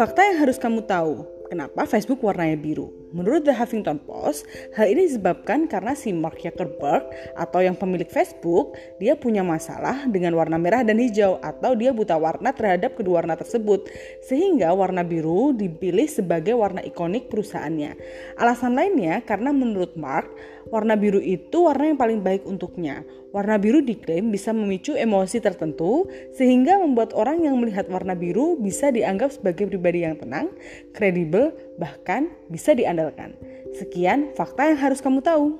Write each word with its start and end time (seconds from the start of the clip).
Fakta 0.00 0.24
yang 0.24 0.40
harus 0.40 0.56
kamu 0.56 0.88
tahu, 0.88 1.28
kenapa 1.52 1.84
Facebook 1.84 2.24
warnanya 2.24 2.56
biru? 2.56 2.88
Menurut 3.10 3.42
The 3.42 3.50
Huffington 3.50 3.98
Post, 4.06 4.46
hal 4.78 4.86
ini 4.86 5.10
disebabkan 5.10 5.66
karena 5.66 5.98
si 5.98 6.14
Mark 6.14 6.38
Zuckerberg 6.38 7.10
atau 7.34 7.58
yang 7.58 7.74
pemilik 7.74 8.06
Facebook, 8.06 8.78
dia 9.02 9.18
punya 9.18 9.42
masalah 9.42 10.06
dengan 10.06 10.38
warna 10.38 10.62
merah 10.62 10.86
dan 10.86 11.02
hijau 11.02 11.42
atau 11.42 11.74
dia 11.74 11.90
buta 11.90 12.14
warna 12.14 12.54
terhadap 12.54 12.94
kedua 12.94 13.26
warna 13.26 13.34
tersebut. 13.34 13.90
Sehingga 14.22 14.70
warna 14.78 15.02
biru 15.02 15.50
dipilih 15.50 16.06
sebagai 16.06 16.54
warna 16.54 16.86
ikonik 16.86 17.26
perusahaannya. 17.26 17.98
Alasan 18.38 18.78
lainnya 18.78 19.26
karena 19.26 19.50
menurut 19.50 19.98
Mark, 19.98 20.30
warna 20.70 20.94
biru 20.94 21.18
itu 21.18 21.66
warna 21.66 21.90
yang 21.90 21.98
paling 21.98 22.22
baik 22.22 22.46
untuknya. 22.46 23.02
Warna 23.30 23.62
biru 23.62 23.78
diklaim 23.78 24.34
bisa 24.34 24.50
memicu 24.50 24.98
emosi 24.98 25.38
tertentu 25.38 26.10
sehingga 26.34 26.82
membuat 26.82 27.14
orang 27.14 27.46
yang 27.46 27.62
melihat 27.62 27.86
warna 27.86 28.18
biru 28.18 28.58
bisa 28.58 28.90
dianggap 28.90 29.30
sebagai 29.30 29.70
pribadi 29.70 30.02
yang 30.02 30.18
tenang, 30.18 30.50
kredibel, 30.90 31.54
bahkan 31.80 32.28
bisa 32.52 32.76
diandalkan. 32.76 33.32
Sekian 33.72 34.36
fakta 34.36 34.68
yang 34.68 34.76
harus 34.76 35.00
kamu 35.00 35.24
tahu. 35.24 35.56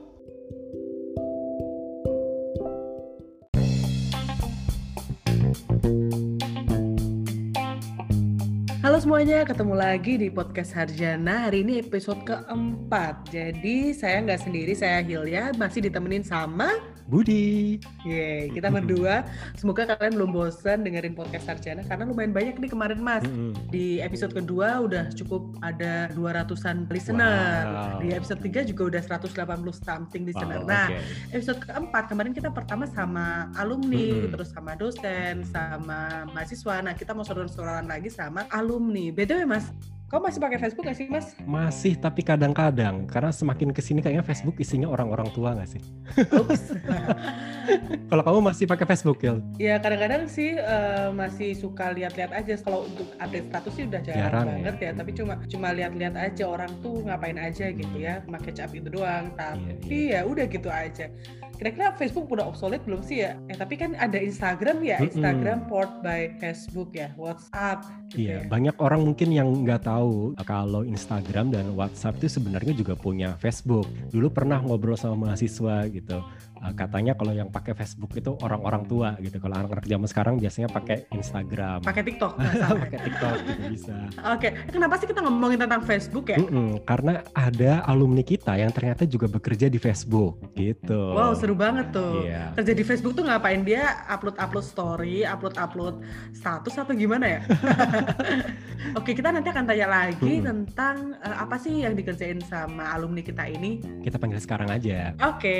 Halo 8.81 8.97
semuanya, 9.01 9.49
ketemu 9.49 9.75
lagi 9.77 10.21
di 10.21 10.29
podcast 10.29 10.77
Harjana. 10.77 11.49
Hari 11.49 11.65
ini 11.65 11.81
episode 11.81 12.21
keempat. 12.29 13.33
Jadi 13.33 13.97
saya 13.97 14.21
nggak 14.21 14.41
sendiri, 14.45 14.77
saya 14.77 15.01
Hilya 15.01 15.57
masih 15.57 15.89
ditemenin 15.89 16.27
sama 16.27 16.69
Budi. 17.11 17.83
Yeay, 18.07 18.55
kita 18.55 18.71
berdua. 18.71 19.27
Semoga 19.59 19.83
kalian 19.99 20.15
belum 20.15 20.31
bosan 20.31 20.87
dengerin 20.87 21.19
podcast 21.19 21.51
Sarjana 21.51 21.83
karena 21.83 22.07
lumayan 22.07 22.31
banyak 22.31 22.63
nih 22.63 22.71
kemarin 22.71 23.03
Mas. 23.03 23.27
Mm-hmm. 23.27 23.67
Di 23.75 23.99
episode 23.99 24.31
kedua 24.31 24.79
udah 24.87 25.11
cukup 25.19 25.59
ada 25.67 26.07
200-an 26.15 26.87
listener. 26.87 27.67
Wow. 27.67 27.99
Di 27.99 28.09
episode 28.15 28.41
3 28.47 28.71
juga 28.71 28.83
udah 28.95 29.03
180 29.03 29.35
something 29.83 30.23
listener. 30.23 30.63
Wow, 30.63 30.71
nah, 30.71 30.87
oke. 30.87 31.35
episode 31.35 31.59
keempat 31.67 32.05
kemarin 32.07 32.31
kita 32.31 32.55
pertama 32.55 32.87
sama 32.87 33.51
alumni, 33.59 34.23
Mm-mm. 34.23 34.31
terus 34.31 34.55
sama 34.55 34.79
dosen, 34.79 35.43
sama 35.51 36.31
mahasiswa. 36.31 36.79
Nah, 36.87 36.95
kita 36.95 37.11
mau 37.11 37.27
saudara-saudara 37.27 37.83
lagi 37.83 38.09
sama 38.09 38.47
alumni. 38.55 39.11
BTW 39.11 39.51
Mas, 39.51 39.75
kau 40.11 40.19
masih 40.19 40.43
pakai 40.43 40.59
Facebook 40.59 40.91
gak 40.91 40.99
sih 40.99 41.07
Mas? 41.07 41.39
Masih 41.47 41.95
tapi 41.95 42.27
kadang-kadang 42.27 43.07
karena 43.07 43.31
semakin 43.31 43.71
ke 43.71 43.79
sini 43.79 44.03
kayaknya 44.03 44.27
Facebook 44.27 44.59
isinya 44.59 44.91
orang-orang 44.91 45.31
tua 45.31 45.55
nggak 45.55 45.71
sih? 45.71 45.79
Kalau 48.11 48.23
kamu 48.27 48.51
masih 48.51 48.67
pakai 48.67 48.91
Facebook 48.91 49.23
ya? 49.23 49.39
Ya 49.55 49.75
kadang-kadang 49.79 50.27
sih 50.27 50.59
eh, 50.59 51.09
masih 51.15 51.55
suka 51.55 51.95
lihat-lihat 51.95 52.35
aja 52.35 52.59
kalau 52.59 52.91
untuk 52.91 53.07
update 53.23 53.47
status 53.47 53.73
sih 53.79 53.85
udah 53.87 54.01
jarang, 54.03 54.23
Jarang 54.27 54.47
ya. 54.47 54.55
banget 54.59 54.77
ya. 54.83 54.91
Tapi 54.99 55.11
cuma 55.15 55.35
cuma 55.47 55.69
lihat-lihat 55.71 56.15
aja 56.19 56.45
orang 56.51 56.73
tuh 56.83 57.07
ngapain 57.07 57.39
aja 57.39 57.71
gitu 57.71 57.95
ya, 57.95 58.19
pakai 58.27 58.51
cap 58.51 58.75
itu 58.75 58.91
doang. 58.91 59.31
Tapi 59.39 60.11
ya 60.11 60.27
udah 60.27 60.51
gitu 60.51 60.67
aja. 60.67 61.07
Kira-kira 61.61 61.93
Facebook 61.93 62.33
udah 62.33 62.49
obsolete 62.49 62.81
belum 62.89 63.05
sih 63.05 63.21
ya? 63.21 63.37
Eh 63.53 63.53
tapi 63.53 63.77
kan 63.77 63.93
ada 64.01 64.17
Instagram 64.17 64.81
ya. 64.81 64.97
Instagram 64.97 65.69
port 65.69 66.01
by 66.01 66.41
Facebook 66.41 66.97
ya, 66.97 67.13
WhatsApp 67.21 67.85
gitu 68.09 68.25
Iya, 68.33 68.37
ya. 68.41 68.49
banyak 68.49 68.77
orang 68.81 69.05
mungkin 69.05 69.29
yang 69.29 69.49
nggak 69.69 69.85
tahu 69.85 70.33
kalau 70.49 70.89
Instagram 70.89 71.53
dan 71.53 71.77
WhatsApp 71.77 72.17
itu 72.17 72.33
sebenarnya 72.33 72.73
juga 72.73 72.97
punya 72.97 73.37
Facebook. 73.37 73.85
Dulu 74.09 74.33
pernah 74.33 74.57
ngobrol 74.65 74.97
sama 74.97 75.29
mahasiswa 75.29 75.85
gitu. 75.93 76.25
Uh, 76.61 76.77
katanya 76.77 77.17
kalau 77.17 77.33
yang 77.33 77.49
pakai 77.49 77.73
Facebook 77.73 78.13
itu 78.13 78.37
orang-orang 78.45 78.85
tua 78.85 79.17
gitu. 79.17 79.41
Kalau 79.41 79.57
anak-anak 79.57 79.89
zaman 79.89 80.09
sekarang 80.09 80.35
biasanya 80.37 80.69
pakai 80.69 81.09
Instagram. 81.11 81.81
Pakai 81.81 82.03
TikTok 82.05 82.33
pakai 82.85 82.99
TikTok 83.01 83.35
gitu 83.49 83.63
bisa. 83.73 83.97
Oke, 84.29 84.49
kenapa 84.69 85.01
sih 85.01 85.09
kita 85.09 85.25
ngomongin 85.25 85.57
tentang 85.57 85.81
Facebook 85.81 86.29
ya? 86.29 86.37
Mm-mm, 86.37 86.85
karena 86.85 87.25
ada 87.33 87.81
alumni 87.89 88.21
kita 88.21 88.61
yang 88.61 88.69
ternyata 88.71 89.09
juga 89.09 89.25
bekerja 89.25 89.73
di 89.73 89.81
Facebook 89.81 90.37
gitu. 90.53 91.17
Wow, 91.17 91.33
seru 91.33 91.57
banget 91.57 91.97
tuh. 91.97 92.29
Iya. 92.29 92.53
Kerja 92.61 92.73
di 92.77 92.85
Facebook 92.85 93.17
tuh 93.17 93.25
ngapain 93.25 93.65
dia 93.65 94.05
upload-upload 94.13 94.67
story, 94.67 95.25
upload-upload 95.25 96.05
status 96.37 96.77
atau 96.77 96.93
gimana 96.93 97.25
ya? 97.25 97.41
Oke, 98.99 99.13
kita 99.13 99.31
nanti 99.31 99.49
akan 99.49 99.65
tanya 99.65 99.87
lagi 99.87 100.41
Hmm. 100.41 100.45
tentang 100.45 100.97
eh, 101.21 101.37
apa 101.37 101.57
sih 101.57 101.85
yang 101.85 101.95
dikerjain 101.95 102.41
sama 102.43 102.93
alumni 102.93 103.21
kita 103.21 103.47
ini. 103.47 103.81
Kita 104.03 104.17
panggil 104.17 104.41
sekarang 104.41 104.69
aja. 104.69 105.13
Oke. 105.25 105.59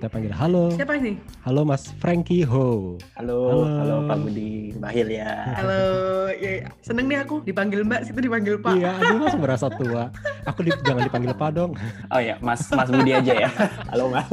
Kita 0.00 0.08
panggil 0.08 0.23
halo. 0.30 0.72
Siapa 0.72 0.96
ini? 0.96 1.20
Halo 1.42 1.60
Mas 1.62 1.92
Frankie 1.98 2.40
Ho. 2.40 2.96
Halo, 3.14 3.36
Halo. 3.44 3.64
halo, 3.76 3.96
Pak 4.06 4.16
Budi, 4.22 4.72
Mbak 4.72 4.92
Hilya. 4.94 5.28
Halo. 5.52 5.82
Ya, 6.34 6.50
ya. 6.56 6.68
seneng 6.80 7.04
nih 7.04 7.18
aku 7.20 7.42
dipanggil 7.42 7.82
Mbak, 7.82 8.00
situ 8.04 8.18
dipanggil 8.18 8.56
Pak. 8.56 8.74
Iya, 8.74 8.90
aduh 8.94 9.16
langsung 9.20 9.42
merasa 9.42 9.66
tua. 9.68 10.08
Aku 10.44 10.60
di- 10.62 10.72
jangan 10.80 11.02
dipanggil 11.04 11.32
Pak 11.32 11.50
dong. 11.52 11.72
Oh 12.08 12.20
ya, 12.20 12.40
Mas 12.40 12.64
Mas 12.70 12.88
Budi 12.88 13.12
aja 13.12 13.32
ya. 13.34 13.50
Halo 13.92 14.08
Mas. 14.08 14.28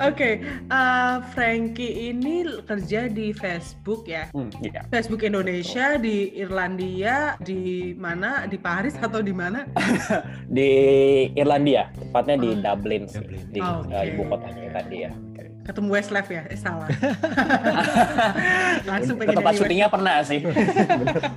Oke, 0.00 0.40
eh, 0.44 1.16
Frankie 1.36 2.08
ini 2.08 2.48
kerja 2.64 3.12
di 3.12 3.36
Facebook 3.36 4.08
ya. 4.08 4.32
Hmm, 4.32 4.48
iya. 4.64 4.88
Facebook 4.88 5.20
Indonesia 5.20 6.00
di 6.00 6.32
Irlandia 6.38 7.36
di 7.44 7.92
mana 7.92 8.48
di 8.48 8.56
Paris 8.56 8.96
atau 8.96 9.20
di 9.20 9.34
mana? 9.34 9.68
Di 10.52 10.70
Irlandia, 11.32 11.88
tepatnya 11.96 12.36
di 12.36 12.50
Dublin 12.60 13.08
sih, 13.08 13.24
Dublin. 13.24 13.42
di 13.48 13.60
Oh, 13.64 13.80
eh, 13.88 14.04
oke. 14.04 14.08
ibu 14.12 14.22
kotanya 14.28 14.62
Irlandia. 14.68 15.10
Ketemu 15.62 15.88
Westlife 15.94 16.30
ya? 16.30 16.42
Eh 16.50 16.58
salah. 16.58 16.90
Langsung 18.90 19.14
Ke 19.16 19.20
pengen 19.26 19.36
tempat 19.38 19.54
syutingnya 19.54 19.88
pernah 19.88 20.16
sih. 20.26 20.40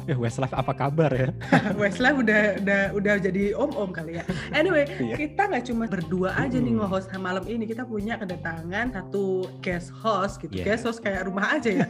Eh, 0.10 0.18
Westlife 0.22 0.56
apa 0.56 0.74
kabar 0.74 1.12
ya? 1.14 1.30
Westlife 1.78 2.18
udah 2.26 2.42
udah 2.58 2.82
udah 2.98 3.14
jadi 3.22 3.54
om-om 3.54 3.94
kali 3.94 4.18
ya. 4.18 4.24
Anyway, 4.50 4.90
Iya. 4.98 5.16
kita 5.18 5.42
nggak 5.46 5.64
cuma 5.70 5.86
berdua 5.86 6.34
aja 6.36 6.58
nih 6.58 6.74
Hmm. 6.74 6.82
nge-host 6.86 7.08
malam 7.22 7.46
ini. 7.46 7.64
Kita 7.70 7.86
punya 7.86 8.18
kedatangan 8.18 8.92
satu 8.94 9.46
guest 9.62 9.94
host 9.94 10.42
gitu. 10.42 10.58
Yeah. 10.58 10.74
Guest 10.74 10.84
host 10.90 11.00
kayak 11.06 11.30
rumah 11.30 11.58
aja 11.58 11.70
ya. 11.72 11.88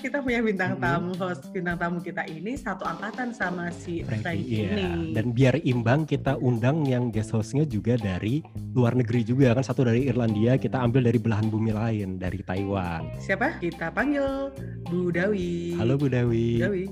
kita 0.00 0.24
punya 0.24 0.40
bintang 0.40 0.76
Hmm. 0.78 0.82
tamu 0.82 1.12
host 1.20 1.52
bintang 1.52 1.76
tamu 1.76 1.98
kita 2.00 2.24
ini 2.26 2.56
satu 2.56 2.84
angkatan 2.84 3.30
sama 3.36 3.68
si 3.70 4.00
Frankie, 4.02 4.22
Frankie, 4.24 4.48
iya. 4.48 4.68
ini. 4.72 4.88
Dan 5.12 5.36
biar 5.36 5.60
imbang 5.62 6.08
kita 6.08 6.40
undang 6.40 6.84
yang 6.88 7.12
guest 7.12 7.32
hostnya 7.32 7.68
juga 7.68 7.96
dari 7.96 8.40
luar 8.74 8.96
negeri 8.96 9.22
juga 9.22 9.54
kan 9.54 9.62
satu 9.62 9.86
dari 9.86 10.10
Irlandia 10.14 10.54
kita 10.54 10.78
ambil 10.78 11.10
dari 11.10 11.18
belahan 11.18 11.50
bumi 11.50 11.74
lain 11.74 12.22
dari 12.22 12.38
Taiwan. 12.46 13.10
Siapa? 13.18 13.58
Kita 13.58 13.90
panggil 13.90 14.54
Bu 14.86 15.10
Dawi. 15.10 15.74
Halo 15.74 15.98
Bu 15.98 16.06
Dawi. 16.06 16.62
Bu 16.62 16.70
Dawi. 16.70 16.84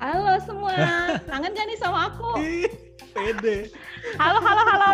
Halo 0.00 0.40
semua, 0.40 0.76
kangen 1.28 1.52
gak 1.52 1.66
nih 1.68 1.76
sama 1.76 2.08
aku? 2.08 2.36
Pede. 3.16 3.68
Halo, 4.16 4.40
halo, 4.40 4.62
halo. 4.64 4.88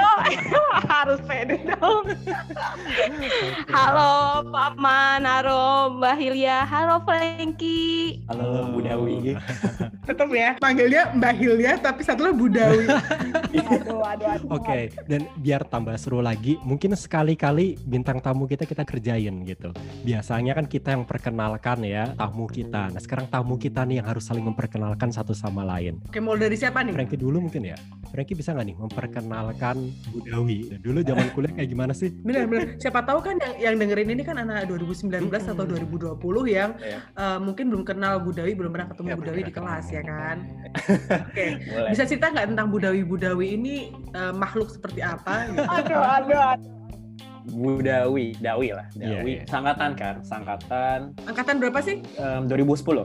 Harus 0.91 1.19
pede 1.27 1.59
dong. 1.71 2.06
Halo 3.71 4.43
Pak 4.51 4.75
Man, 4.78 5.22
halo 5.22 5.95
Mbak 6.03 6.15
Hilya, 6.19 6.67
halo 6.67 6.99
Frankie. 7.06 8.27
Halo 8.27 8.75
Bu 8.75 8.83
Dawi. 8.83 9.34
Tetap 10.03 10.35
ya, 10.35 10.59
panggilnya 10.59 11.15
Mbak 11.15 11.35
Hilya 11.39 11.73
tapi 11.79 12.03
satunya 12.03 12.35
Bu 12.35 12.51
Dawi. 12.51 12.91
Aduh, 13.53 14.01
aduh, 14.03 14.29
aduh. 14.33 14.49
Oke, 14.57 14.91
dan 15.07 15.29
biar 15.37 15.63
tambah 15.69 15.93
seru 16.01 16.25
lagi, 16.25 16.57
mungkin 16.65 16.97
sekali-kali 16.97 17.77
bintang 17.85 18.19
tamu 18.19 18.49
kita 18.49 18.65
kita 18.65 18.83
kerjain 18.83 19.45
gitu. 19.45 19.77
Biasanya 20.03 20.57
kan 20.57 20.67
kita 20.67 20.97
yang 20.97 21.05
perkenalkan 21.05 21.85
ya 21.85 22.17
tamu 22.17 22.49
kita. 22.49 22.89
Nah 22.91 23.01
sekarang 23.01 23.29
tamu 23.29 23.61
kita 23.61 23.85
nih 23.85 24.01
yang 24.01 24.09
harus 24.09 24.25
saling 24.25 24.43
memperkenalkan 24.43 25.13
satu 25.13 25.37
sama 25.37 25.63
lain. 25.69 26.01
Oke, 26.09 26.19
mau 26.19 26.34
dari 26.34 26.57
siapa 26.57 26.81
nih? 26.81 26.97
Frankie 26.97 27.21
dulu 27.21 27.45
mungkin 27.45 27.73
ya. 27.73 27.77
Frankie 28.09 28.37
bisa 28.37 28.57
nggak 28.57 28.67
nih 28.73 28.77
memperkenalkan 28.77 29.77
Bu 30.13 30.19
Dawi? 30.25 30.59
Dulu 30.81 30.99
zaman 31.05 31.27
kuliah 31.37 31.53
kayak 31.53 31.69
gimana 31.69 31.93
sih? 31.93 32.09
Bener 32.13 32.49
bener. 32.49 32.81
Siapa 32.81 33.05
tahu 33.05 33.21
kan 33.21 33.37
yang, 33.37 33.55
yang 33.61 33.75
dengerin 33.79 34.09
ini 34.17 34.23
kan 34.25 34.41
anak 34.41 34.69
2019 34.69 35.29
atau 35.29 35.65
2020 35.65 36.16
yang 36.48 36.77
eh, 37.16 37.39
mungkin 37.39 37.69
belum 37.69 37.84
kenal 37.84 38.21
Bu 38.25 38.33
Dawi, 38.33 38.53
belum 38.57 38.72
pernah 38.72 38.89
ketemu 38.91 39.07
Ya, 39.09 39.15
Bu 39.15 39.21
belum 39.21 39.28
Dawi 39.28 39.41
pernah 39.45 39.51
di 39.53 39.55
kelas. 39.55 39.84
Ya 39.92 40.03
kan. 40.03 40.36
Oke. 41.28 41.47
Boleh. 41.71 41.91
Bisa 41.92 42.09
cerita 42.09 42.33
nggak 42.33 42.47
tentang 42.56 42.66
Bu 42.72 42.80
Dawi? 42.80 43.00
Bu 43.04 43.16
Dawi 43.21 43.47
ini 43.54 43.74
eh, 44.12 44.33
makhluk 44.33 44.72
seperti 44.72 45.04
apa? 45.04 45.53
gitu? 45.53 45.62
Aduh, 45.77 46.00
aduh, 46.00 46.41
aduh. 46.56 46.71
Bu 47.42 47.83
Dawi, 47.83 48.39
lah, 48.71 48.86
Iya, 48.94 49.18
Dawi. 49.18 49.33
iya. 49.34 49.42
Sangkatan 49.50 49.98
kan, 49.98 50.22
sangkatan 50.22 51.10
Angkatan 51.27 51.59
berapa 51.59 51.83
sih? 51.83 51.98
em, 52.15 52.47
2010. 52.47 53.03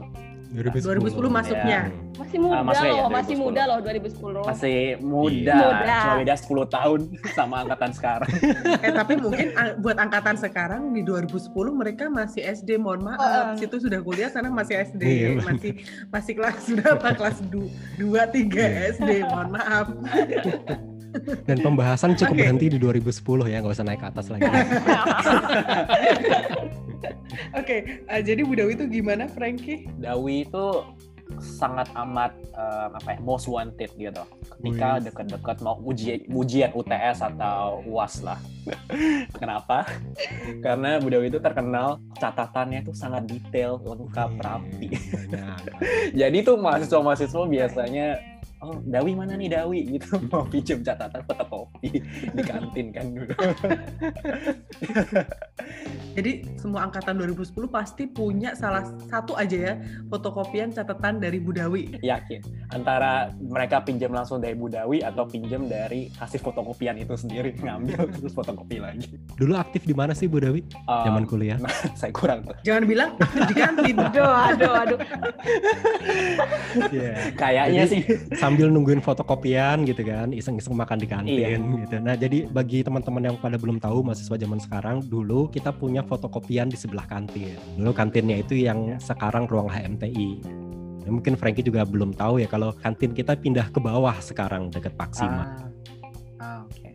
2010 0.48 1.28
masuknya. 1.28 1.80
Masih 2.18 2.38
muda 2.40 2.50
Ah, 2.50 2.62
maksudnya 2.64 2.88
ya, 2.88 2.98
loh, 2.98 3.08
masih 3.08 3.34
2010. 3.34 3.44
muda 3.44 3.62
loh 3.62 3.78
2010. 3.78 4.42
Masih 4.42 4.78
muda, 4.98 5.30
Iya. 5.30 5.68
Muda. 5.70 5.96
cuma 6.00 6.14
beda 6.16 6.34
10 6.36 6.66
tahun 6.66 7.00
sama 7.36 7.56
angkatan 7.62 7.90
sekarang. 7.92 8.30
Eh 8.84 8.92
tapi 8.92 9.12
mungkin 9.14 9.46
a- 9.54 9.76
buat 9.76 9.96
angkatan 9.96 10.36
sekarang 10.36 10.82
di 10.90 11.02
2010 11.02 11.46
mereka 11.70 12.08
masih 12.08 12.42
SD, 12.42 12.74
mohon 12.76 13.04
maaf. 13.04 13.20
Oh. 13.20 13.54
Situ 13.54 13.76
sudah 13.78 14.00
kuliah, 14.00 14.28
sana 14.28 14.48
masih 14.48 14.80
SD, 14.82 15.02
Iya, 15.04 15.28
masih 15.42 15.72
masih 16.08 16.32
kelas 16.34 16.64
berapa? 16.66 17.06
kelas 17.12 17.38
2 17.44 17.68
3 18.26 18.58
Iya. 18.58 18.96
SD, 18.96 19.10
mohon 19.24 19.48
maaf. 19.52 19.86
Dan 21.48 21.58
pembahasan 21.64 22.14
cukup 22.14 22.36
Oke. 22.36 22.40
berhenti 22.44 22.66
di 22.72 22.78
2010 22.78 23.48
ya, 23.48 23.58
nggak 23.64 23.74
usah 23.74 23.86
naik 23.86 24.00
ke 24.00 24.08
atas 24.08 24.26
lagi. 24.28 24.44
Oke, 27.60 27.76
eh, 28.04 28.20
jadi 28.24 28.40
Bu 28.44 28.54
Dawi 28.56 28.76
itu 28.76 28.84
gimana, 28.90 29.28
Frankie? 29.30 29.88
Dawi 30.00 30.44
itu 30.48 30.66
sangat 31.38 31.92
amat 31.92 32.32
eh, 32.56 32.86
apa 32.88 33.08
ya 33.14 33.18
most 33.20 33.46
wanted 33.46 33.92
gitu 33.94 34.24
ketika 34.58 34.88
Wih. 34.98 35.04
deket-deket 35.06 35.56
mau 35.60 35.76
ujian 35.84 36.24
ujian 36.32 36.70
UTS 36.72 37.20
atau 37.20 37.84
UAS 37.84 38.24
lah 38.24 38.40
kenapa 39.40 39.86
karena 40.64 40.98
Bu 40.98 41.12
Dewi 41.12 41.28
itu 41.28 41.38
terkenal 41.38 42.00
catatannya 42.16 42.82
itu 42.82 42.96
sangat 42.96 43.28
detail 43.28 43.78
lengkap 43.84 44.30
rapi 44.40 44.88
jadi 46.20 46.38
tuh 46.42 46.56
mahasiswa-mahasiswa 46.58 47.44
biasanya 47.46 48.37
oh 48.62 48.78
Dawi 48.82 49.12
mana 49.14 49.34
nih 49.34 49.50
Dawi 49.52 49.80
gitu 49.98 50.18
mau 50.30 50.44
pinjam 50.46 50.82
catatan 50.82 51.22
fotokopi 51.24 52.02
di 52.36 52.42
kantin 52.42 52.86
kan 52.90 53.06
dulu 53.14 53.32
Jadi 56.18 56.42
semua 56.58 56.90
angkatan 56.90 57.14
2010 57.14 57.54
pasti 57.70 58.10
punya 58.10 58.50
salah 58.58 58.82
satu 59.06 59.38
aja 59.38 59.54
ya 59.54 59.74
fotokopian 60.10 60.74
catatan 60.74 61.22
dari 61.22 61.38
Budawi. 61.38 61.94
yakin 62.02 62.42
antara 62.74 63.30
mereka 63.38 63.78
pinjam 63.86 64.10
langsung 64.10 64.42
dari 64.42 64.58
Bu 64.58 64.66
Dawi 64.66 64.98
atau 65.06 65.30
pinjam 65.30 65.70
dari 65.70 66.10
hasil 66.18 66.42
fotokopian 66.42 66.98
itu 66.98 67.14
sendiri 67.14 67.54
ngambil 67.62 68.10
terus 68.18 68.34
fotokopi 68.34 68.82
lagi 68.82 69.06
Dulu 69.38 69.54
aktif 69.54 69.86
di 69.86 69.94
mana 69.94 70.10
sih 70.10 70.26
Bu 70.26 70.42
Dawi? 70.42 70.58
Um, 70.90 71.06
Zaman 71.06 71.24
kuliah? 71.30 71.58
saya 71.94 72.10
kurang 72.10 72.42
tuh 72.50 72.58
Jangan 72.66 72.82
bilang 72.90 73.10
aktif 73.22 73.42
di 73.46 73.54
kantin. 73.54 73.96
Aduh, 73.98 74.26
aduh, 74.26 74.72
aduh. 74.74 74.98
Iya. 76.90 77.14
kayaknya 77.38 77.82
Jadi, 77.86 77.92
sih 77.94 78.02
sambil 78.48 78.72
nungguin 78.72 79.04
fotokopian 79.04 79.84
gitu 79.84 80.00
kan, 80.02 80.32
iseng-iseng 80.32 80.72
makan 80.72 80.96
di 80.96 81.04
kantin 81.04 81.60
gitu. 81.84 82.00
Nah, 82.00 82.16
jadi 82.16 82.48
bagi 82.48 82.80
teman-teman 82.80 83.28
yang 83.28 83.36
pada 83.36 83.60
belum 83.60 83.76
tahu 83.76 84.00
mahasiswa 84.00 84.40
zaman 84.40 84.56
sekarang, 84.56 85.04
dulu 85.04 85.52
kita 85.52 85.68
punya 85.68 86.00
fotokopian 86.00 86.72
di 86.72 86.80
sebelah 86.80 87.04
kantin. 87.04 87.60
Dulu 87.76 87.92
kantinnya 87.92 88.40
itu 88.40 88.56
yang 88.56 88.96
sekarang 88.96 89.44
ruang 89.44 89.68
HMTI. 89.68 90.30
Ya, 91.04 91.10
mungkin 91.12 91.36
Frankie 91.36 91.64
juga 91.64 91.84
belum 91.84 92.16
tahu 92.16 92.40
ya 92.40 92.48
kalau 92.48 92.72
kantin 92.72 93.12
kita 93.12 93.36
pindah 93.36 93.68
ke 93.68 93.80
bawah 93.80 94.16
sekarang 94.20 94.72
deket 94.72 94.92
Paksima. 94.96 95.44
ah, 96.40 96.40
ah, 96.40 96.58
oke 96.64 96.88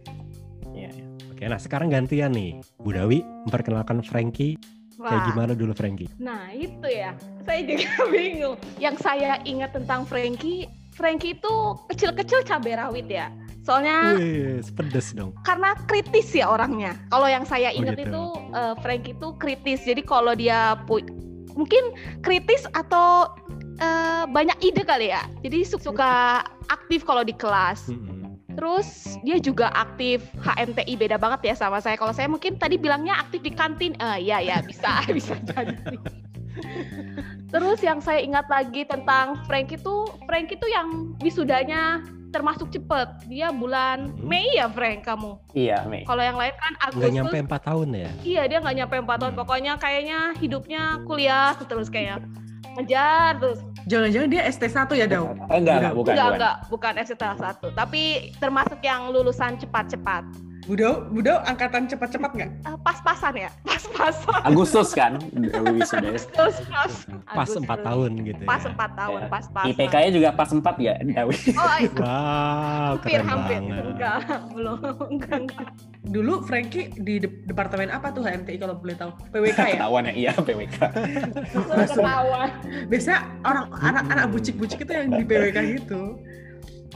Iya, 0.74 0.90
iya. 0.90 1.06
Oke, 1.30 1.44
nah 1.46 1.58
sekarang 1.62 1.94
gantian 1.94 2.34
nih. 2.34 2.62
Bu 2.82 2.94
Dawi 2.94 3.22
memperkenalkan 3.46 4.02
Frankie 4.02 4.58
kayak 4.98 5.22
Wah. 5.22 5.28
gimana 5.30 5.54
dulu 5.58 5.74
Frankie? 5.74 6.10
Nah, 6.18 6.50
itu 6.54 6.86
ya. 6.86 7.14
Saya 7.46 7.62
juga 7.66 7.90
bingung. 8.14 8.58
Yang 8.78 8.96
saya 9.02 9.42
ingat 9.44 9.74
tentang 9.74 10.06
Frankie, 10.06 10.70
Frankie 10.94 11.34
itu 11.34 11.54
kecil-kecil 11.90 12.44
cabai 12.44 12.74
rawit 12.74 13.08
ya. 13.08 13.34
Soalnya 13.64 14.14
Wih, 14.14 14.60
pedes 14.76 15.12
dong. 15.12 15.32
karena 15.42 15.72
kritis 15.84 16.30
ya 16.32 16.48
orangnya. 16.48 17.00
Kalau 17.08 17.26
yang 17.26 17.44
saya 17.44 17.72
Oh, 17.72 17.80
ingat 17.80 17.96
gitu. 17.96 18.12
itu 18.12 18.24
eh, 18.52 18.74
Frankie 18.80 19.14
itu 19.14 19.28
kritis. 19.36 19.80
Jadi 19.82 20.02
kalau 20.02 20.34
dia 20.34 20.76
pu- 20.84 21.08
mungkin 21.52 21.84
kritis 22.20 22.68
atau 22.72 23.32
eh, 23.78 24.24
banyak 24.28 24.60
ide 24.62 24.84
kali 24.84 25.10
ya. 25.10 25.24
Jadi 25.42 25.64
su- 25.64 25.80
suka 25.80 26.44
aktif 26.68 27.02
kalau 27.02 27.24
di 27.24 27.32
kelas. 27.32 27.88
Mm-mm. 27.88 28.12
Terus 28.54 28.86
dia 29.24 29.40
juga 29.40 29.72
aktif 29.72 30.22
HMTI 30.38 30.94
beda 30.94 31.18
banget 31.18 31.42
ya 31.48 31.56
sama 31.56 31.80
saya. 31.80 31.96
Kalau 31.96 32.12
saya 32.12 32.28
mungkin 32.28 32.54
tadi 32.54 32.76
bilangnya 32.76 33.18
aktif 33.18 33.42
di 33.42 33.50
kantin. 33.50 33.96
Eh 33.98 34.28
ya 34.28 34.38
ya 34.38 34.60
bisa 34.60 35.02
bisa 35.18 35.34
jadi. 35.42 35.98
Terus 37.50 37.80
yang 37.80 38.00
saya 38.00 38.20
ingat 38.20 38.46
lagi 38.48 38.82
tentang 38.84 39.42
Frank 39.46 39.70
itu, 39.70 39.96
Frank 40.24 40.50
itu 40.50 40.66
yang 40.66 41.14
wisudanya 41.20 42.02
termasuk 42.30 42.68
cepet. 42.68 43.08
Dia 43.28 43.50
bulan 43.50 44.10
Hmm. 44.10 44.26
Mei 44.26 44.50
ya 44.52 44.66
Frank 44.66 45.06
kamu. 45.06 45.38
iya 45.54 45.86
Mei 45.86 46.02
Kalau 46.02 46.20
yang 46.20 46.34
lain 46.34 46.50
kan 46.56 46.74
Nggak 46.74 46.90
Agustus. 46.90 47.14
nyampe 47.14 47.38
4 47.46 47.62
tahun 47.64 47.88
ya? 47.94 48.10
Iya 48.24 48.42
dia 48.48 48.58
nggak 48.60 48.76
nyampe 48.76 48.96
4 49.00 49.18
tahun. 49.20 49.32
Hmm. 49.32 49.40
Pokoknya 49.40 49.74
kayaknya 49.78 50.20
hidupnya 50.36 50.82
kuliah 51.04 51.54
terus 51.60 51.88
kayak 51.88 52.26
ngejar 52.74 53.38
terus. 53.38 53.62
Jangan-jangan 53.84 54.30
dia 54.32 54.42
ST1 54.48 54.90
ya, 54.96 55.06
Daw? 55.06 55.26
Eh, 55.30 55.58
enggak 55.60 55.76
enggak 55.78 55.94
bukan 55.94 56.12
enggak 56.16 56.26
bukan 56.26 56.34
enggak 56.34 56.56
bukan 56.72 56.94
SCTA 56.98 57.34
satu. 57.38 57.68
Tapi 57.70 58.02
termasuk 58.36 58.80
yang 58.82 59.12
lulusan 59.12 59.54
cepat-cepat. 59.56 60.24
Budaw, 60.64 61.12
Budaw 61.12 61.44
angkatan 61.44 61.86
cepat-cepat 61.86 62.32
nggak? 62.32 62.50
Eh, 62.64 62.78
pas-pasan 62.80 63.34
ya, 63.36 63.50
pas-pasan. 63.62 64.40
Agustus 64.44 64.90
kan 64.92 65.20
Dewi 65.30 65.76
wisuda 65.76 66.16
Terus 66.16 66.26
pas 66.64 66.94
Pas 67.26 67.44
Agustus. 67.46 67.68
4 67.68 67.84
tahun 67.84 68.12
gitu 68.24 68.42
Pas 68.44 68.64
ya. 68.64 68.72
4 68.72 68.92
tahun, 68.96 69.20
Ya. 69.20 69.28
pas-pasan. 69.28 69.70
IPK-nya 69.70 70.10
juga 70.10 70.30
pas 70.32 70.48
4 70.48 70.64
ya 70.80 70.94
Dewi 70.98 71.36
Oh, 71.60 71.76
iya. 71.76 71.92
Wow, 71.94 72.92
hampir 72.96 73.12
keren 73.12 73.28
hampir. 73.28 73.60
banget. 73.60 73.84
Enggak, 73.86 74.18
belum. 74.50 74.78
Enggak, 75.10 75.36
enggak. 75.42 75.68
Dulu 76.04 76.34
Frankie 76.44 76.86
di 76.94 77.16
de- 77.18 77.44
departemen 77.46 77.88
apa 77.90 78.08
tuh 78.10 78.22
HMTI 78.22 78.58
kalau 78.58 78.76
boleh 78.76 78.96
tahu? 78.96 79.12
PWK 79.30 79.56
ya? 79.58 79.68
ketahuan 79.74 80.04
ya 80.06 80.14
iya 80.14 80.32
PWK 80.34 80.78
ketawa. 81.88 82.44
Biasa 82.88 83.14
orang 83.42 83.66
anak-anak 83.74 84.26
bucik-bucik 84.30 84.80
itu 84.80 84.92
yang 84.94 85.08
di 85.10 85.24
PWK 85.24 85.58
gitu. 85.78 86.02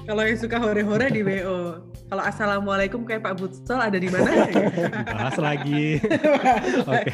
Kalau 0.03 0.23
yang 0.23 0.35
suka 0.35 0.55
hore-hore 0.55 1.07
di 1.09 1.19
WO. 1.19 1.83
Kalau 2.07 2.23
assalamualaikum 2.23 3.03
kayak 3.03 3.19
Pak 3.21 3.35
Butsol 3.35 3.83
ada 3.83 3.99
di 3.99 4.07
mana? 4.07 4.47
Bahas 5.11 5.35
lagi. 5.35 5.99
Oke. 6.87 7.11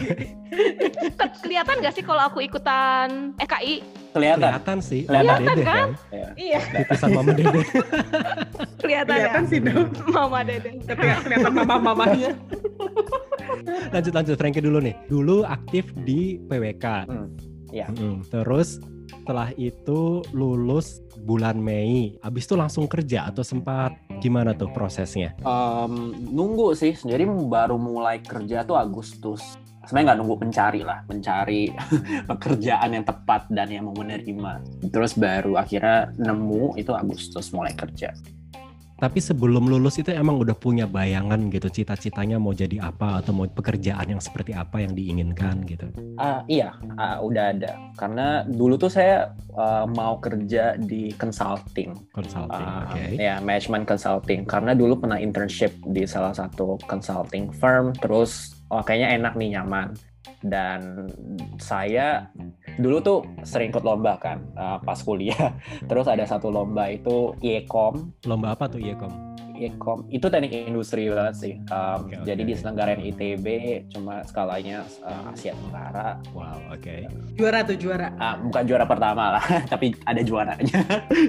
Ke- 1.12 1.34
Kelihatan 1.42 1.82
gak 1.82 1.98
sih 1.98 2.06
kalau 2.06 2.22
aku 2.22 2.40
ikutan 2.40 3.34
EKI? 3.36 3.82
kelihatan 4.14 4.38
Kelihatan 4.46 4.78
sih. 4.78 5.02
Kelihatan 5.10 5.26
Mama 5.34 5.50
Dede 5.50 5.64
kan? 5.66 5.74
kan? 5.74 5.90
Ya. 6.14 6.28
Iya, 6.38 6.60
Titisan 6.62 7.10
Mama 7.12 7.32
Dede. 7.34 7.62
kelihatan, 8.78 9.10
Kelihatan 9.10 9.42
ya. 9.42 9.50
sih 9.50 9.60
dong. 9.60 9.90
Mama 10.08 10.40
Dede. 10.46 10.70
Ketika 10.78 11.16
kelihatan 11.26 11.52
mama-mamanya. 11.56 12.32
lanjut 13.90 14.14
lanjut 14.14 14.36
Frankie 14.38 14.62
dulu 14.62 14.78
nih. 14.78 14.94
Dulu 15.10 15.42
aktif 15.44 15.90
di 16.00 16.38
PWK. 16.46 16.86
Hmm, 17.10 17.28
iya. 17.74 17.90
Mm-mm. 17.90 18.22
Terus 18.30 18.78
setelah 19.22 19.54
itu 19.56 20.26
lulus 20.34 21.00
bulan 21.24 21.62
Mei. 21.62 22.18
Habis 22.20 22.50
itu 22.50 22.56
langsung 22.58 22.86
kerja 22.90 23.30
atau 23.30 23.46
sempat? 23.46 23.96
Gimana 24.20 24.52
tuh 24.58 24.72
prosesnya? 24.74 25.38
Em, 25.46 25.94
nunggu 26.34 26.74
sih. 26.74 26.98
Jadi 26.98 27.24
baru 27.28 27.78
mulai 27.78 28.20
kerja 28.20 28.66
tuh 28.66 28.76
Agustus. 28.76 29.56
Sebenarnya 29.84 30.16
nggak 30.16 30.20
nunggu 30.24 30.38
mencari 30.44 30.82
lah. 30.84 31.00
Mencari 31.08 31.72
pekerjaan 32.32 32.90
yang 32.96 33.06
tepat 33.08 33.48
dan 33.52 33.68
yang 33.72 33.88
mau 33.88 33.96
menerima. 33.96 34.60
Terus 34.92 35.16
baru 35.16 35.56
akhirnya 35.56 36.12
nemu 36.20 36.76
itu 36.76 36.92
Agustus 36.92 37.52
mulai 37.56 37.72
kerja 37.76 38.12
Tapi 39.04 39.20
sebelum 39.20 39.68
lulus 39.68 40.00
itu 40.00 40.16
emang 40.16 40.40
udah 40.40 40.56
punya 40.56 40.88
bayangan 40.88 41.52
gitu 41.52 41.68
cita-citanya 41.68 42.40
mau 42.40 42.56
jadi 42.56 42.80
apa 42.88 43.20
atau 43.20 43.36
mau 43.36 43.44
pekerjaan 43.44 44.16
yang 44.16 44.24
seperti 44.24 44.56
apa 44.56 44.80
yang 44.80 44.96
diinginkan 44.96 45.60
gitu. 45.68 45.92
Ah, 46.16 46.40
iya 46.48 46.72
ah, 46.96 47.20
udah 47.20 47.52
ada 47.52 47.76
karena 48.00 48.48
dulu 48.48 48.80
tuh 48.80 48.88
saya 48.88 49.36
eh, 49.60 49.86
mau 49.92 50.24
kerja 50.24 50.80
di 50.80 51.12
consulting 51.20 51.92
Consulting, 52.16 52.64
Ah, 52.64 52.96
oke. 52.96 53.20
ya 53.20 53.44
management 53.44 53.84
consulting 53.92 54.48
karena 54.48 54.72
dulu 54.72 54.96
pernah 55.04 55.20
internship 55.20 55.76
di 55.84 56.08
salah 56.08 56.32
satu 56.32 56.80
consulting 56.88 57.52
firm 57.60 57.92
terus 58.00 58.56
oh 58.72 58.80
kayaknya 58.80 59.20
enak 59.20 59.36
nih 59.36 59.60
nyaman 59.60 59.92
dan 60.48 61.12
saya 61.60 62.32
dulu 62.80 62.98
tuh 63.02 63.20
sering 63.46 63.70
ikut 63.70 63.86
lomba 63.86 64.18
kan 64.18 64.42
uh, 64.58 64.78
pas 64.82 64.98
kuliah 64.98 65.54
terus 65.90 66.10
ada 66.10 66.26
satu 66.26 66.50
lomba 66.50 66.90
itu 66.90 67.34
IECOM 67.42 68.26
Lomba 68.26 68.56
apa 68.56 68.72
tuh 68.72 68.80
Iekom? 68.80 69.33
IECOM 69.66 70.10
itu 70.10 70.26
teknik 70.26 70.52
industri 70.66 71.08
banget 71.08 71.36
sih 71.36 71.54
Um, 71.66 72.06
oke. 72.06 72.22
jadi 72.24 72.42
diselenggarain 72.44 73.00
ITB 73.00 73.48
cuma 73.90 74.20
skalanya 74.24 74.84
uh, 75.02 75.30
Asia 75.30 75.56
Tenggara 75.56 76.20
Wow, 76.32 76.60
oke. 76.70 76.96
Juara 77.34 77.62
tuh 77.62 77.76
juara. 77.76 78.12
Ah, 78.16 78.36
bukan 78.36 78.64
juara 78.64 78.84
pertama 78.84 79.34
lah 79.34 79.46
tapi 79.72 79.96
ada 80.04 80.22
juaranya 80.22 80.80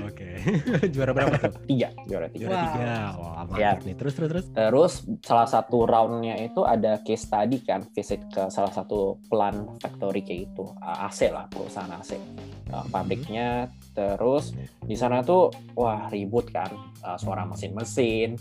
Oke. 0.02 0.36
Juara 0.94 1.10
berapa 1.10 1.36
tuh? 1.40 1.56
tiga 1.64 1.88
juara 2.04 2.26
tiga 2.26 2.42
Juara 2.42 2.56
Wow. 2.56 2.64
tiga. 2.66 2.84
Wah, 3.14 3.32
mantap 3.44 3.56
Ya. 3.56 3.70
nih. 3.78 3.94
Terus 3.94 4.12
terus 4.12 4.28
terus. 4.28 4.46
Terus 4.50 4.92
salah 5.22 5.46
satu 5.46 5.84
roundnya 5.84 6.34
itu 6.36 6.60
ada 6.62 7.00
case 7.00 7.24
study 7.24 7.60
kan, 7.60 7.80
visit 7.90 8.20
ke 8.28 8.48
salah 8.48 8.68
satu 8.68 9.16
plant 9.26 9.78
factory 9.78 10.20
kayak 10.20 10.50
gitu, 10.50 10.68
uh, 10.76 11.06
AC 11.06 11.28
lah 11.28 11.48
perusahaan 11.48 11.88
AC, 11.90 12.16
uh, 12.68 12.84
pabriknya. 12.88 13.70
Terus 13.94 14.50
di 14.82 14.98
sana 14.98 15.22
tuh 15.22 15.54
wah 15.78 16.10
ribut 16.10 16.50
kan, 16.50 16.66
uh, 17.06 17.14
suara 17.14 17.46
mesin-mesin, 17.46 18.34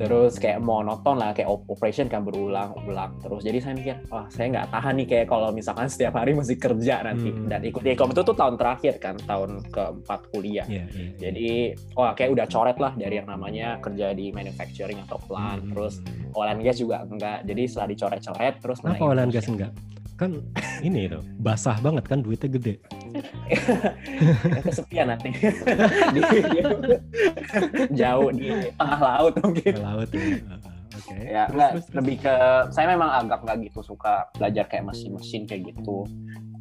terus 0.00 0.40
kayak 0.40 0.64
monoton 0.64 1.20
lah, 1.20 1.36
kayak 1.36 1.44
op- 1.46 1.68
operation 1.68 2.08
kan 2.08 2.24
berulang-ulang 2.24 3.20
terus. 3.20 3.44
Jadi 3.44 3.58
saya 3.60 3.74
mikir, 3.76 3.96
wah 4.08 4.24
saya 4.32 4.48
nggak 4.48 4.72
tahan 4.72 4.94
nih 5.04 5.06
kayak 5.06 5.26
kalau 5.28 5.52
misalkan 5.52 5.92
setiap 5.92 6.16
hari 6.16 6.32
mesti 6.32 6.56
kerja 6.56 7.04
nanti. 7.04 7.28
Hmm. 7.28 7.52
Dan 7.52 7.60
ikut 7.68 7.84
Ecom 7.84 8.10
itu 8.16 8.22
tuh 8.24 8.32
tahun 8.32 8.56
terakhir 8.56 8.96
kan, 8.96 9.14
tahun 9.28 9.60
keempat 9.68 10.20
kuliah. 10.32 10.64
Iya, 10.64 10.88
iya. 10.88 11.08
Jadi, 11.20 11.48
wah 11.92 12.16
kayak 12.16 12.30
udah 12.32 12.46
coret 12.48 12.76
lah 12.80 12.92
dari 12.96 13.20
yang 13.20 13.28
namanya 13.28 13.76
kerja 13.84 14.16
di 14.16 14.32
manufacturing 14.32 14.98
atau 15.04 15.20
plant, 15.28 15.62
Hmm. 15.68 15.70
terus 15.76 16.00
oil 16.32 16.48
and 16.48 16.64
gas 16.64 16.80
juga 16.80 17.04
enggak. 17.04 17.44
Jadi 17.44 17.62
setelah 17.68 17.88
dicoret-coret, 17.92 18.54
terus 18.58 18.78
oil 18.82 19.20
and 19.20 19.30
gas 19.30 19.46
enggak? 19.52 19.70
Kan 20.14 20.40
ini 20.80 21.10
tuh 21.10 21.22
basah 21.42 21.74
banget 21.82 22.04
kan 22.06 22.22
duitnya 22.22 22.48
gede. 22.54 22.74
Kesepian 24.66 25.10
nanti. 25.10 25.30
di, 26.14 26.20
di- 26.22 26.64
jauh 27.98 28.30
di 28.30 28.48
tengah 28.78 29.00
laut 29.02 29.34
mungkin. 29.42 29.72
Ke 29.74 29.82
laut 29.82 30.08
ya. 30.14 30.22
Oke. 30.94 31.18
Ya, 31.26 31.42
Terus, 31.50 31.54
enggak, 31.54 31.70
terus, 31.74 31.84
terus. 31.90 31.96
lebih 31.98 32.16
ke 32.22 32.34
saya 32.70 32.86
memang 32.94 33.10
agak 33.10 33.38
nggak 33.42 33.56
gitu 33.66 33.80
suka 33.82 34.30
belajar 34.38 34.64
kayak 34.70 34.86
mesin-mesin 34.86 35.42
kayak 35.50 35.74
gitu. 35.74 36.06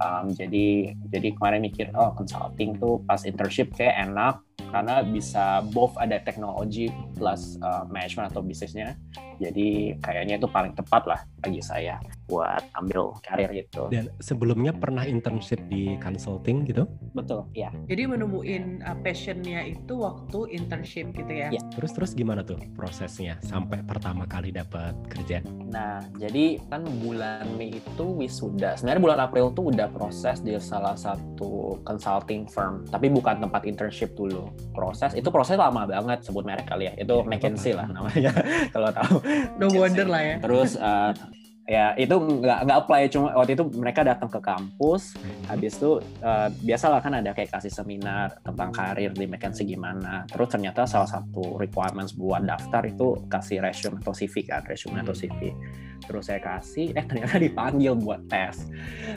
Um, 0.02 0.34
jadi 0.34 0.98
jadi 1.14 1.38
kemarin 1.38 1.62
mikir 1.62 1.94
oh 1.94 2.18
consulting 2.18 2.74
tuh 2.82 2.98
pas 3.06 3.22
internship 3.30 3.70
kayak 3.78 4.10
enak 4.10 4.42
karena 4.74 5.06
bisa 5.06 5.62
both 5.70 5.94
ada 6.02 6.18
teknologi 6.26 6.90
plus 7.14 7.62
uh, 7.62 7.86
management 7.86 8.34
atau 8.34 8.42
bisnisnya. 8.42 8.98
Jadi 9.42 9.98
kayaknya 10.00 10.38
itu 10.38 10.48
paling 10.48 10.74
tepat 10.78 11.04
lah 11.10 11.20
bagi 11.44 11.60
saya 11.60 12.00
buat 12.30 12.64
ambil 12.80 13.18
karir 13.20 13.52
gitu. 13.52 13.92
Dan 13.92 14.08
sebelumnya 14.24 14.72
pernah 14.72 15.04
internship 15.04 15.60
di 15.68 16.00
consulting 16.00 16.64
gitu? 16.64 16.88
Betul, 17.12 17.50
ya. 17.52 17.70
Jadi 17.90 18.08
menemuin 18.08 18.80
uh, 18.86 18.96
passionnya 19.04 19.68
itu 19.68 20.00
waktu 20.00 20.56
internship 20.56 21.12
gitu 21.12 21.34
ya? 21.34 21.52
Iya. 21.52 21.62
Terus 21.76 21.92
terus 21.92 22.12
gimana 22.16 22.46
tuh 22.46 22.58
prosesnya 22.78 23.38
sampai 23.44 23.84
pertama 23.84 24.24
kali 24.24 24.56
dapat 24.56 24.96
kerja? 25.12 25.44
Nah, 25.70 26.00
jadi 26.16 26.62
kan 26.72 26.88
bulan 27.04 27.44
Mei 27.60 27.76
itu 27.76 28.06
wisuda. 28.24 28.80
Sebenarnya 28.80 29.02
bulan 29.04 29.20
April 29.20 29.52
tuh 29.52 29.74
udah 29.74 29.92
proses 29.92 30.40
di 30.40 30.56
salah 30.62 30.96
satu 30.96 31.82
consulting 31.84 32.48
firm, 32.48 32.88
tapi 32.88 33.12
bukan 33.12 33.44
tempat 33.44 33.68
internship 33.68 34.16
dulu. 34.16 34.48
Proses 34.72 35.12
itu 35.12 35.28
proses 35.28 35.60
lama 35.60 35.84
banget 35.84 36.24
sebut 36.24 36.46
merek 36.48 36.72
kali 36.72 36.88
ya. 36.88 36.94
Itu 36.96 37.24
Ya, 37.24 37.30
McKinsey 37.32 37.72
lah 37.72 37.88
namanya 37.88 38.32
kalau 38.76 38.90
tahu. 38.92 39.16
No 39.60 39.68
wonder 39.72 40.08
lah 40.08 40.22
ya. 40.22 40.36
Terus 40.44 40.76
uh, 40.76 41.12
ya 41.64 41.96
itu 41.96 42.12
nggak 42.12 42.68
nggak 42.68 42.78
apply 42.84 43.08
cuma 43.08 43.32
waktu 43.40 43.56
itu 43.56 43.64
mereka 43.80 44.04
datang 44.04 44.28
ke 44.28 44.40
kampus. 44.44 45.16
Habis 45.48 45.80
itu 45.80 46.04
uh, 46.20 46.52
biasalah 46.64 47.00
kan 47.00 47.14
ada 47.24 47.32
kayak 47.32 47.56
kasih 47.56 47.72
seminar 47.72 48.36
tentang 48.44 48.70
karir 48.76 49.16
di 49.16 49.24
McKinsey 49.24 49.64
gimana. 49.64 50.28
Terus 50.28 50.52
ternyata 50.52 50.84
salah 50.84 51.08
satu 51.08 51.56
requirements 51.56 52.12
buat 52.16 52.44
daftar 52.44 52.84
itu 52.84 53.16
kasih 53.32 53.64
resume 53.64 54.04
atau 54.04 54.12
CV 54.12 54.44
kan 54.44 54.62
resume 54.68 55.00
atau 55.00 55.16
CV 55.16 55.56
terus 56.04 56.28
saya 56.28 56.44
kasih 56.44 56.92
eh 57.00 57.06
ternyata 57.08 57.40
dipanggil 57.46 57.96
buat 57.96 58.28
tes. 58.28 58.68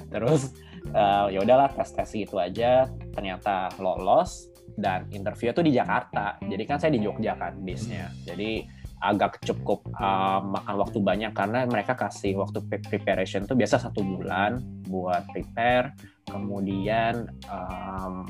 Terus 0.07 0.55
uh, 0.95 1.27
ya 1.27 1.43
udahlah 1.43 1.75
tes 1.75 1.91
tes 1.91 2.11
itu 2.15 2.39
aja. 2.39 2.87
Ternyata 3.11 3.75
lolos 3.83 4.55
dan 4.79 5.09
interview 5.11 5.51
itu 5.51 5.63
di 5.67 5.73
Jakarta. 5.75 6.39
Jadi 6.39 6.63
kan 6.63 6.79
saya 6.79 6.95
di 6.95 7.03
Jogja 7.03 7.35
kan 7.35 7.59
bisnya 7.59 8.13
jadi 8.23 8.69
agak 9.01 9.45
cukup 9.45 9.85
uh, 9.97 10.41
makan 10.41 10.75
waktu 10.81 10.99
banyak 11.05 11.33
karena 11.37 11.69
mereka 11.69 11.93
kasih 11.93 12.41
waktu 12.41 12.65
pre- 12.65 12.85
preparation 12.85 13.45
itu 13.45 13.53
biasa 13.53 13.77
satu 13.77 14.01
bulan 14.01 14.57
buat 14.89 15.29
prepare 15.31 15.93
kemudian 16.27 17.31
um, 17.47 18.27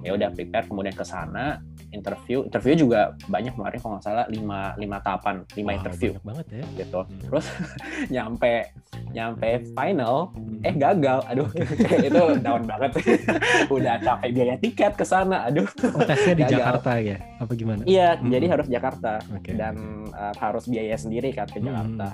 ya 0.00 0.14
udah 0.14 0.28
prepare 0.30 0.64
kemudian 0.64 0.92
ke 0.92 1.02
sana 1.02 1.58
interview 1.88 2.44
interview 2.44 2.74
juga 2.78 3.00
banyak 3.26 3.50
kemarin 3.50 3.78
kalau 3.78 3.92
nggak 3.96 4.04
salah 4.04 4.26
lima 4.28 4.76
lima 4.76 5.00
tahapan 5.00 5.40
lima 5.54 5.70
Wah, 5.70 5.78
interview 5.80 6.10
banyak 6.12 6.24
banget 6.24 6.46
ya. 6.52 6.64
gitu 6.76 7.00
terus 7.24 7.46
nyampe 8.14 8.52
nyampe 9.08 9.48
final 9.72 10.36
eh 10.60 10.74
gagal 10.76 11.24
aduh 11.24 11.48
itu 12.06 12.22
down 12.38 12.62
banget 12.62 12.90
udah 13.74 13.94
capek 13.98 14.30
biaya 14.30 14.54
tiket 14.58 14.92
ke 14.94 15.04
sana 15.04 15.48
aduh 15.48 15.64
Oh, 15.88 16.04
tesnya 16.04 16.34
di 16.34 16.44
Gagal. 16.44 16.52
Jakarta 16.60 16.90
ya? 17.00 17.16
Apa 17.40 17.52
gimana? 17.54 17.80
iya 17.82 18.14
Hmm. 18.14 18.28
jadi 18.28 18.46
harus 18.46 18.66
Jakarta 18.68 19.12
Oke. 19.30 19.56
dan 19.56 19.74
uh, 20.12 20.34
harus 20.36 20.68
biaya 20.68 20.94
sendiri 20.94 21.32
kan 21.32 21.48
ke 21.48 21.58
Hmm. 21.58 22.12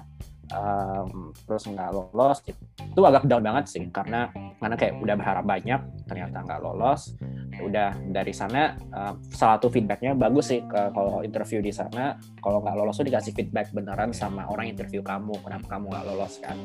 Um, 0.52 1.32
terus 1.48 1.64
nggak 1.64 1.90
lolos 2.12 2.44
itu 2.44 3.00
agak 3.00 3.24
down 3.24 3.40
banget 3.40 3.64
sih 3.64 3.84
karena 3.88 4.28
karena 4.60 4.76
kayak 4.76 4.94
udah 5.00 5.16
berharap 5.16 5.44
banyak 5.48 5.80
ternyata 6.04 6.44
nggak 6.44 6.60
lolos 6.60 7.16
udah 7.54 7.96
dari 8.12 8.34
sana 8.34 8.76
uh, 8.92 9.16
salah 9.32 9.56
satu 9.56 9.70
feedbacknya 9.70 10.12
bagus 10.12 10.52
sih 10.52 10.60
ke, 10.66 10.90
kalau 10.92 11.22
interview 11.24 11.62
di 11.64 11.72
sana 11.72 12.18
kalau 12.44 12.60
nggak 12.60 12.76
lolos 12.76 12.98
tuh 12.98 13.06
dikasih 13.06 13.32
feedback 13.32 13.72
beneran 13.72 14.12
sama 14.12 14.44
orang 14.50 14.68
interview 14.68 15.00
kamu 15.00 15.32
kenapa 15.40 15.66
kamu 15.78 15.84
nggak 15.90 16.04
lolos 16.12 16.34
kan 16.42 16.58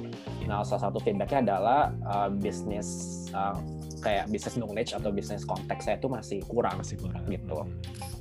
nah 0.49 0.65
salah 0.65 0.89
satu 0.89 0.97
feedbacknya 0.99 1.39
adalah 1.45 1.93
uh, 2.03 2.27
bisnis 2.27 2.89
uh, 3.31 3.55
kayak 3.99 4.31
business 4.31 4.55
knowledge 4.55 4.91
atau 4.95 5.11
bisnis 5.11 5.43
konteks 5.43 5.85
saya 5.85 5.99
itu 5.99 6.07
masih 6.07 6.39
kurang 6.47 6.79
Masih 6.79 6.95
kurang. 6.95 7.23
Gitu. 7.27 7.57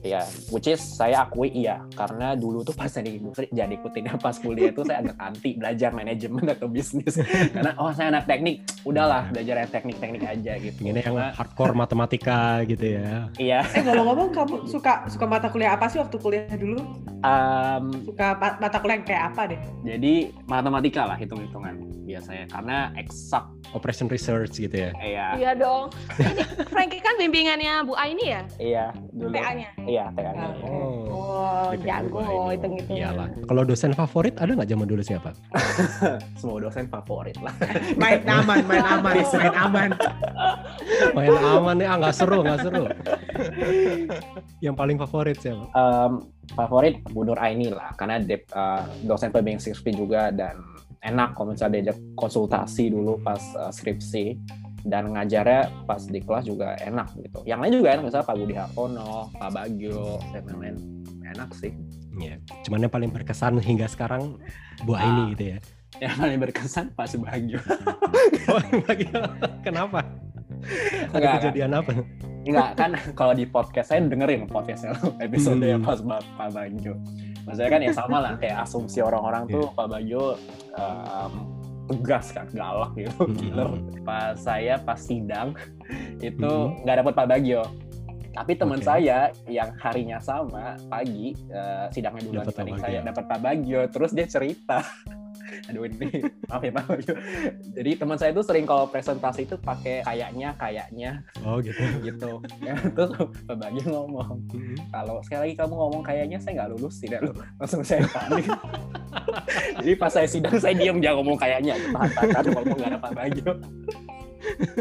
Ya, 0.02 0.22
which 0.50 0.70
is 0.70 0.82
saya 0.82 1.26
akui 1.26 1.50
iya, 1.50 1.82
karena 1.94 2.34
dulu 2.34 2.62
tuh 2.66 2.74
pas 2.74 2.90
jadi 2.98 3.18
industri, 3.18 3.46
jadi 3.50 3.78
ikutinnya 3.78 4.18
pas 4.18 4.34
kuliah 4.38 4.74
tuh 4.74 4.86
saya 4.86 5.02
agak 5.02 5.18
anti 5.18 5.47
belajar 5.54 5.90
manajemen 5.90 6.44
atau 6.54 6.66
bisnis. 6.66 7.16
karena 7.54 7.72
oh 7.76 7.88
saya 7.90 8.10
anak 8.10 8.26
teknik, 8.26 8.60
udahlah 8.82 9.30
belajar 9.30 9.54
yang 9.58 9.70
teknik-teknik 9.70 10.22
aja 10.22 10.52
gitu. 10.58 10.76
Pengennya 10.76 11.02
yang 11.02 11.14
Cuma, 11.14 11.32
hardcore 11.32 11.72
matematika 11.72 12.38
gitu 12.64 12.98
ya. 12.98 13.32
iya, 13.36 13.58
Eh 13.64 13.80
ngomong-ngomong 13.80 14.28
kamu 14.30 14.54
suka 14.66 15.06
suka 15.06 15.24
mata 15.24 15.48
kuliah 15.48 15.72
apa 15.72 15.86
sih 15.86 15.96
waktu 15.96 16.16
kuliah 16.18 16.52
dulu? 16.52 16.82
um, 17.18 17.84
Suka 18.04 18.34
ma- 18.34 18.58
mata 18.58 18.76
kuliah 18.76 18.96
yang 18.96 19.06
kayak 19.06 19.24
apa 19.30 19.42
deh? 19.48 19.60
jadi 19.80 20.14
matematika 20.44 21.02
lah 21.04 21.16
hitung-hitungan 21.16 21.74
biasanya, 22.18 22.46
karena 22.50 22.76
eksak 22.98 23.44
Operation 23.76 24.08
research 24.08 24.56
gitu 24.58 24.72
ya. 24.72 24.90
iya, 24.96 25.26
Iya 25.36 25.50
dong. 25.52 25.92
Ini 26.16 26.40
Frankie 26.72 27.04
kan 27.04 27.20
bimbingannya 27.20 27.84
Bu 27.84 27.92
Aini 27.94 28.32
ya? 28.32 28.42
iya 28.56 28.84
dulu, 29.12 29.36
PA-nya. 29.36 29.68
iya 29.84 30.04
TA-nya. 30.16 30.48
Oh. 30.64 31.04
Oh, 31.12 31.70
jago 31.84 32.08
gua 32.08 32.24
ini. 32.24 32.56
hitung-hitung. 32.56 32.96
Iyalah. 32.96 33.28
Kalau 33.44 33.62
dosen 33.68 33.92
favorit 33.92 34.34
ada 34.40 34.56
nggak 34.56 34.70
zaman 34.72 34.86
dulu 34.88 35.02
siapa? 35.04 35.36
Semua 36.40 36.64
dosen 36.64 36.88
favorit 36.88 37.36
lah. 37.44 37.52
Main 38.00 38.24
aman, 38.24 38.64
main 38.64 38.84
aman, 38.88 39.14
main 39.20 39.54
aman. 39.54 39.90
Main 41.12 41.34
aman 41.36 41.74
nih, 41.76 41.86
ah 41.86 41.96
nggak 42.00 42.14
seru, 42.16 42.40
nggak 42.40 42.60
seru. 42.64 42.84
Yang 44.64 44.74
paling 44.80 44.96
favorit 44.96 45.36
siapa? 45.38 45.68
um, 45.76 46.24
favorit 46.56 47.04
Bu 47.12 47.28
Nur 47.28 47.36
Aini 47.36 47.68
lah 47.68 47.92
karena 48.00 48.16
de, 48.18 48.40
uh, 48.56 48.82
dosen 49.04 49.28
pembimbing 49.28 49.60
skripsi 49.60 49.92
juga 49.92 50.32
dan 50.32 50.56
enak 51.00 51.34
kalau 51.34 51.52
misalnya 51.52 51.80
diajak 51.80 51.98
konsultasi 52.14 52.90
dulu 52.90 53.18
pas 53.20 53.40
uh, 53.54 53.70
skripsi 53.70 54.38
dan 54.82 55.12
ngajarnya 55.12 55.84
pas 55.84 56.00
di 56.00 56.18
kelas 56.18 56.44
juga 56.44 56.78
enak 56.78 57.12
gitu. 57.18 57.42
Yang 57.44 57.58
lain 57.60 57.72
juga 57.82 57.88
enak 57.92 58.02
misalnya 58.06 58.26
Pak 58.26 58.36
Budi 58.36 58.54
Hartono, 58.54 59.12
Pak 59.34 59.50
Bagio 59.50 60.18
dan 60.32 60.42
lain-lain 60.48 60.76
enak 61.28 61.50
sih. 61.52 61.72
Iya. 62.18 62.40
Cuman 62.64 62.82
yang 62.82 62.92
paling 62.92 63.10
berkesan 63.12 63.60
hingga 63.60 63.86
sekarang 63.86 64.38
Bu 64.82 64.94
Ah. 64.94 65.04
Aini 65.04 65.34
gitu 65.34 65.44
ya. 65.54 65.58
Yang 65.98 66.14
paling 66.16 66.38
berkesan 66.40 66.84
Pak 66.94 67.06
Subagio. 67.08 67.60
Oh, 68.48 68.60
Kenapa? 69.60 70.00
Ada 71.12 71.16
Enggak, 71.16 71.32
kejadian 71.38 71.70
apa? 71.76 71.90
Enggak 72.48 72.68
kan 72.74 72.90
kalau 73.12 73.36
di 73.36 73.44
podcast 73.44 73.92
saya 73.92 74.00
dengerin 74.02 74.48
podcastnya 74.48 74.96
episode 75.20 75.60
yang 75.60 75.84
Hmm. 75.84 75.88
pas 75.92 76.00
Pak 76.00 76.20
Pak 76.34 76.48
Bagio. 76.56 76.94
Maksudnya 77.48 77.70
kan 77.70 77.80
ya 77.80 77.92
sama 77.92 78.16
lah 78.20 78.32
kayak 78.36 78.56
asumsi 78.62 79.00
orang-orang 79.00 79.48
tuh 79.48 79.64
Iya. 79.64 79.74
Pak 79.74 79.86
Bagio 79.88 80.24
um, 80.76 81.32
tegas 81.88 82.26
kan 82.30 82.46
galak 82.52 82.92
gitu 82.94 83.24
Hmm. 83.24 83.34
killer. 83.34 83.70
Pas 84.04 84.36
saya 84.36 84.76
pas 84.76 85.00
sidang 85.00 85.56
itu 86.20 86.44
Hmm. 86.44 86.84
nggak 86.84 86.96
dapet 87.00 87.14
Pak 87.16 87.26
Bagio. 87.26 87.62
Tapi 88.28 88.52
teman 88.54 88.78
Oke. 88.78 88.86
saya 88.86 89.18
yang 89.48 89.72
harinya 89.80 90.20
sama 90.20 90.78
pagi 90.86 91.32
eh, 91.48 91.86
sidangnya 91.90 92.22
duluan 92.22 92.46
Dapet 92.46 92.78
saya 92.78 93.00
dapat 93.02 93.24
Pak 93.26 93.40
Bagio 93.40 93.82
terus 93.88 94.12
dia 94.12 94.28
cerita 94.28 94.78
aduh 95.68 95.84
ini. 95.84 96.22
Maaf 96.48 96.62
ya 96.62 96.72
Pak. 96.72 96.84
Bagio 96.88 97.14
jadi 97.76 97.90
teman 97.94 98.16
saya 98.16 98.30
tuh 98.32 98.44
sering 98.44 98.64
kalau 98.64 98.88
presentasi 98.88 99.46
itu 99.46 99.56
pakai 99.60 100.02
kayaknya 100.02 100.54
kayaknya. 100.56 101.10
Oh 101.44 101.60
gitu. 101.60 101.78
gitu. 102.02 102.40
Ya, 102.64 102.74
terus 102.96 103.10
Pak 103.46 103.56
Bagio 103.56 103.84
ngomong 103.86 104.40
Hmm. 104.48 104.76
kalau 104.90 105.20
sekali 105.22 105.50
lagi 105.50 105.54
kamu 105.60 105.74
ngomong 105.76 106.02
kayaknya 106.02 106.38
saya 106.40 106.62
nggak 106.62 106.70
lulus 106.76 107.00
tidak 107.00 107.20
lu 107.26 107.32
langsung 107.60 107.82
saya 107.84 108.00
panik 108.08 108.48
jadi 109.82 109.92
pas 109.96 110.10
saya 110.12 110.28
sidang 110.28 110.56
saya 110.56 110.74
diam 110.76 110.98
jangan 111.00 111.16
ngomong 111.22 111.38
kayaknya. 111.38 111.74
Tahan 112.16 112.44
ngomong 112.54 112.76
nggak 112.76 112.90
ada 112.92 112.98
Pak 113.00 113.12
Bagio 113.14 113.52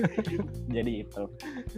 jadi 0.75 0.91
itu 1.05 1.23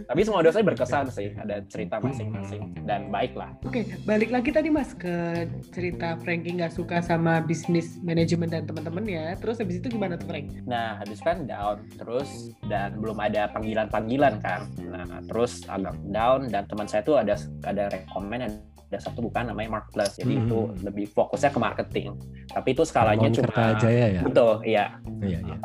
tapi 0.06 0.20
semua 0.26 0.44
dosen 0.44 0.64
berkesan 0.64 1.08
sih 1.08 1.32
ada 1.36 1.64
cerita 1.68 2.00
masing-masing 2.00 2.74
dan 2.84 3.08
baik 3.08 3.34
lah 3.36 3.50
Oke, 3.70 3.86
balik 4.02 4.32
lagi 4.32 4.50
tadi 4.50 4.66
mas 4.66 4.96
ke 4.96 5.46
cerita 5.70 6.18
Frankie 6.24 6.56
nggak 6.56 6.72
suka 6.72 7.04
sama 7.04 7.44
bisnis 7.44 8.00
manajemen 8.00 8.48
dan 8.48 8.64
teman-temannya. 8.66 9.38
Terus 9.38 9.60
habis 9.60 9.78
itu 9.78 9.92
gimana 9.92 10.16
tuh 10.16 10.26
Frank? 10.26 10.48
Nah, 10.64 10.96
habis 10.96 11.20
kan 11.20 11.44
down 11.44 11.84
terus 12.00 12.56
dan 12.66 12.96
belum 12.98 13.20
ada 13.20 13.52
panggilan-panggilan 13.52 14.40
kan. 14.40 14.64
Nah, 14.80 15.20
terus 15.28 15.62
agak 15.68 15.94
down 16.08 16.48
dan 16.48 16.64
teman 16.66 16.88
saya 16.88 17.04
tuh 17.04 17.20
ada 17.20 17.36
ada 17.68 17.92
rekomend 17.92 18.58
ada 18.90 18.98
satu 18.98 19.22
bukan 19.22 19.54
namanya 19.54 19.78
Mark 19.78 19.94
Plus. 19.94 20.18
Jadi 20.18 20.34
Hmm. 20.34 20.42
itu 20.50 20.58
lebih 20.82 21.06
fokusnya 21.14 21.54
ke 21.54 21.60
marketing. 21.62 22.06
Tapi 22.50 22.68
itu 22.74 22.82
skalanya 22.82 23.30
Hermawan 23.30 23.36
cuma 23.38 23.46
Kertajaya 23.54 24.06
ya. 24.10 24.22
Betul, 24.26 24.52
iya. 24.66 24.84
Iya 25.22 25.38
iya. 25.46 25.56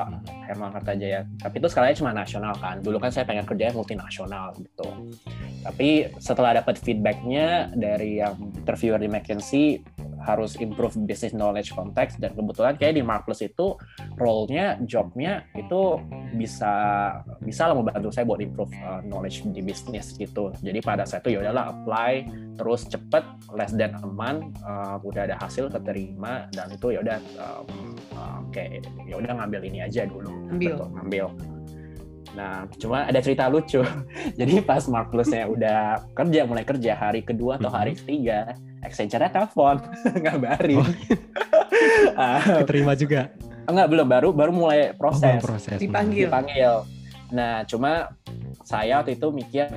Herman 0.46 0.70
Kartajaya. 0.70 1.20
Tapi 1.42 1.56
itu 1.58 1.68
skalanya 1.74 1.96
cuma 1.98 2.12
nasional 2.14 2.54
kan. 2.62 2.76
Dulu 2.86 2.98
kan 3.02 3.10
saya 3.10 3.26
pengen 3.26 3.50
kerja 3.50 3.74
multinasional 3.74 4.54
gitu. 4.62 4.88
Tapi 5.66 5.90
setelah 6.22 6.62
dapat 6.62 6.78
feedbacknya 6.78 7.74
dari 7.74 8.22
yang 8.22 8.38
interviewer 8.54 9.02
di 9.02 9.10
McKinsey 9.10 9.82
harus 10.26 10.58
improve 10.58 10.98
business 11.06 11.32
knowledge 11.38 11.72
context 11.72 12.18
dan 12.18 12.34
kebetulan 12.34 12.74
kayak 12.76 12.98
di 12.98 13.04
Marplus 13.06 13.46
itu 13.46 13.78
role-nya, 14.18 14.82
job-nya 14.84 15.46
itu 15.54 16.02
bisa 16.36 16.74
bisa 17.46 17.70
lah 17.70 17.78
membantu 17.78 18.10
saya 18.10 18.26
buat 18.26 18.42
improve 18.42 18.74
uh, 18.82 19.06
knowledge 19.06 19.46
di 19.54 19.62
bisnis 19.62 20.18
gitu. 20.18 20.50
Jadi 20.66 20.82
pada 20.82 21.06
saat 21.06 21.24
itu 21.24 21.38
ya 21.38 21.46
udahlah 21.46 21.72
apply 21.72 22.26
terus 22.58 22.90
cepet 22.90 23.24
less 23.54 23.72
than 23.78 23.94
a 23.94 24.10
month 24.10 24.58
uh, 24.66 24.98
udah 25.06 25.30
ada 25.30 25.36
hasil 25.38 25.70
keterima 25.70 26.50
dan 26.52 26.74
itu 26.74 26.96
ya 26.96 27.00
udah 27.06 27.18
um, 27.38 27.96
um, 28.18 28.42
kayak 28.50 28.84
ya 29.06 29.16
udah 29.22 29.32
ngambil 29.38 29.62
ini 29.64 29.86
aja 29.86 30.08
dulu 30.10 30.34
Ambil. 30.50 30.76
Betul, 30.76 30.90
ngambil 30.98 31.26
Nah, 32.36 32.68
cuma 32.76 33.08
ada 33.08 33.18
cerita 33.18 33.48
lucu. 33.48 33.80
Jadi 34.40 34.60
pas 34.60 34.84
Mark 34.86 35.10
Plusnya 35.10 35.48
udah 35.48 36.04
kerja, 36.12 36.44
mulai 36.44 36.62
kerja 36.62 36.92
hari 36.94 37.24
kedua 37.24 37.56
atau 37.56 37.72
hari 37.72 37.96
ketiga, 37.96 38.54
Accenture-nya 38.84 39.32
telepon, 39.32 39.80
ngabarin. 40.24 40.84
Oh. 40.84 40.90
Ah, 42.16 42.64
Keterima 42.64 42.96
juga. 42.96 43.32
enggak, 43.68 43.88
belum. 43.90 44.08
Baru 44.08 44.30
baru 44.32 44.52
mulai 44.54 44.92
Oh, 44.92 44.98
proses. 44.98 45.42
proses. 45.42 45.76
Dipanggil. 45.76 46.30
Dipanggil. 46.30 46.86
Nah, 47.34 47.66
cuma 47.66 48.14
saya 48.64 49.02
waktu 49.02 49.18
itu 49.18 49.28
mikir 49.30 49.68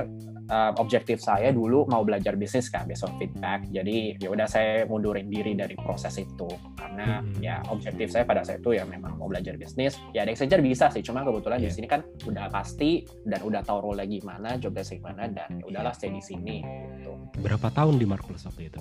uh, 0.49 0.73
objektif 0.77 1.21
saya 1.21 1.49
dulu 1.51 1.85
mau 1.87 2.03
belajar 2.03 2.35
bisnis 2.35 2.69
kan 2.69 2.85
based 2.85 3.05
on 3.05 3.15
feedback. 3.17 3.65
Jadi 3.69 4.17
ya 4.19 4.29
udah 4.29 4.45
saya 4.45 4.85
mundurin 4.85 5.29
diri 5.29 5.53
dari 5.53 5.77
proses 5.77 6.17
itu 6.17 6.49
karena 6.75 7.21
Hmm. 7.21 7.41
ya 7.41 7.63
objektif 7.69 8.11
saya 8.11 8.27
pada 8.27 8.43
saat 8.43 8.61
itu 8.61 8.75
ya 8.75 8.85
memang 8.85 9.17
mau 9.17 9.29
belajar 9.29 9.55
bisnis. 9.55 9.97
Ya 10.13 10.23
ada 10.23 10.31
Accenture 10.31 10.61
bisa 10.61 10.91
sih, 10.91 11.01
cuma 11.01 11.23
kebetulan 11.23 11.59
di 11.59 11.67
Iya. 11.67 11.75
sini 11.75 11.87
kan 11.87 12.01
udah 12.25 12.49
pasti 12.49 13.03
dan 13.25 13.41
udah 13.41 13.63
tahu 13.63 13.79
role 13.81 14.05
gimana, 14.05 14.57
job 14.57 14.75
desk 14.75 14.97
gimana 14.97 15.29
dan 15.29 15.61
ya 15.61 15.65
udahlah 15.65 15.93
stay 15.93 16.11
di 16.11 16.21
sini 16.21 16.61
gitu. 16.99 17.13
Berapa 17.39 17.71
tahun 17.71 17.97
di 17.97 18.07
Markus 18.07 18.45
waktu 18.45 18.69
itu? 18.69 18.81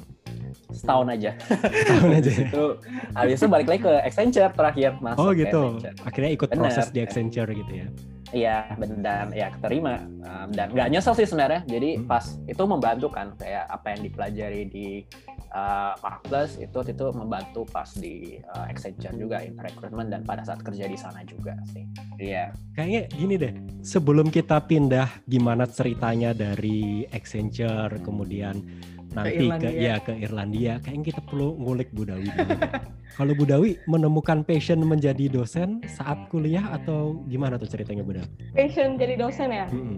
Setahun 0.72 1.08
aja. 1.12 1.32
Tahun 1.38 2.12
aja. 2.14 2.30
ya? 2.32 2.44
itu 2.50 2.66
habis 3.14 3.38
itu 3.38 3.48
balik 3.48 3.68
lagi 3.68 3.82
ke 3.84 3.94
Accenture 4.02 4.52
terakhir 4.52 4.92
masuk 5.00 5.20
Oh 5.20 5.32
gitu. 5.32 5.62
Akhirnya 6.04 6.32
ikut 6.32 6.50
Bener. 6.50 6.62
proses 6.68 6.88
di 6.90 7.00
Accenture 7.02 7.52
gitu 7.52 7.74
ya. 7.74 7.88
Iya, 8.36 8.76
dan 9.00 9.32
ya 9.32 9.48
keterima 9.56 10.04
Um, 10.28 10.52
dan 10.52 10.68
nggak 10.76 10.92
nyesel 10.92 11.16
sih 11.16 11.24
sebenarnya. 11.24 11.64
Jadi 11.64 12.04
Hmm. 12.04 12.08
pas 12.12 12.26
itu 12.44 12.64
membantu 12.68 13.08
kan 13.08 13.32
kayak 13.40 13.64
apa 13.72 13.96
yang 13.96 14.02
dipelajari 14.04 14.62
di 14.68 14.88
uh, 15.56 15.96
Marketplace 16.04 16.60
itu 16.60 16.80
itu 16.84 17.06
membantu 17.16 17.64
pas 17.72 17.88
di 17.96 18.36
uh, 18.52 18.68
Accenture 18.68 19.16
juga 19.16 19.40
in 19.40 19.56
recruitment 19.56 20.12
dan 20.12 20.28
pada 20.28 20.44
saat 20.44 20.60
kerja 20.68 20.84
di 20.84 21.00
sana 21.00 21.24
juga 21.24 21.56
sih. 21.72 21.88
Iya. 22.20 22.52
Kayaknya 22.76 23.02
gini 23.16 23.36
deh, 23.40 23.54
sebelum 23.88 24.28
kita 24.28 24.60
pindah 24.68 25.24
gimana 25.24 25.64
ceritanya 25.64 26.36
dari 26.36 27.08
Accenture 27.08 28.04
kemudian 28.04 28.60
nanti 29.14 29.38
ke, 29.38 29.44
Irlandia. 29.44 29.80
ya 29.80 29.96
ke 30.02 30.14
Irlandia, 30.16 30.74
kayaknya 30.84 31.06
kita 31.14 31.22
perlu 31.24 31.56
ngulik 31.60 31.90
Budawi 31.96 32.28
dulu. 32.28 32.58
Kalau 33.18 33.34
Budawi 33.34 33.72
menemukan 33.88 34.44
passion 34.44 34.84
menjadi 34.84 35.32
dosen 35.32 35.84
saat 35.88 36.28
kuliah 36.28 36.64
atau 36.76 37.24
gimana 37.32 37.56
tuh 37.56 37.70
ceritanya 37.70 38.04
Budawi? 38.04 38.28
Passion 38.54 39.00
jadi 39.00 39.16
dosen 39.16 39.50
ya. 39.50 39.66
Mm-mm. 39.72 39.98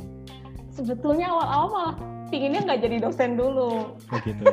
Sebetulnya 0.69 1.27
awal-awal 1.27 1.67
malah 1.73 1.95
pinginnya 2.29 2.61
nggak 2.63 2.79
jadi 2.85 2.97
dosen 3.03 3.35
dulu. 3.35 3.91
Oh 3.97 4.17
gitu. 4.23 4.43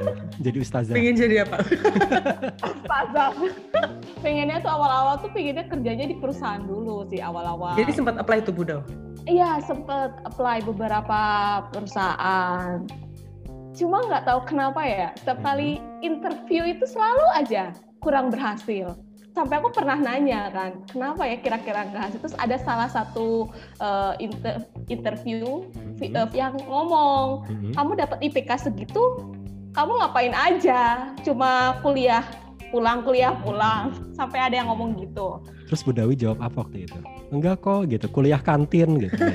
Jadi 0.43 0.57
ustazah. 0.59 0.95
Pengen 0.97 1.15
jadi 1.15 1.37
apa? 1.47 1.63
Ustazah. 2.65 3.31
pengennya 4.25 4.59
tuh 4.65 4.73
awal-awal 4.73 5.21
tuh 5.23 5.31
pengennya 5.31 5.69
kerjanya 5.71 6.09
di 6.09 6.17
perusahaan 6.19 6.65
dulu 6.65 7.07
sih 7.07 7.21
awal-awal. 7.23 7.77
Jadi 7.79 7.93
sempat 7.95 8.19
apply 8.19 8.43
tuh 8.43 8.57
Budau. 8.57 8.81
Iya 9.27 9.59
sempet 9.63 10.19
apply 10.27 10.67
beberapa 10.67 11.21
perusahaan. 11.71 12.83
Cuma 13.77 14.01
nggak 14.09 14.25
tahu 14.25 14.41
kenapa 14.49 14.81
ya, 14.89 15.13
setiap 15.21 15.45
kali 15.45 15.77
interview 16.01 16.65
itu 16.65 16.89
selalu 16.89 17.25
aja 17.37 17.77
kurang 18.01 18.33
berhasil. 18.33 18.97
Sampai 19.37 19.61
aku 19.61 19.69
pernah 19.69 20.01
nanya 20.01 20.49
kan, 20.49 20.81
kenapa 20.89 21.29
ya 21.29 21.37
kira-kira 21.37 21.85
nggak 21.93 22.03
hasil? 22.09 22.19
Terus 22.25 22.37
ada 22.41 22.57
salah 22.57 22.89
satu 22.89 23.53
eh, 23.77 24.13
inter- 24.25 24.65
interview 24.89 25.69
vi- 26.01 26.09
Mhm. 26.09 26.25
eh, 26.25 26.29
yang 26.33 26.57
ngomong, 26.57 27.45
Mhm. 27.45 27.71
kamu 27.77 27.93
dapat 28.01 28.19
IPK 28.25 28.51
segitu, 28.57 29.05
kamu 29.77 29.93
ngapain 30.01 30.33
aja? 30.33 31.13
Cuma 31.21 31.77
kuliah 31.85 32.25
pulang 32.71 33.03
kuliah 33.07 33.35
pulang. 33.43 33.93
Sampai 34.19 34.41
ada 34.41 34.55
yang 34.57 34.69
ngomong 34.73 34.97
gitu. 35.01 35.43
Terus 35.67 35.83
Budawi 35.83 36.15
jawab 36.15 36.39
apa 36.41 36.63
waktu 36.63 36.87
itu? 36.87 36.99
Enggak 37.35 37.59
kok 37.61 37.91
gitu, 37.91 38.07
kuliah 38.09 38.39
kantin 38.39 39.03
gitu. 39.03 39.19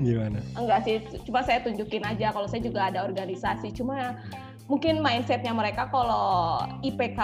Gimana? 0.00 0.40
enggak 0.56 0.80
sih 0.88 0.96
cuma 1.28 1.44
saya 1.44 1.60
tunjukin 1.60 2.00
aja 2.00 2.32
kalau 2.32 2.48
saya 2.48 2.64
juga 2.64 2.88
ada 2.88 3.04
organisasi 3.04 3.68
cuma 3.76 4.16
mungkin 4.70 5.02
mindsetnya 5.02 5.50
mereka 5.50 5.90
kalau 5.90 6.62
IPK 6.86 7.18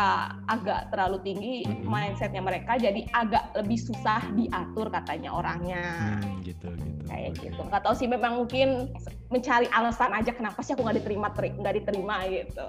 agak 0.50 0.90
terlalu 0.90 1.22
tinggi 1.22 1.56
Mhm. 1.62 1.87
mindsetnya 1.87 2.42
mereka 2.42 2.74
jadi 2.74 3.06
agak 3.14 3.54
lebih 3.54 3.78
susah 3.78 4.18
diatur 4.35 4.90
katanya 4.90 5.30
orangnya 5.30 6.18
Hmm, 6.18 6.42
gitu 6.42 6.74
gitu. 6.74 7.06
kayak 7.06 7.38
Oke. 7.38 7.46
gitu 7.46 7.61
nggak 7.62 7.82
tahu 7.87 7.94
sih 7.94 8.11
memang 8.11 8.42
mungkin 8.42 8.90
mencari 9.30 9.70
alasan 9.70 10.11
aja 10.11 10.35
kenapa 10.35 10.59
sih 10.61 10.74
aku 10.74 10.82
nggak 10.82 10.98
diterima 10.98 11.30
teri- 11.30 11.54
nggak 11.54 11.74
diterima 11.78 12.16
gitu 12.26 12.66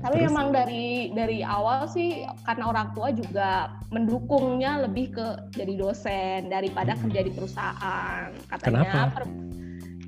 tapi 0.00 0.16
Terus? 0.16 0.28
memang 0.28 0.46
dari 0.52 1.12
dari 1.12 1.40
awal 1.40 1.84
sih 1.84 2.24
karena 2.44 2.68
orang 2.68 2.92
tua 2.92 3.12
juga 3.12 3.72
mendukungnya 3.88 4.84
lebih 4.84 5.16
ke 5.16 5.26
jadi 5.50 5.74
dosen 5.76 6.48
daripada 6.48 6.92
Hmm. 6.92 7.08
kerja 7.08 7.20
di 7.24 7.32
perusahaan 7.32 8.28
Kenapa? 8.28 8.52
katanya 8.52 8.92
per- 9.16 9.32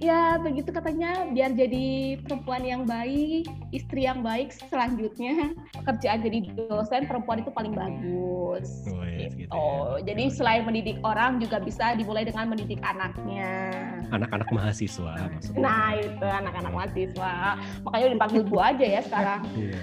ya 0.02 0.34
begitu 0.42 0.74
katanya 0.74 1.30
biar 1.30 1.54
jadi 1.54 2.18
perempuan 2.26 2.66
yang 2.66 2.82
baik 2.82 3.46
istri 3.70 4.04
yang 4.04 4.20
baik 4.20 4.50
selanjutnya 4.50 5.54
pekerjaan 5.78 6.20
jadi 6.26 6.38
dosen 6.66 7.06
perempuan 7.06 7.46
itu 7.46 7.54
paling 7.54 7.72
bagus 7.72 8.42
Oh, 8.52 9.00
iya, 9.08 9.28
gitu. 9.32 9.48
gitu 9.48 9.56
ya. 9.56 10.04
Jadi 10.12 10.24
selain 10.28 10.62
mendidik 10.68 10.98
orang 11.04 11.40
juga 11.40 11.56
bisa 11.62 11.96
dimulai 11.96 12.28
dengan 12.28 12.52
mendidik 12.52 12.80
anaknya. 12.84 13.72
Anak-anak 14.12 14.48
mahasiswa 14.52 15.12
maksudnya. 15.32 15.62
Nah 15.64 15.88
itu 15.96 16.26
anak-anak 16.26 16.72
mahasiswa. 16.72 17.32
Makanya 17.80 18.04
udah 18.12 18.16
dipanggil 18.20 18.42
bu 18.44 18.56
aja 18.60 18.86
ya 18.86 19.00
sekarang. 19.00 19.40
Iya. 19.56 19.80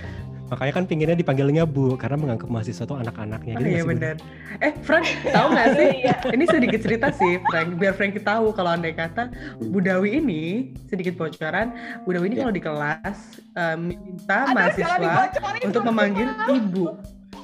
Makanya 0.50 0.74
kan 0.74 0.84
pinginnya 0.86 1.14
dipanggilnya 1.14 1.64
Bu 1.64 1.94
karena 1.94 2.18
menganggap 2.18 2.50
mahasiswa 2.50 2.84
itu 2.84 2.96
anak-anaknya 2.98 3.54
Oh 3.54 3.62
gitu 3.62 3.70
iya 3.70 3.84
benar. 3.86 4.16
Eh 4.60 4.74
Frank, 4.82 5.06
tahu 5.30 5.48
nggak 5.54 5.70
sih? 5.78 5.90
Iya. 6.00 6.16
Ini 6.32 6.46
sedikit 6.48 6.80
cerita 6.80 7.08
sih, 7.12 7.38
Frank. 7.50 7.76
Biar 7.76 7.94
Frank 7.94 8.16
tahu 8.18 8.56
kalau 8.56 8.72
andai 8.72 8.96
kata 8.96 9.30
Budawi 9.60 10.18
ini 10.18 10.44
sedikit 10.88 11.16
bocoran. 11.16 11.76
Budawi 12.04 12.26
ini 12.32 12.36
Ya. 12.40 12.42
kalau 12.44 12.54
di 12.56 12.64
kelas 12.64 13.18
eh, 13.54 13.76
minta 13.76 14.38
Aduh, 14.48 14.70
jangan 14.74 15.00
mahasiswa 15.00 15.24
untuk 15.62 15.82
memanggil 15.84 16.28
ibu. 16.50 16.86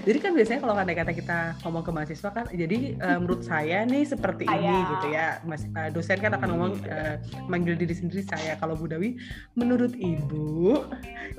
Jadi 0.06 0.18
kan 0.22 0.32
biasanya 0.38 0.60
kalau 0.62 0.74
andai 0.78 0.94
kata 0.94 1.14
kita 1.18 1.38
ngomong 1.66 1.82
ke 1.82 1.92
mahasiswa 1.94 2.30
kan, 2.30 2.46
jadi 2.54 2.94
eh, 2.94 3.18
menurut 3.18 3.42
saya 3.42 3.82
nih 3.90 4.06
seperti 4.06 4.46
ini 4.46 4.70
Saya. 4.70 4.90
gitu 4.94 5.08
ya. 5.10 5.28
Mas, 5.50 5.66
eh, 5.66 5.90
dosen 5.90 6.18
kan 6.22 6.32
akan 6.38 6.48
ngomong 6.54 6.74
eh, 6.86 7.16
manggil 7.50 7.74
diri 7.74 7.94
sendiri 7.98 8.22
saya. 8.22 8.54
Kalau 8.62 8.78
Budawi, 8.78 9.18
menurut 9.58 9.98
ibu, 9.98 10.86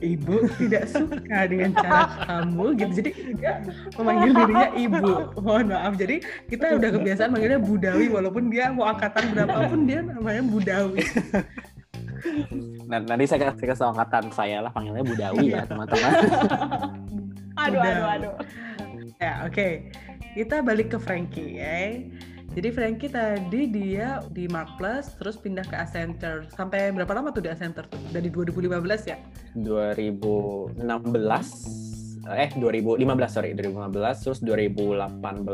ibu 0.02 0.37
tidak 0.59 0.90
suka 0.90 1.46
dengan 1.46 1.78
cara 1.78 2.26
kamu 2.26 2.66
gitu. 2.74 2.92
Jadi 3.02 3.11
dia 3.38 3.54
memanggil 3.94 4.30
dirinya 4.35 4.68
ibu. 4.74 5.11
Mohon 5.38 5.66
maaf. 5.70 5.94
Jadi 5.94 6.16
kita 6.50 6.74
udah 6.74 6.90
kebiasaan 6.90 7.30
manggilnya 7.30 7.62
Budawi 7.62 8.06
walaupun 8.11 8.50
dia 8.50 8.74
mau 8.74 8.90
angkatan 8.90 9.30
berapapun 9.30 9.87
dia 9.87 10.02
namanya 10.02 10.42
Budawi. 10.42 11.06
Nah, 12.90 12.98
nanti 12.98 13.30
saya 13.30 13.54
kasih 13.54 13.94
angkatan 13.94 14.35
saya 14.35 14.59
lah 14.59 14.74
panggilnya 14.74 15.06
Budawi 15.06 15.54
ya 15.54 15.62
teman-teman. 15.62 16.12
Aduh, 17.66 17.83
aduh, 17.83 18.07
aduh. 18.07 18.35
Ya, 19.18 19.42
oke. 19.46 19.90
Kita 20.37 20.61
balik 20.62 20.92
ke 20.94 20.98
Frankie 21.00 21.59
ya. 21.59 21.98
Jadi 22.57 22.68
Frankie 22.72 23.12
tadi 23.12 23.68
dia 23.68 24.24
di 24.33 24.48
Mark 24.48 24.81
Plus 24.81 25.12
terus 25.20 25.37
pindah 25.37 25.66
ke 25.66 25.76
Accenture. 25.76 26.48
Sampai 26.55 26.88
berapa 26.94 27.12
lama 27.12 27.29
tuh 27.29 27.44
di 27.44 27.50
Accenture 27.52 27.85
tuh? 27.90 28.00
Dari 28.14 28.33
2015 28.33 29.11
ya? 29.11 29.18
2016 29.61 30.76
eh 32.34 32.50
2015 32.50 33.02
sorry 33.30 33.54
2015 33.54 34.24
terus 34.24 34.38
2018 34.42 35.46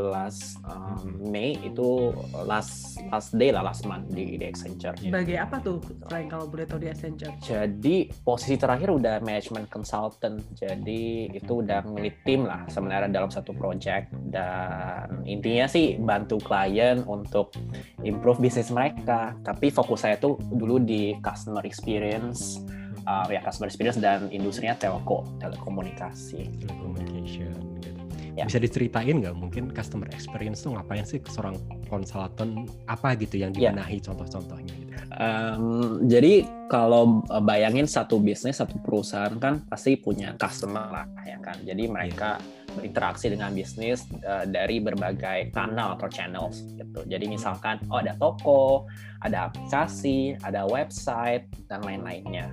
um, 0.65 1.05
Mei 1.29 1.59
itu 1.61 2.09
last 2.45 2.97
last 3.13 3.35
day 3.37 3.53
lah 3.53 3.61
last 3.61 3.85
month 3.85 4.09
di, 4.09 4.37
di 4.39 4.45
Accenture. 4.49 4.97
Sebagai 4.97 5.37
apa 5.37 5.61
tuh 5.61 5.77
Frank 6.09 6.33
kalau 6.33 6.45
boleh 6.49 6.65
tahu 6.65 6.79
di 6.81 6.89
Accenture? 6.89 7.33
Jadi 7.43 8.09
posisi 8.25 8.55
terakhir 8.57 8.89
udah 8.89 9.21
management 9.21 9.69
consultant. 9.69 10.41
Jadi 10.57 11.29
itu 11.33 11.61
udah 11.61 11.85
ngelit 11.85 12.25
tim 12.25 12.47
lah 12.47 12.65
sebenarnya 12.69 13.09
dalam 13.11 13.29
satu 13.29 13.53
project 13.53 14.09
dan 14.33 15.23
intinya 15.27 15.69
sih 15.69 15.99
bantu 15.99 16.41
klien 16.41 17.03
untuk 17.05 17.53
improve 18.01 18.41
bisnis 18.41 18.73
mereka. 18.73 19.37
Tapi 19.45 19.69
fokus 19.69 20.05
saya 20.05 20.17
tuh 20.17 20.39
dulu 20.39 20.81
di 20.81 21.15
customer 21.21 21.63
experience, 21.63 22.61
uh, 23.07 23.27
ya 23.29 23.39
customer 23.43 23.67
experience 23.69 23.99
dan 23.99 24.27
industrinya 24.31 24.75
telco, 24.77 25.23
telekomunikasi. 25.39 26.49
Telecommunication 26.63 27.53
gitu. 27.83 28.01
Ya. 28.33 28.49
Bisa 28.49 28.57
diceritain 28.57 29.21
nggak 29.21 29.37
mungkin 29.37 29.69
customer 29.69 30.09
experience 30.09 30.65
tuh 30.65 30.73
ngapain 30.73 31.05
sih 31.05 31.21
seorang 31.29 31.53
konsultan 31.85 32.65
apa 32.89 33.13
gitu 33.13 33.37
yang 33.37 33.53
Ya. 33.53 33.69
dibenahi 33.69 34.01
contoh-contohnya 34.01 34.73
gitu. 34.73 34.91
Um, 35.13 36.01
jadi 36.09 36.49
kalau 36.73 37.21
uh, 37.29 37.37
bayangin 37.37 37.85
satu 37.85 38.17
bisnis, 38.17 38.57
satu 38.57 38.81
perusahaan 38.81 39.37
kan 39.37 39.61
pasti 39.69 39.93
punya 39.93 40.33
customer 40.41 40.89
lah, 40.89 41.05
ya 41.21 41.37
kan. 41.37 41.61
Jadi 41.61 41.85
mereka 41.85 42.41
berinteraksi 42.73 43.29
dengan 43.29 43.53
bisnis 43.53 44.09
uh, 44.25 44.49
dari 44.49 44.81
berbagai 44.81 45.53
kanal 45.53 45.93
atau 46.01 46.09
channels 46.09 46.65
gitu. 46.73 47.05
Jadi 47.05 47.29
misalkan 47.29 47.77
oh 47.93 48.01
ada 48.01 48.17
toko, 48.17 48.89
ada 49.21 49.53
aplikasi, 49.53 50.33
ada 50.41 50.65
website 50.65 51.45
dan 51.69 51.85
lain-lainnya. 51.85 52.49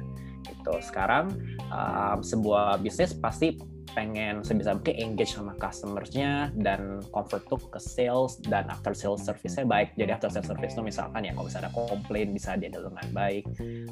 Gitu. 0.61 0.75
Sekarang 0.85 1.33
um, 1.73 2.19
sebuah 2.21 2.79
bisnis 2.85 3.17
pasti 3.17 3.57
pengen 3.91 4.47
sebisa 4.47 4.79
mungkin 4.79 4.95
engage 4.97 5.35
sama 5.35 5.53
customersnya 5.59 6.55
dan 6.63 7.03
convert 7.11 7.43
tuh 7.51 7.59
ke 7.59 7.81
sales 7.83 8.39
dan 8.47 8.71
after 8.71 8.95
sales 8.95 9.23
service-nya 9.27 9.67
baik. 9.67 9.99
Jadi 9.99 10.11
after 10.15 10.31
sales 10.31 10.47
service 10.47 10.79
itu 10.79 10.83
misalkan 10.85 11.27
ya 11.27 11.35
kalau 11.35 11.51
misalnya 11.51 11.71
ada 11.71 11.75
komplain 11.75 12.29
bisa 12.31 12.55
dia 12.55 12.71
dengan 12.71 13.07
baik. 13.11 13.45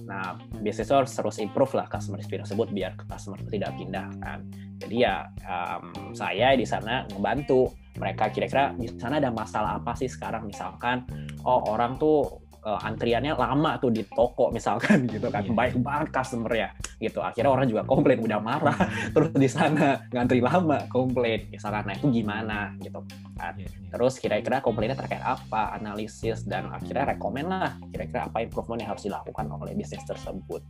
Nah, 0.06 0.38
biasanya 0.62 1.02
harus 1.02 1.12
terus 1.14 1.36
improve 1.42 1.72
lah 1.74 1.86
customer 1.90 2.22
experience 2.22 2.50
tersebut 2.50 2.68
biar 2.70 2.94
customer 3.10 3.38
tidak 3.50 3.74
pindah 3.74 4.06
kan. 4.22 4.46
Jadi 4.78 4.96
ya 5.02 5.26
um, 5.42 6.14
saya 6.14 6.54
di 6.54 6.62
sana 6.62 7.02
ngebantu 7.10 7.74
mereka 7.98 8.30
kira-kira 8.30 8.78
di 8.78 8.86
sana 8.94 9.18
ada 9.18 9.34
masalah 9.34 9.82
apa 9.82 9.98
sih 9.98 10.06
sekarang 10.06 10.46
misalkan 10.46 11.02
oh 11.42 11.66
orang 11.66 11.98
tuh 11.98 12.46
uh, 12.64 12.80
antriannya 12.82 13.34
lama 13.34 13.78
tuh 13.78 13.90
di 13.92 14.02
toko 14.06 14.50
misalkan 14.50 15.06
gitu 15.14 15.28
kan. 15.28 15.44
Yeah. 15.44 15.56
baik 15.56 15.74
banget 15.82 16.08
customer 16.14 16.52
ya. 16.54 16.68
Gitu. 16.98 17.18
Akhirnya 17.22 17.50
orang 17.50 17.66
juga 17.70 17.82
komplain 17.86 18.22
udah 18.22 18.40
marah. 18.40 18.78
Terus 19.14 19.30
di 19.34 19.48
sana 19.50 20.02
ngantri 20.10 20.40
lama 20.42 20.86
komplain. 20.90 21.48
Misalkan 21.52 21.86
nah 21.88 21.94
itu 21.94 22.06
gimana? 22.10 22.74
Gitu 22.80 22.98
kan. 23.38 23.54
Yeah, 23.54 23.70
yeah. 23.70 23.90
terus 23.94 24.18
kira-kira 24.18 24.58
komplainnya 24.60 24.98
terkait 24.98 25.22
apa? 25.22 25.78
Analisis 25.78 26.42
dan 26.44 26.68
akhirnya 26.74 27.14
rekomend 27.14 27.48
lah. 27.48 27.78
Kira-kira 27.94 28.26
apa 28.26 28.42
improvement 28.42 28.82
yang 28.82 28.90
harus 28.92 29.06
dilakukan 29.06 29.46
oleh 29.48 29.72
bisnis 29.78 30.02
tersebut? 30.04 30.60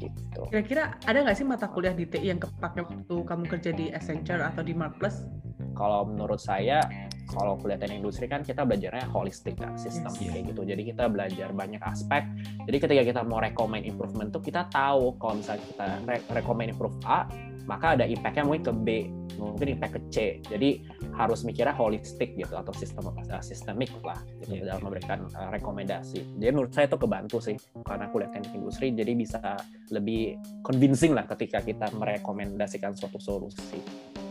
Gitu. 0.00 0.42
Kira-kira 0.50 0.98
ada 1.06 1.18
nggak 1.22 1.36
sih 1.38 1.46
mata 1.46 1.70
kuliah 1.70 1.94
di 1.94 2.08
TI 2.08 2.34
yang 2.34 2.40
kepake 2.42 2.82
waktu 2.82 3.16
kamu 3.22 3.44
kerja 3.46 3.70
di 3.70 3.94
Accenture 3.94 4.42
atau 4.42 4.66
di 4.66 4.74
Mark 4.74 4.98
Plus 4.98 5.22
kalau 5.76 6.08
menurut 6.08 6.40
saya 6.40 6.80
kalau 7.26 7.58
kuliah 7.58 7.76
teknik 7.76 8.00
industri 8.00 8.30
kan 8.30 8.40
kita 8.46 8.62
belajarnya 8.62 9.10
holistik 9.10 9.58
kan 9.58 9.74
sistem 9.74 10.14
yes, 10.16 10.30
kayak 10.30 10.44
gitu. 10.54 10.62
Jadi 10.62 10.82
kita 10.94 11.04
belajar 11.10 11.48
banyak 11.50 11.82
aspek. 11.82 12.22
Jadi 12.64 12.76
ketika 12.78 13.02
kita 13.02 13.20
mau 13.26 13.42
recommend 13.42 13.84
improvement 13.84 14.30
tuh 14.30 14.42
kita 14.42 14.70
tahu 14.70 15.18
kalau 15.18 15.42
misalnya 15.42 15.62
kita 15.66 15.86
re 16.06 16.16
recommend 16.32 16.72
improve 16.72 16.96
A 17.04 17.26
maka 17.66 17.98
ada 17.98 18.06
impactnya 18.06 18.46
mungkin 18.46 18.62
ke 18.62 18.72
B 18.72 18.88
mungkin 19.42 19.66
impact 19.74 19.92
ke 19.98 20.00
C. 20.08 20.16
Jadi 20.46 20.86
harus 21.18 21.42
mikirnya 21.42 21.74
holistik 21.74 22.38
gitu 22.38 22.54
atau 22.54 22.70
sistem 22.72 23.10
uh, 23.10 23.42
sistemik 23.42 23.90
lah 24.06 24.16
gitu 24.40 24.62
yeah. 24.62 24.70
dalam 24.70 24.86
memberikan 24.86 25.26
uh, 25.34 25.50
rekomendasi. 25.50 26.22
Jadi 26.38 26.50
menurut 26.54 26.72
saya 26.72 26.86
itu 26.86 26.96
kebantu 26.96 27.42
sih 27.42 27.58
karena 27.82 28.06
kuliah 28.14 28.30
teknik 28.30 28.54
industri 28.54 28.94
jadi 28.94 29.12
bisa 29.18 29.58
lebih 29.90 30.38
convincing 30.62 31.12
lah 31.12 31.26
ketika 31.26 31.58
kita 31.60 31.90
merekomendasikan 31.98 32.94
suatu 32.94 33.18
solusi 33.18 33.82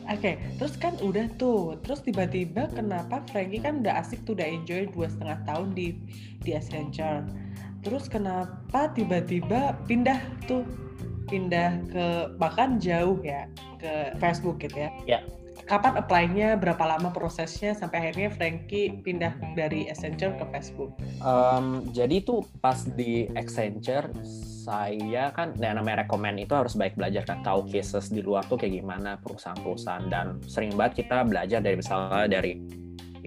Oke, 0.06 0.22
okay, 0.22 0.36
terus 0.62 0.78
kan 0.78 0.94
udah 1.02 1.26
tuh, 1.42 1.82
terus 1.82 2.06
tiba-tiba 2.06 2.70
kenapa 2.70 3.26
Frankie 3.34 3.58
kan 3.58 3.82
udah 3.82 4.06
asik 4.06 4.22
tuh, 4.22 4.38
udah 4.38 4.46
enjoy 4.46 4.86
dua 4.94 5.10
setengah 5.10 5.42
tahun 5.50 5.74
di 5.74 5.98
di 6.46 6.54
Accenture. 6.54 7.26
Terus 7.82 8.06
kenapa 8.06 8.94
tiba-tiba 8.94 9.74
pindah 9.90 10.22
tuh, 10.46 10.62
pindah 11.26 11.82
ke 11.90 12.06
bahkan 12.38 12.78
jauh 12.78 13.18
ya 13.26 13.50
ke 13.82 14.14
Facebook 14.22 14.62
gitu 14.62 14.86
ya? 14.86 14.90
Ya. 15.10 15.20
Kapan 15.66 15.98
apply-nya, 15.98 16.54
berapa 16.62 16.86
lama 16.86 17.10
prosesnya 17.10 17.74
sampai 17.74 18.06
akhirnya 18.06 18.30
Frankie 18.30 19.02
pindah 19.02 19.34
dari 19.58 19.90
Accenture 19.90 20.38
ke 20.38 20.46
Facebook? 20.54 20.94
Um, 21.26 21.82
jadi 21.90 22.22
tuh 22.22 22.46
pas 22.62 22.86
di 22.86 23.26
Accenture 23.34 24.14
saya 24.66 25.30
kan 25.30 25.54
yang 25.62 25.78
namanya 25.78 26.10
rekomend 26.10 26.42
itu 26.42 26.58
harus 26.58 26.74
baik 26.74 26.98
belajar 26.98 27.22
kan 27.22 27.46
tahu 27.46 27.70
cases 27.70 28.10
di 28.10 28.26
luar 28.26 28.42
tuh 28.50 28.58
kayak 28.58 28.82
gimana 28.82 29.22
perusahaan-perusahaan 29.22 30.10
dan 30.10 30.42
sering 30.50 30.74
banget 30.74 31.06
kita 31.06 31.22
belajar 31.22 31.62
dari 31.62 31.78
misalnya 31.78 32.26
dari 32.26 32.54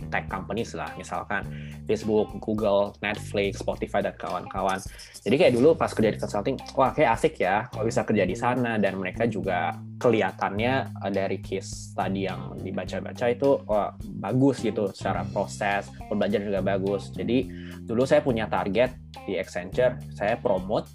tech 0.08 0.26
companies 0.26 0.72
lah 0.72 0.88
misalkan 0.96 1.44
Facebook, 1.84 2.32
Google, 2.40 2.96
Netflix, 3.04 3.60
Spotify 3.60 4.04
dan 4.04 4.16
kawan-kawan. 4.16 4.80
Jadi 5.20 5.34
kayak 5.36 5.52
dulu 5.56 5.76
pas 5.76 5.92
kerja 5.92 6.12
di 6.12 6.18
consulting, 6.20 6.56
wah 6.76 6.92
kayak 6.92 7.16
asik 7.16 7.40
ya 7.40 7.68
kalau 7.68 7.84
bisa 7.84 8.04
kerja 8.04 8.24
di 8.24 8.36
sana 8.36 8.80
dan 8.80 8.96
mereka 8.96 9.28
juga 9.28 9.76
kelihatannya 10.00 10.72
eh, 11.04 11.12
dari 11.12 11.38
case 11.40 11.92
tadi 11.92 12.24
yang 12.28 12.56
dibaca-baca 12.60 13.26
itu 13.28 13.60
wah 13.68 13.92
bagus 14.20 14.64
gitu 14.64 14.88
secara 14.92 15.24
proses, 15.28 15.88
pembelajaran 16.08 16.48
juga 16.48 16.62
bagus. 16.64 17.12
Jadi 17.12 17.48
dulu 17.84 18.04
saya 18.08 18.24
punya 18.24 18.48
target 18.48 18.96
di 19.28 19.36
Accenture, 19.36 20.00
saya 20.16 20.36
promote 20.40 20.88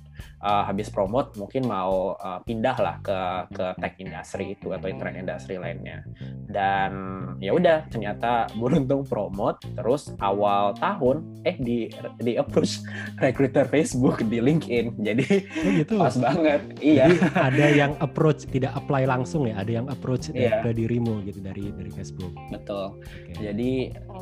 uh, 0.43 0.63
habis 0.67 0.91
promote 0.91 1.33
mungkin 1.39 1.65
mau 1.65 2.19
uh, 2.19 2.43
pindah 2.43 2.77
lah 2.77 2.95
ke 2.99 3.19
ke 3.55 3.65
tech 3.79 3.95
industry 3.97 4.59
itu 4.59 4.75
atau 4.75 4.91
internet 4.91 5.23
industry 5.23 5.55
lainnya. 5.55 6.03
Dan 6.51 6.91
ya 7.39 7.55
udah 7.55 7.87
ternyata 7.87 8.51
beruntung 8.59 9.07
promote. 9.07 9.63
Terus 9.79 10.11
awal 10.19 10.75
tahun 10.77 11.23
eh 11.47 11.55
di 11.55 11.87
di 12.19 12.35
approach 12.35 12.83
recruiter 13.23 13.65
Facebook 13.71 14.19
di 14.27 14.43
LinkedIn. 14.43 14.99
Jadi 14.99 15.27
oh 15.63 15.71
gitu. 15.79 15.95
pas 15.95 16.15
banget. 16.19 16.61
Iya. 16.83 17.07
Jadi 17.07 17.15
ada 17.31 17.65
yang 17.71 17.91
approach 18.03 18.45
tidak 18.51 18.75
apply 18.75 19.07
langsung 19.07 19.47
ya 19.47 19.55
ada 19.55 19.71
yang 19.71 19.87
approach 19.87 20.29
yeah. 20.35 20.59
ke 20.59 20.75
dirimu 20.75 21.23
gitu 21.23 21.39
dari 21.39 21.71
dari 21.71 21.91
Facebook. 21.95 22.35
Betul. 22.51 22.99
Okay. 23.23 23.49
jadi 23.49 23.71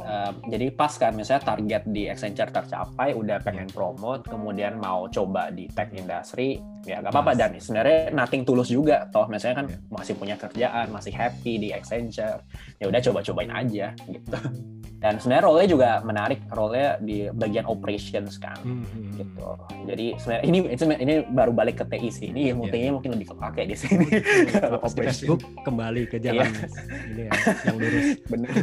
uh, 0.05 0.31
jadi 0.47 0.69
pas 0.75 0.93
kan 0.93 1.17
misalnya 1.17 1.43
target 1.43 1.83
di 1.89 2.05
Accenture 2.11 2.53
tercapai 2.53 3.17
udah 3.17 3.41
pengen 3.41 3.67
promote 3.71 4.27
kemudian 4.29 4.77
mau 4.77 5.09
coba 5.09 5.49
di 5.49 5.65
tech 5.71 5.89
industry 5.95 6.10
ya 6.83 6.99
nggak 6.99 7.11
apa-apa. 7.15 7.31
Dan 7.39 7.55
sebenarnya 7.55 8.11
nothing 8.11 8.43
tulus 8.43 8.67
juga 8.67 9.07
toh. 9.07 9.31
Misalnya 9.31 9.63
kan 9.63 9.67
yeah. 9.71 9.79
masih 9.87 10.13
punya 10.19 10.35
kerjaan 10.35 10.91
masih 10.91 11.15
happy 11.15 11.53
di 11.61 11.69
Accenture 11.71 12.43
ya 12.77 12.85
udah 12.91 12.99
coba-cobain 12.99 13.51
aja 13.53 13.95
gitu 14.09 14.37
dan 15.01 15.17
sebenarnya 15.17 15.43
role-nya 15.49 15.67
juga 15.73 15.89
menarik 16.05 16.39
role-nya 16.53 17.01
di 17.01 17.25
bagian 17.33 17.65
operations 17.65 18.37
kan. 18.37 18.53
Hmm. 18.61 18.85
hmm, 18.85 18.93
hmm. 18.93 19.11
gitu. 19.17 19.47
Jadi 19.89 20.05
sebenarnya 20.21 20.43
ini 20.45 20.57
ini 21.01 21.13
baru 21.25 21.51
balik 21.51 21.81
ke 21.81 21.85
TI 21.89 22.09
sih. 22.13 22.29
Ini 22.29 22.53
ilmu 22.53 22.69
yeah. 22.69 22.93
mungkin 22.93 23.17
lebih 23.17 23.33
kepake 23.33 23.65
di 23.65 23.73
sini. 23.73 24.05
Kalau 24.53 24.77
Facebook 24.85 25.41
kembali 25.65 26.05
ke 26.05 26.21
jalan 26.21 26.45
yeah. 26.45 27.09
ini 27.09 27.21
ya 27.25 27.31
yang 27.65 27.77
lurus. 27.81 28.05
Benar 28.31 28.53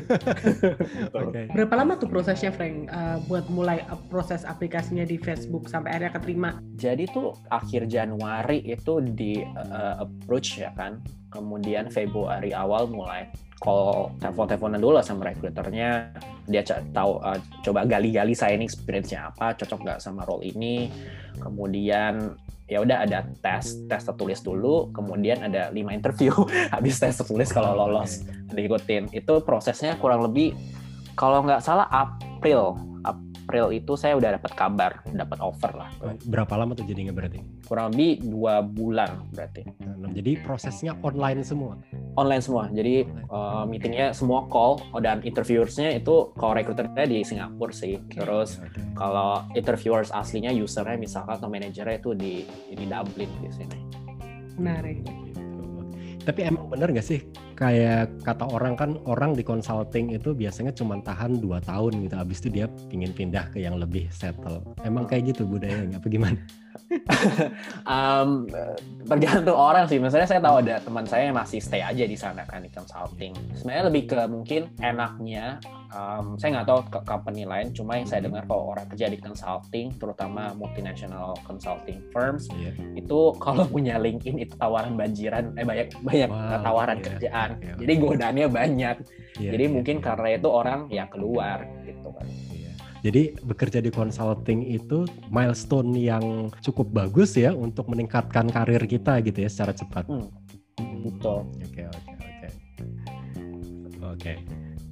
okay. 1.10 1.44
berapa 1.50 1.74
lama 1.74 1.92
tuh 1.98 2.06
prosesnya 2.06 2.54
Frank? 2.54 2.86
Uh, 2.86 3.18
buat 3.26 3.50
mulai 3.50 3.82
proses 4.06 4.46
aplikasinya 4.46 5.02
di 5.02 5.18
Facebook 5.18 5.66
sampai 5.66 5.98
akhirnya 5.98 6.14
keterima? 6.14 6.50
Jadi 6.78 7.10
tuh 7.10 7.34
akhir 7.50 7.90
Januari 7.90 8.62
itu 8.62 9.02
di 9.02 9.42
uh, 9.42 10.06
approach 10.06 10.62
ya 10.62 10.70
kan. 10.78 11.02
Kemudian 11.28 11.90
Februari 11.92 12.54
awal 12.56 12.88
mulai 12.88 13.28
call 13.58 14.14
telepon-teleponan 14.22 14.78
dulu 14.78 14.98
lah 14.98 15.04
sama 15.04 15.28
recruiternya. 15.28 16.14
Dia 16.46 16.62
tahu 16.66 17.18
uh, 17.20 17.38
coba 17.66 17.84
gali-gali 17.84 18.32
saya 18.32 18.54
ini 18.54 18.64
experience-nya 18.64 19.34
apa 19.34 19.54
cocok 19.58 19.78
nggak 19.84 19.98
sama 20.00 20.24
role 20.24 20.46
ini. 20.46 20.88
Kemudian 21.38 22.38
ya 22.70 22.78
udah 22.80 23.04
ada 23.04 23.26
tes 23.42 23.76
tes 23.90 24.02
tertulis 24.02 24.40
dulu. 24.40 24.88
Kemudian 24.94 25.44
ada 25.44 25.68
lima 25.74 25.92
interview. 25.92 26.32
Habis 26.74 27.02
tes 27.02 27.18
tertulis 27.18 27.50
kalau 27.50 27.74
lolos 27.74 28.24
diikutin 28.48 29.12
itu 29.12 29.34
prosesnya 29.44 29.98
kurang 30.00 30.24
lebih 30.24 30.56
kalau 31.18 31.42
nggak 31.42 31.60
salah 31.60 31.90
April 31.90 32.87
April 33.48 33.72
itu 33.72 33.96
saya 33.96 34.12
udah 34.12 34.36
dapat 34.36 34.52
kabar, 34.52 35.00
dapat 35.08 35.40
offer 35.40 35.72
lah. 35.72 35.88
Berapa 36.28 36.52
lama 36.60 36.76
tuh 36.76 36.84
jadinya 36.84 37.16
berarti? 37.16 37.40
Kurang 37.64 37.96
lebih 37.96 38.20
dua 38.28 38.60
bulan 38.60 39.24
berarti. 39.32 39.64
Nah, 39.80 40.12
jadi 40.12 40.36
prosesnya 40.44 40.92
online 41.00 41.40
semua? 41.40 41.80
Online 42.20 42.44
semua. 42.44 42.68
Jadi 42.68 43.08
uh, 43.32 43.64
meetingnya 43.64 44.12
semua 44.12 44.44
call 44.52 44.84
dan 45.00 45.24
interviewersnya 45.24 45.96
itu 45.96 46.28
kalau 46.36 46.52
recruiternya 46.60 47.08
di 47.08 47.24
Singapura 47.24 47.72
sih. 47.72 47.96
Terus 48.12 48.60
okay. 48.60 48.84
kalau 48.92 49.40
interviewers 49.56 50.12
aslinya 50.12 50.52
usernya 50.52 51.00
misalkan 51.00 51.40
atau 51.40 51.48
manajernya 51.48 52.04
itu 52.04 52.12
di 52.12 52.44
di 52.68 52.84
Dublin 52.84 53.32
di 53.40 53.48
sini. 53.48 53.78
Menarik. 54.60 55.08
Tapi 56.20 56.40
emang 56.44 56.68
bener 56.68 56.92
gak 56.92 57.08
sih 57.08 57.24
kayak 57.58 58.22
kata 58.22 58.46
orang 58.46 58.78
kan 58.78 58.94
orang 59.10 59.34
di 59.34 59.42
consulting 59.42 60.14
itu 60.14 60.30
biasanya 60.30 60.70
cuma 60.70 61.02
tahan 61.02 61.42
dua 61.42 61.58
tahun 61.58 62.06
gitu. 62.06 62.14
Abis 62.14 62.38
itu 62.46 62.48
dia 62.62 62.66
pingin 62.86 63.10
pindah 63.10 63.50
ke 63.50 63.58
yang 63.58 63.74
lebih 63.82 64.06
settle. 64.14 64.62
Emang 64.86 65.10
kayak 65.10 65.34
gitu 65.34 65.42
budayanya 65.42 65.98
apa 65.98 66.06
gimana? 66.06 66.38
um, 67.90 68.46
tergantung 69.10 69.58
orang 69.58 69.90
sih. 69.90 69.98
Misalnya 69.98 70.30
saya 70.30 70.38
tahu 70.38 70.62
ada 70.62 70.78
teman 70.78 71.02
saya 71.02 71.34
yang 71.34 71.36
masih 71.36 71.58
stay 71.58 71.82
aja 71.82 72.06
di 72.06 72.14
sana 72.14 72.46
kan 72.46 72.62
di 72.62 72.70
consulting. 72.70 73.34
Sebenarnya 73.58 73.84
lebih 73.90 74.02
ke 74.06 74.18
mungkin 74.30 74.70
enaknya 74.78 75.58
um, 75.92 76.36
saya 76.36 76.60
nggak 76.60 76.68
tahu 76.68 76.80
ke 76.88 77.00
company 77.04 77.42
lain 77.48 77.72
cuma 77.72 77.96
yang 78.00 78.08
saya 78.08 78.24
dengar 78.24 78.44
kalau 78.44 78.74
orang 78.76 78.86
kerja 78.92 79.06
di 79.08 79.18
consulting 79.20 79.92
terutama 79.96 80.52
multinational 80.56 81.36
consulting 81.44 82.00
firms 82.12 82.48
yeah. 82.56 82.74
itu 82.96 83.32
kalau 83.40 83.64
punya 83.68 83.96
LinkedIn 83.96 84.40
itu 84.40 84.54
tawaran 84.56 84.96
banjiran 84.96 85.52
eh 85.56 85.64
banyak 85.64 85.88
banyak 86.04 86.30
wow, 86.30 86.60
tawaran 86.60 86.98
yeah. 87.00 87.06
kerjaan 87.06 87.47
yeah. 87.56 87.76
jadi 87.80 87.92
godaannya 87.96 88.46
banyak 88.52 88.96
yeah, 89.40 89.52
jadi 89.56 89.64
yeah. 89.64 89.74
mungkin 89.74 89.96
karena 90.04 90.28
itu 90.36 90.48
orang 90.48 90.80
ya 90.92 91.04
keluar 91.08 91.64
gitu 91.86 92.08
kan 92.12 92.26
iya. 92.52 92.72
jadi 93.00 93.22
bekerja 93.40 93.78
di 93.80 93.90
consulting 93.94 94.60
itu 94.68 95.08
milestone 95.32 95.96
yang 95.96 96.52
cukup 96.60 96.92
bagus 96.92 97.38
ya 97.38 97.56
untuk 97.56 97.88
meningkatkan 97.88 98.52
karir 98.52 98.84
kita 98.84 99.22
gitu 99.24 99.38
ya 99.44 99.50
secara 99.50 99.72
cepat. 99.72 100.04
Hmm. 100.10 100.28
Betul. 100.78 101.46
Oke 101.62 101.82
oke 101.86 102.12
oke. 102.18 102.48
Oke 104.02 104.34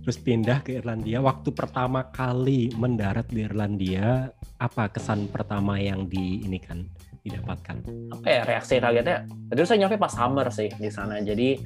terus 0.07 0.23
pindah 0.23 0.63
ke 0.63 0.79
Irlandia. 0.79 1.19
Waktu 1.19 1.51
pertama 1.51 2.07
kali 2.15 2.71
mendarat 2.79 3.27
di 3.27 3.43
Irlandia, 3.43 4.31
apa 4.55 4.87
kesan 4.87 5.27
pertama 5.27 5.83
yang 5.83 6.07
di 6.07 6.47
ini 6.47 6.63
kan, 6.63 6.87
didapatkan? 7.27 7.77
Apa 8.13 8.27
ya 8.27 8.41
reaksi 8.43 8.79
kagetnya? 8.79 9.17
Terus 9.49 9.67
saya 9.67 9.79
nyampe 9.81 9.97
pas 9.97 10.11
summer 10.11 10.47
sih 10.49 10.71
di 10.71 10.89
sana. 10.89 11.19
Jadi 11.19 11.59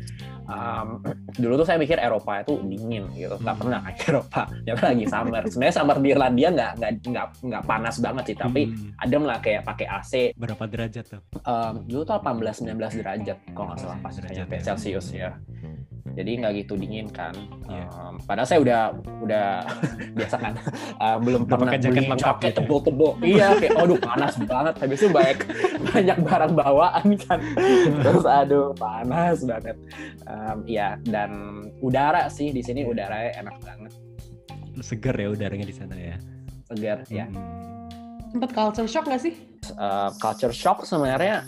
um, 0.45 1.01
dulu 1.43 1.55
tuh 1.57 1.67
saya 1.67 1.77
mikir 1.77 1.97
Eropa 1.97 2.41
itu 2.41 2.59
dingin 2.63 3.09
gitu, 3.13 3.37
Hmm. 3.37 3.55
pernah 3.55 3.81
ke 3.91 4.09
Eropa. 4.09 4.43
Nyampe 4.67 4.83
lagi 4.87 5.05
summer. 5.07 5.43
Sebenarnya 5.45 5.75
summer 5.75 5.97
di 5.97 6.09
Irlandia 6.11 6.49
nggak 6.51 6.71
nggak 6.77 6.93
nggak 7.07 7.27
nggak 7.45 7.63
panas 7.65 7.97
banget 7.99 8.25
sih, 8.27 8.37
tapi 8.37 8.63
Hmm, 8.67 8.97
adem 8.99 9.23
lah 9.25 9.39
kayak 9.39 9.63
pakai 9.63 9.87
AC. 9.87 10.13
berapa 10.35 10.65
derajat 10.65 11.05
tuh? 11.07 11.21
Um, 11.45 11.85
dulu 11.85 12.03
tuh 12.03 12.17
18-19 12.17 12.77
derajat 12.97 13.37
kalau 13.53 13.67
nggak 13.71 13.79
salah 13.79 13.99
pas 13.99 14.13
Derajat 14.13 14.47
ya. 14.49 14.61
Celsius 14.63 15.07
ya. 15.11 15.31
Jadi 16.15 16.31
nggak 16.43 16.53
gitu 16.65 16.75
dingin 16.75 17.07
kan. 17.11 17.35
Iya. 17.71 17.87
Um, 17.95 18.15
padahal 18.27 18.49
saya 18.49 18.61
udah 18.61 18.81
udah 19.23 19.47
biasa 20.19 20.37
kan. 20.37 20.53
Uh, 20.99 21.17
belum 21.23 21.43
pernah 21.47 21.73
pakai 21.75 21.81
jaket 21.81 21.93
beli 21.95 22.11
lengkap 22.13 22.37
jaket 22.37 22.41
gitu 22.41 22.51
ya? 22.51 22.59
tebel-tebel. 22.59 23.11
iya, 23.23 23.47
kayak 23.57 23.73
aduh 23.79 23.99
panas 23.99 24.35
banget. 24.43 24.75
Habis 24.81 24.99
itu 25.01 25.09
banyak 25.11 25.39
banyak 25.91 26.19
barang 26.25 26.53
bawaan 26.55 27.07
kan. 27.21 27.39
Terus 28.03 28.25
aduh 28.27 28.69
panas 28.75 29.39
banget. 29.45 29.77
Um, 30.27 30.59
Iya 30.71 31.01
dan 31.09 31.31
udara 31.83 32.29
sih 32.31 32.53
di 32.53 32.63
sini 32.63 32.87
udaranya 32.87 33.33
enak 33.43 33.57
banget. 33.65 33.93
Seger 34.81 35.17
ya 35.17 35.29
udaranya 35.35 35.67
di 35.67 35.75
sana 35.75 35.97
ya. 35.99 36.17
Segar 36.71 37.03
ya. 37.11 37.27
Hmm. 37.27 37.61
Sempet 38.31 38.51
culture 38.55 38.87
shock 38.87 39.05
nggak 39.11 39.23
sih? 39.23 39.35
Uh, 39.75 40.15
culture 40.23 40.55
shock 40.55 40.87
sebenarnya 40.87 41.43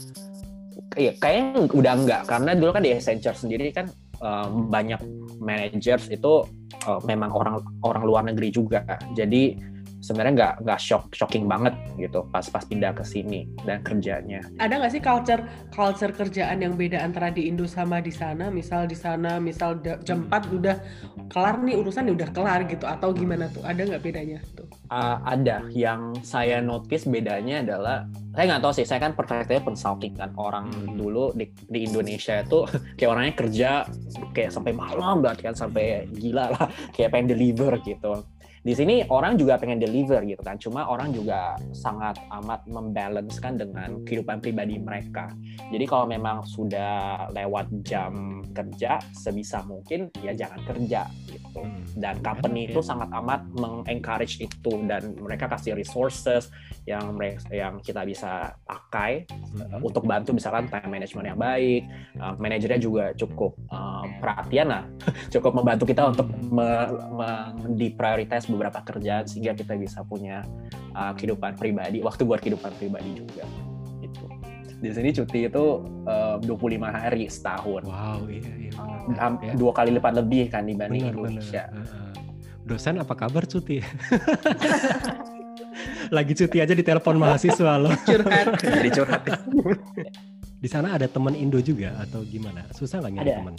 Iya, 0.92 1.16
kayaknya 1.16 1.72
udah 1.72 1.92
enggak 1.96 2.22
karena 2.29 2.53
dulu 2.53 2.70
kan 2.77 2.85
di 2.85 2.92
Accenture 2.92 3.37
sendiri 3.37 3.72
kan 3.72 3.88
um, 4.23 4.71
banyak 4.71 4.99
managers 5.43 6.09
itu 6.09 6.47
uh, 6.87 7.01
memang 7.05 7.35
orang 7.35 7.61
orang 7.83 8.03
luar 8.07 8.23
negeri 8.25 8.49
juga. 8.55 8.87
Jadi 9.19 9.72
sebenarnya 10.03 10.35
nggak 10.35 10.55
nggak 10.67 10.81
shock 10.83 11.15
shocking 11.15 11.47
banget 11.47 11.73
gitu 11.97 12.27
pas 12.29 12.43
pas 12.51 12.67
pindah 12.67 12.91
ke 12.93 13.07
sini 13.07 13.47
dan 13.62 13.81
kerjanya. 13.87 14.43
Ada 14.59 14.83
nggak 14.83 14.93
sih 14.93 15.03
culture 15.03 15.43
culture 15.71 16.11
kerjaan 16.11 16.59
yang 16.61 16.75
beda 16.75 16.99
antara 16.99 17.31
di 17.31 17.47
Indo 17.47 17.65
sama 17.65 18.03
di 18.03 18.11
sana? 18.11 18.51
Misal 18.51 18.91
di 18.91 18.99
sana, 18.99 19.38
misal 19.38 19.79
jam 20.03 20.27
4 20.27 20.51
udah 20.51 20.77
kelar 21.31 21.62
nih 21.62 21.79
urusan 21.79 22.11
udah 22.11 22.29
kelar 22.35 22.67
gitu 22.67 22.85
atau 22.85 23.15
gimana 23.15 23.47
tuh? 23.49 23.62
Ada 23.62 23.87
nggak 23.87 24.03
bedanya 24.03 24.43
tuh? 24.59 24.67
Uh, 24.93 25.17
ada 25.25 25.65
yang 25.73 26.12
saya 26.21 26.61
notice 26.61 27.09
bedanya 27.09 27.65
adalah 27.65 28.05
saya 28.37 28.45
nggak 28.45 28.62
tahu 28.65 28.73
sih 28.77 28.85
saya 28.85 29.01
kan 29.01 29.17
perfectnya 29.17 29.62
consulting 29.62 30.12
kan 30.12 30.35
orang 30.37 30.65
Hmm. 30.73 30.97
dulu 30.97 31.37
di, 31.37 31.53
di 31.69 31.85
Indonesia 31.85 32.41
itu 32.41 32.65
kayak 32.97 33.11
orangnya 33.12 33.35
kerja 33.37 33.71
kayak 34.33 34.51
sampai 34.51 34.73
malam 34.73 35.21
banget 35.21 35.53
kan 35.53 35.55
sampai 35.55 36.09
gila 36.11 36.49
lah 36.49 36.67
kayak 36.97 37.12
pengen 37.12 37.37
deliver 37.37 37.77
gitu 37.85 38.25
di 38.62 38.75
sini 38.79 39.03
orang 39.11 39.35
juga 39.35 39.59
pengen 39.59 39.83
deliver 39.83 40.22
gitu 40.22 40.38
kan. 40.38 40.55
Cuma 40.55 40.87
orang 40.87 41.11
juga 41.11 41.59
sangat 41.75 42.18
amat 42.31 42.62
membalancekan 42.70 43.59
dengan 43.59 44.07
kehidupan 44.07 44.38
pribadi 44.38 44.79
mereka. 44.79 45.35
Jadi 45.75 45.85
kalau 45.85 46.07
memang 46.07 46.46
sudah 46.46 47.27
lewat 47.35 47.66
jam 47.83 48.42
kerja 48.55 49.03
sebisa 49.11 49.66
mungkin 49.66 50.14
ya 50.22 50.31
jangan 50.31 50.62
kerja 50.62 51.11
gitu. 51.27 51.42
Hmm. 51.53 51.85
dan 52.01 52.16
company 52.25 52.64
Enak 52.64 52.72
itu 52.72 52.81
sangat 52.81 53.12
amat 53.12 53.44
mengencourage 53.53 54.40
itu 54.40 54.72
dan 54.88 55.12
mereka 55.20 55.53
kasih 55.53 55.77
resources 55.77 56.48
yang 56.88 57.12
mereka 57.12 57.44
yang 57.53 57.77
kita 57.85 58.09
bisa 58.09 58.57
pakai 58.64 59.29
Hmm. 59.53 59.85
untuk 59.85 60.09
bantu 60.09 60.33
misalkan 60.33 60.64
time 60.72 60.88
management 60.88 61.27
yang 61.29 61.37
baik. 61.37 61.83
Uh, 62.16 62.33
manajernya 62.40 62.81
juga 62.81 63.12
cukup 63.12 63.53
uh, 63.68 64.05
perhatian 64.16 64.72
lah. 64.72 64.85
Cukup 65.35 65.53
membantu 65.53 65.85
kita 65.85 66.09
untuk 66.09 66.25
me- 66.48 66.92
beberapa 68.53 68.79
kerjaan 68.81 69.25
sehingga 69.25 69.53
kita 69.53 69.75
bisa 69.75 70.01
punya 70.03 70.45
uh, 70.93 71.12
kehidupan 71.12 71.55
pribadi 71.55 71.99
waktu 71.99 72.23
buat 72.23 72.38
kehidupan 72.38 72.71
pribadi 72.77 73.17
juga 73.17 73.45
gitu 73.99 74.25
di 74.79 74.91
sini 74.91 75.11
cuti 75.12 75.47
itu 75.47 75.65
uh, 76.05 76.37
25 76.38 76.59
hari 76.83 77.25
setahun 77.27 77.83
Wow, 77.83 78.27
iya 78.27 78.53
iya. 78.61 78.71
benar. 78.75 79.19
Ham- 79.19 79.41
Ya. 79.41 79.53
dua 79.55 79.73
kali 79.73 79.91
lipat 79.93 80.12
lebih 80.17 80.49
kan 80.49 80.62
dibanding 80.65 81.03
Benar, 81.05 81.15
benar. 81.15 81.31
Indonesia 81.33 81.62
Heeh. 81.69 82.11
Dosen 82.62 82.95
apa 82.97 83.15
kabar 83.17 83.43
cuti? 83.43 83.83
Lagi 86.11 86.33
cuti 86.33 86.59
aja 86.59 86.71
di 86.71 86.83
telepon 86.83 87.17
mahasiswa 87.17 87.75
loh. 87.75 87.91
Curhat. 88.03 88.47
jadi 88.61 88.88
curhat 88.93 89.23
Di 90.62 90.70
sana 90.70 90.94
ada 90.94 91.11
teman 91.11 91.35
Indo 91.35 91.59
juga 91.59 91.90
atau 91.98 92.22
gimana? 92.22 92.62
Susah 92.70 93.03
nggak 93.03 93.12
nyari 93.18 93.27
Ada. 93.27 93.38
teman? 93.42 93.55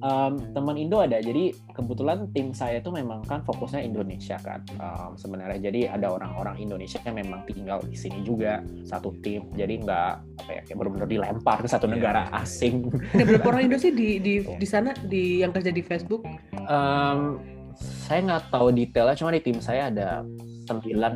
Um, 0.00 0.32
teman 0.56 0.80
Indo 0.80 0.96
ada 0.96 1.20
jadi 1.20 1.52
kebetulan 1.76 2.24
tim 2.32 2.56
saya 2.56 2.80
itu 2.80 2.88
memang 2.88 3.20
kan 3.28 3.44
fokusnya 3.44 3.84
Indonesia 3.84 4.40
kan 4.40 4.64
um, 4.80 5.12
sebenarnya 5.12 5.60
jadi 5.68 5.92
ada 5.92 6.08
orang-orang 6.08 6.56
Indonesia 6.56 6.96
yang 7.04 7.20
memang 7.20 7.44
tinggal 7.44 7.84
di 7.84 7.92
sini 7.92 8.24
juga 8.24 8.64
satu 8.80 9.12
tim 9.20 9.44
jadi 9.52 9.76
nggak 9.76 10.10
apa 10.40 10.50
ya 10.56 10.60
kayak 10.64 10.76
benar-benar 10.80 11.04
dilempar 11.04 11.60
ke 11.60 11.68
satu 11.68 11.84
Iya, 11.84 12.00
negara 12.00 12.22
iya. 12.32 12.40
asing 12.40 12.88
Ada 13.12 13.24
berapa 13.28 13.46
orang 13.52 13.62
Indo 13.68 13.76
sih 13.76 13.92
di 13.92 14.08
di 14.16 14.34
di 14.40 14.64
sana 14.64 14.96
di 15.04 15.44
yang 15.44 15.52
kerja 15.52 15.68
di 15.68 15.84
Facebook? 15.84 16.24
Um, 16.64 17.36
saya 17.76 18.24
nggak 18.24 18.48
tahu 18.48 18.72
detailnya 18.72 19.12
cuma 19.20 19.36
di 19.36 19.42
tim 19.44 19.60
saya 19.60 19.92
ada 19.92 20.24
sembilan 20.64 21.12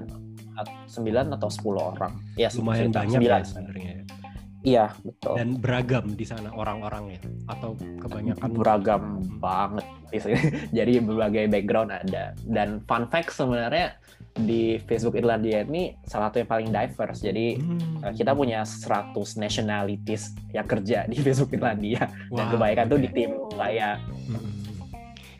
sembilan 0.87 1.25
atau 1.35 1.49
10 1.49 1.73
orang 1.97 2.12
ya 2.37 2.53
Lumayan 2.53 2.92
banyak 2.92 3.16
ya 3.16 3.16
sembilan. 3.16 3.40
sebenarnya. 3.49 3.94
Ya. 4.64 4.88
iya 4.90 4.96
betul 4.98 5.37
Dan 5.37 5.61
beragam 5.61 6.05
di 6.11 6.24
sana 6.24 6.48
orang-orangnya 6.50 7.20
atau 7.46 7.77
kebanyakan 8.00 8.50
beragam 8.50 9.03
banget 9.37 9.85
di 10.09 10.18
sini. 10.18 10.40
Jadi 10.81 10.92
berbagai 10.98 11.44
background 11.46 11.92
ada. 11.92 12.33
Dan 12.40 12.81
fun 12.83 13.05
fact 13.05 13.31
sebenarnya 13.31 14.00
di 14.35 14.83
Facebook 14.83 15.14
Irlandia 15.14 15.62
ini 15.62 15.94
salah 16.03 16.27
satu 16.27 16.40
yang 16.40 16.50
paling 16.50 16.68
diverse. 16.68 17.20
Jadi 17.20 17.46
Hmm. 17.55 18.00
eh, 18.03 18.12
kita 18.14 18.33
punya 18.33 18.64
100 18.64 19.14
nationalities 19.37 20.33
yang 20.50 20.64
kerja 20.64 21.05
di 21.05 21.20
Facebook 21.24 21.53
Irlandia. 21.53 22.09
Dan 22.27 22.33
Wah, 22.33 22.48
kebanyakan 22.48 22.87
tuh 22.88 22.98
di 22.98 23.09
tim 23.11 23.31
saya. 23.53 24.00
Mm-mm. 24.27 24.63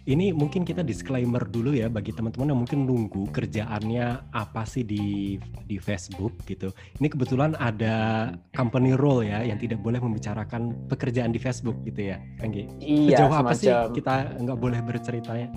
Ini 0.05 0.37
mungkin 0.37 0.69
kita 0.69 0.85
disclaimer 0.85 1.49
dulu 1.49 1.73
ya 1.73 1.89
bagi 1.89 2.13
teman-teman 2.13 2.53
yang 2.53 2.61
mungkin 2.61 2.85
nunggu 2.85 3.33
kerjaannya 3.33 4.37
apa 4.37 4.69
sih 4.69 4.85
di 4.85 5.41
di 5.65 5.81
Facebook 5.81 6.45
gitu. 6.45 6.69
Ini 7.01 7.09
kebetulan 7.09 7.57
ada 7.57 8.29
company 8.53 8.93
role 8.93 9.25
ya 9.25 9.41
yang 9.41 9.57
tidak 9.57 9.81
boleh 9.81 10.05
membicarakan 10.05 10.77
pekerjaan 10.93 11.33
di 11.33 11.41
Facebook 11.41 11.81
gitu 11.89 12.13
ya, 12.13 12.21
Anggi. 12.45 12.69
Iya, 12.85 13.25
Sejauh 13.25 13.33
apa 13.33 13.53
sih 13.57 13.73
semacam- 13.73 13.93
kita 13.97 14.15
nggak 14.45 14.59
boleh 14.61 14.81
berceritanya? 14.85 15.49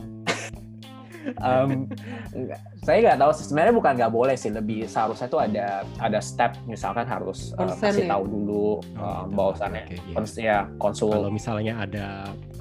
Enggak. 1.29 2.59
saya 2.79 2.97
nggak 3.01 3.17
tahu 3.17 3.31
sih. 3.33 3.45
sebenarnya 3.45 3.73
bukan 3.73 3.91
nggak 3.95 4.13
boleh 4.13 4.35
sih 4.35 4.49
lebih 4.49 4.85
seharusnya 4.85 5.27
tuh 5.27 5.39
ada 5.39 5.67
ada 5.97 6.19
step 6.19 6.55
misalkan 6.63 7.03
harus 7.03 7.51
eh, 7.51 7.59
Consent 7.59 7.83
kasih 7.93 8.03
ya? 8.03 8.11
tahu 8.11 8.23
dulu 8.25 8.67
Oh, 8.67 8.73
eh, 8.73 8.81
gitu. 9.23 9.33
bahwasannya 9.33 9.83
iya. 9.87 10.13
kons- 10.13 10.37
ya 10.37 10.57
konsul 10.77 11.09
Kalau 11.09 11.29
misalnya 11.29 11.73
ada 11.77 12.05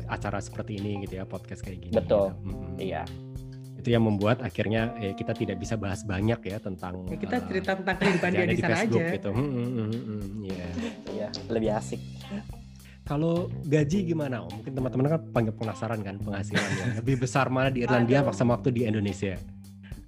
acara 0.06 0.38
seperti 0.38 0.76
ini 0.76 1.02
gitu 1.02 1.18
ya, 1.18 1.24
podcast 1.24 1.60
kayak 1.60 1.78
gini. 1.80 1.92
Betul. 1.92 2.30
gitu. 2.32 2.46
Mm-mm. 2.46 2.72
iya 2.76 3.02
Itu 3.76 3.88
yang 3.88 4.02
membuat 4.02 4.38
akhirnya 4.40 4.94
eh, 4.96 5.12
kita 5.12 5.30
tidak 5.30 5.56
bisa 5.56 5.74
bahas 5.74 6.02
banyak 6.02 6.38
ya 6.40 6.58
tentang 6.58 7.06
Ya, 7.06 7.16
kita 7.16 7.36
eh, 7.36 7.42
cerita 7.44 7.70
tentang 7.74 7.96
kehidupan 7.96 8.28
dia 8.30 8.44
di 8.44 8.56
sana 8.56 8.74
Facebook 8.76 8.98
aja. 9.00 9.14
gitu. 9.14 9.30
Hmm, 9.30 9.46
hmm, 9.46 9.68
hmm, 9.68 9.90
hmm, 10.00 10.22
iya. 10.44 10.68
iya 11.08 11.28
lebih 11.46 11.70
asik 11.72 12.00
Kalau 13.06 13.46
gaji 13.62 14.02
gimana 14.04 14.42
Om? 14.42 14.50
Mungkin 14.60 14.72
teman-teman 14.74 15.06
kan 15.08 15.20
banyak 15.30 15.54
penasaran 15.54 16.02
kan 16.02 16.18
penghasilannya. 16.18 16.84
Lebih 17.00 17.22
besar 17.22 17.46
mana 17.46 17.70
di 17.70 17.86
Irlandia 17.86 18.20
Aduh. 18.20 18.34
sama 18.34 18.58
waktu 18.58 18.74
di 18.74 18.82
Indonesia? 18.82 19.38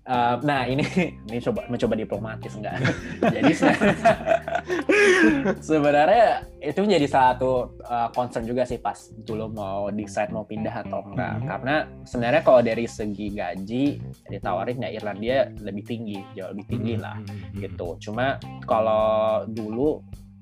Uh, 0.09 0.41
nah 0.41 0.65
ini 0.65 0.81
ini 1.29 1.37
coba 1.39 1.69
mencoba 1.69 1.93
diplomatis 1.95 2.57
enggak? 2.57 2.81
Jadi 3.37 3.53
se- 3.53 3.77
sebenarnya 5.69 6.49
itu 6.59 6.81
menjadi 6.81 7.07
satu 7.07 7.77
uh, 7.85 8.09
concern 8.11 8.49
juga 8.49 8.65
sih 8.65 8.81
pas 8.81 8.97
dulu 9.15 9.53
mau 9.53 9.93
decide 9.93 10.33
mau 10.33 10.43
pindah 10.43 10.81
atau 10.81 11.05
enggak. 11.07 11.35
Mhm. 11.39 11.47
Karena 11.47 11.75
sebenarnya 12.03 12.41
kalau 12.43 12.61
dari 12.65 12.89
segi 12.89 13.27
gaji 13.31 13.85
ditawarin 14.27 14.81
ya 14.81 14.91
Irlandia 14.91 15.53
lebih 15.61 15.85
tinggi, 15.85 16.19
jauh 16.33 16.51
lebih 16.51 16.67
tinggi 16.67 16.95
Hmm, 16.97 17.05
lah 17.05 17.17
hmm, 17.21 17.29
hmm. 17.29 17.61
gitu. 17.63 17.89
Cuma 18.01 18.41
kalau 18.65 19.45
dulu 19.45 20.01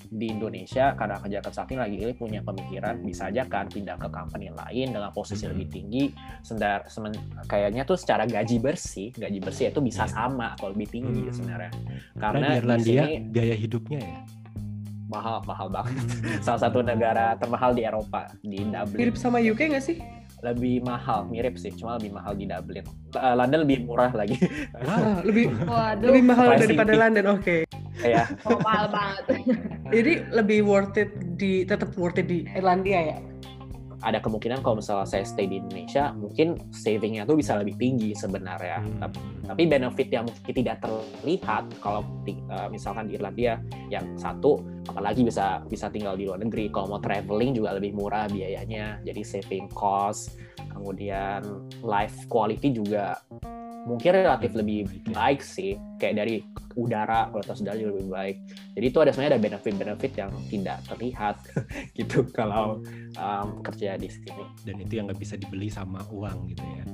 di 0.09 0.27
Indonesia 0.29 0.93
karena 0.93 1.17
kerja 1.17 1.39
consulting 1.41 1.79
lagi 1.79 1.97
ini 1.99 2.13
punya 2.13 2.41
pemikiran 2.41 3.01
bisa 3.01 3.29
aja 3.29 3.45
kan 3.45 3.67
pindah 3.67 3.95
ke 3.95 4.09
company 4.09 4.49
lain 4.49 4.91
dengan 4.91 5.11
posisi 5.11 5.43
Mhm. 5.43 5.51
lebih 5.51 5.67
tinggi 5.69 6.05
sendar 6.41 6.87
semen- 6.87 7.19
kayaknya 7.45 7.83
tuh 7.83 7.95
secara 7.95 8.25
gaji 8.25 8.57
bersih 8.57 9.11
gaji 9.13 9.39
bersih 9.39 9.69
itu 9.69 9.81
bisa 9.81 10.05
Iya. 10.05 10.13
sama 10.13 10.53
atau 10.53 10.71
lebih 10.71 10.89
tinggi 10.89 11.23
Hmm. 11.23 11.33
sebenarnya 11.33 11.71
Karena 12.15 12.47
karena 12.57 12.75
di 12.77 12.85
sini 12.85 13.13
biaya 13.27 13.55
hidupnya 13.55 14.01
ya. 14.01 14.19
mahal 15.07 15.39
mahal 15.47 15.71
banget 15.71 15.95
salah 16.43 16.61
satu 16.61 16.83
negara 16.83 17.35
termahal 17.37 17.71
di 17.71 17.83
Eropa 17.83 18.27
di 18.41 18.59
Dublin 18.59 18.99
Mirip 18.99 19.15
sama 19.15 19.39
UK 19.39 19.71
nggak 19.71 19.85
sih? 19.85 20.03
Lebih 20.43 20.81
mahal 20.81 21.25
mirip 21.27 21.57
sih 21.57 21.73
cuma 21.73 21.97
lebih 21.97 22.13
mahal 22.13 22.33
di 22.33 22.45
Dublin 22.45 22.85
Eh, 23.13 23.35
London 23.35 23.65
lebih 23.65 23.89
murah 23.89 24.13
lagi 24.13 24.37
Ah, 24.85 25.25
lebih 25.25 25.49
Waduh, 25.65 26.05
lebih 26.05 26.23
mahal 26.23 26.47
Pricey. 26.53 26.63
daripada 26.69 26.93
London. 26.95 27.25
Oke. 27.33 27.57
ya 27.97 28.29
oh, 28.45 28.61
mahal 28.61 28.93
banget. 28.93 29.25
Jadi 29.89 30.13
lebih 30.29 30.59
worth 30.63 31.01
it 31.01 31.09
di 31.41 31.65
tetap 31.65 31.97
worth 31.97 32.21
it 32.21 32.29
di 32.29 32.45
Irlandia 32.53 33.01
ya. 33.01 33.19
Ada 34.05 34.19
kemungkinan 34.21 34.61
kalau 34.61 34.81
misalnya 34.81 35.09
saya 35.09 35.25
stay 35.25 35.49
di 35.49 35.61
Indonesia 35.61 36.13
mungkin 36.13 36.59
savingnya 36.73 37.25
tuh 37.25 37.41
bisa 37.41 37.57
lebih 37.57 37.77
tinggi 37.81 38.13
sebenarnya. 38.13 38.83
Hmm. 38.83 39.01
tapi, 39.01 39.19
tapi 39.47 39.63
benefit 39.69 40.09
yang 40.13 40.25
mungkin 40.29 40.55
tidak 40.55 40.77
terlihat 40.85 41.65
kalau 41.81 42.03
eh, 42.29 42.69
misalkan 42.69 43.09
di 43.09 43.17
Irlandia 43.17 43.61
yang 43.89 44.05
satu 44.19 44.61
apalagi 44.91 45.25
bisa 45.27 45.65
bisa 45.67 45.89
tinggal 45.89 46.19
di 46.19 46.29
luar 46.29 46.43
negeri. 46.43 46.69
Kalau 46.69 46.97
mau 46.97 47.01
traveling 47.01 47.57
juga 47.57 47.77
lebih 47.77 47.97
murah 47.97 48.29
biayanya. 48.29 49.01
Jadi 49.07 49.21
saving 49.25 49.73
cost 49.73 50.37
kemudian 50.77 51.41
life 51.81 52.29
quality 52.29 52.69
juga 52.77 53.17
mungkin 53.87 54.11
relatif 54.19 54.51
lebih 54.59 54.91
baik 55.15 55.41
sih 55.41 55.79
kayak 56.03 56.19
dari 56.19 56.43
udara 56.75 57.31
kualitas 57.31 57.63
udara 57.63 57.79
juga 57.79 57.91
lebih 57.97 58.11
baik 58.11 58.37
jadi 58.75 58.87
itu 58.91 58.99
ada 58.99 59.11
sebenarnya 59.15 59.33
ada 59.39 59.43
benefit-benefit 59.47 60.13
yang 60.19 60.31
tidak 60.51 60.79
terlihat 60.91 61.37
gitu 61.99 62.27
kalau 62.35 62.83
um, 63.17 63.63
kerja 63.63 63.95
di 63.97 64.11
sini 64.11 64.45
Dan 64.67 64.83
itu 64.83 64.99
yang 64.99 65.07
nggak 65.07 65.23
bisa 65.23 65.39
dibeli 65.39 65.71
sama 65.71 66.03
uang 66.11 66.51
gitu 66.51 66.67
ya. 66.67 66.85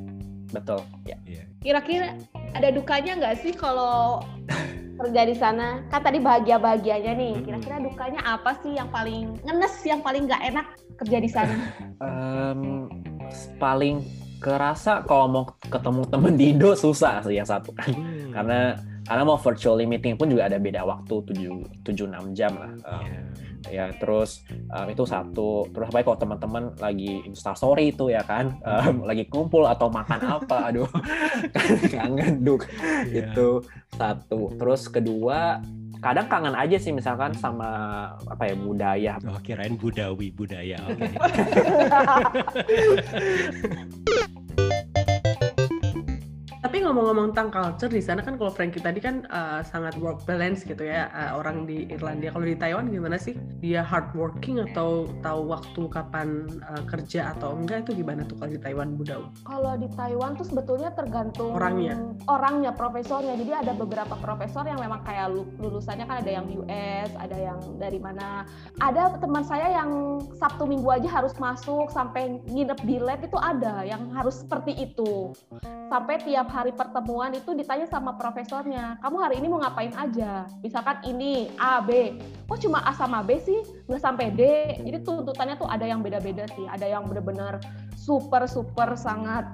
betul 0.53 0.81
ya 1.09 1.17
Iya. 1.25 1.45
Kira-kira 1.65 2.09
ada 2.53 2.69
dukanya 2.69 3.13
nggak 3.17 3.37
sih 3.41 3.53
kalau 3.57 4.21
kerja 5.01 5.23
di 5.25 5.35
sana? 5.35 5.81
Kan 5.89 6.05
tadi 6.05 6.21
bahagia-bahagianya 6.21 7.13
nih. 7.17 7.33
Mm-mm. 7.39 7.45
Kira-kira 7.49 7.77
dukanya 7.81 8.21
apa 8.23 8.59
sih 8.61 8.77
yang 8.77 8.93
paling 8.93 9.41
ngenes, 9.43 9.75
yang 9.87 10.05
paling 10.05 10.29
nggak 10.29 10.43
enak 10.53 10.67
kerja 11.01 11.19
di 11.19 11.31
sana? 11.31 11.57
Em, 12.05 12.91
paling 13.57 14.03
kerasa 14.43 15.03
kalau 15.03 15.27
mau 15.27 15.45
ketemu 15.63 16.03
temen 16.05 16.33
di 16.35 16.45
Indo 16.51 16.75
susah 16.75 17.23
sih 17.23 17.35
yang 17.35 17.47
satu 17.47 17.71
kan 17.73 17.89
Hmm. 17.89 18.31
karena 18.35 18.59
karena 19.03 19.23
mau 19.23 19.37
virtually 19.37 19.83
meeting 19.83 20.15
pun 20.15 20.27
juga 20.27 20.47
ada 20.47 20.57
beda 20.57 20.83
waktu 20.83 21.15
7 21.27 21.83
7 21.83 22.07
6 22.07 22.35
jam 22.35 22.55
lah. 22.55 22.71
Um, 22.83 23.03
Iya. 23.63 23.71
ya 23.71 23.85
terus 23.95 24.43
um, 24.69 24.87
itu 24.87 25.03
satu 25.05 25.65
terus 25.71 25.87
apa 25.87 26.03
kalau 26.03 26.19
teman-teman 26.19 26.63
lagi 26.77 27.23
insta 27.23 27.55
story 27.55 27.89
itu 27.89 28.11
ya 28.11 28.21
kan 28.23 28.59
um, 28.59 29.07
lagi 29.07 29.25
kumpul 29.25 29.65
atau 29.65 29.87
makan 29.87 30.19
apa 30.19 30.57
aduh 30.75 30.89
kangen 31.89 32.43
duk 32.43 32.67
Iya. 33.07 33.31
itu 33.31 33.63
satu 33.93 34.51
terus 34.57 34.87
kedua 34.87 35.59
kadang 35.99 36.27
kangen 36.27 36.53
aja 36.53 36.75
sih 36.75 36.91
misalkan 36.91 37.31
sama 37.33 37.69
apa 38.27 38.51
ya 38.51 38.55
budaya 38.57 39.13
Oh 39.23 39.39
kirain 39.39 39.79
budawi 39.79 40.35
budaya. 40.35 40.75
Oke. 40.83 41.07
Tapi 46.83 46.90
ngomong-ngomong 46.99 47.31
tentang 47.31 47.55
culture 47.55 47.95
di 47.95 48.03
sana 48.03 48.27
kan 48.27 48.35
kalau 48.35 48.51
Frankie 48.51 48.83
tadi 48.83 48.99
kan 48.99 49.23
uh, 49.31 49.62
sangat 49.62 49.95
work 50.03 50.27
balance 50.27 50.66
gitu 50.66 50.83
ya 50.83 51.07
uh, 51.14 51.38
orang 51.38 51.62
di 51.62 51.87
Irlandia. 51.87 52.35
Kalau 52.35 52.42
di 52.42 52.59
Taiwan 52.59 52.90
gimana 52.90 53.23
sih? 53.23 53.38
Dia 53.62 53.87
hard 53.87 54.11
working 54.18 54.59
atau 54.59 55.07
tahu 55.23 55.47
waktu 55.47 55.79
kapan 55.87 56.42
uh, 56.66 56.83
kerja 56.90 57.38
atau 57.38 57.55
enggak 57.55 57.87
itu 57.87 58.03
gimana 58.03 58.27
tuh 58.27 58.35
kalau 58.35 58.51
di 58.51 58.59
Taiwan 58.59 58.99
Budau? 58.99 59.31
Kalau 59.47 59.79
di 59.79 59.87
Taiwan 59.95 60.35
tuh 60.35 60.42
sebetulnya 60.42 60.90
tergantung 60.90 61.55
Orangnya. 61.55 62.03
orangnya, 62.27 62.75
profesornya. 62.75 63.38
Jadi 63.38 63.62
ada 63.62 63.79
beberapa 63.79 64.18
profesor 64.18 64.66
yang 64.66 64.83
memang 64.83 65.07
kayak 65.07 65.31
lu- 65.31 65.55
lulusannya 65.62 66.03
kan 66.03 66.18
ada 66.18 66.35
yang 66.35 66.51
US, 66.51 67.14
ada 67.14 67.38
yang 67.38 67.62
dari 67.79 68.03
mana. 68.03 68.42
Ada 68.83 69.23
teman 69.23 69.47
saya 69.47 69.71
yang 69.71 70.18
Sabtu 70.35 70.66
Minggu 70.66 70.90
aja 70.90 71.07
harus 71.07 71.38
masuk 71.38 71.95
sampai 71.95 72.42
nginep 72.51 72.83
di 72.83 72.99
lab 72.99 73.23
itu 73.23 73.38
ada 73.38 73.87
yang 73.87 74.11
harus 74.11 74.42
seperti 74.42 74.90
itu. 74.90 75.31
Sampai 75.93 76.17
tiap 76.25 76.49
hari 76.49 76.73
pertemuan 76.73 77.37
itu 77.37 77.53
ditanya 77.53 77.85
sama 77.85 78.17
profesornya, 78.17 78.97
kamu 79.05 79.17
hari 79.21 79.45
ini 79.45 79.47
mau 79.53 79.61
ngapain 79.61 79.93
aja? 79.93 80.49
Misalkan 80.65 81.05
ini 81.05 81.53
A, 81.61 81.85
B. 81.85 82.17
Kok 82.49 82.65
cuma 82.65 82.81
A 82.81 82.97
sama 82.97 83.21
B 83.21 83.37
sih? 83.37 83.61
Nggak 83.93 84.01
sampai 84.01 84.33
D. 84.33 84.41
Jadi 84.89 85.05
tuntutannya 85.05 85.61
tuh 85.61 85.69
ada 85.69 85.85
yang 85.85 86.01
beda-beda 86.01 86.49
sih. 86.57 86.65
Ada 86.65 86.97
yang 86.97 87.05
benar-benar 87.13 87.61
super 87.93 88.49
super 88.49 88.97
sangat 88.97 89.45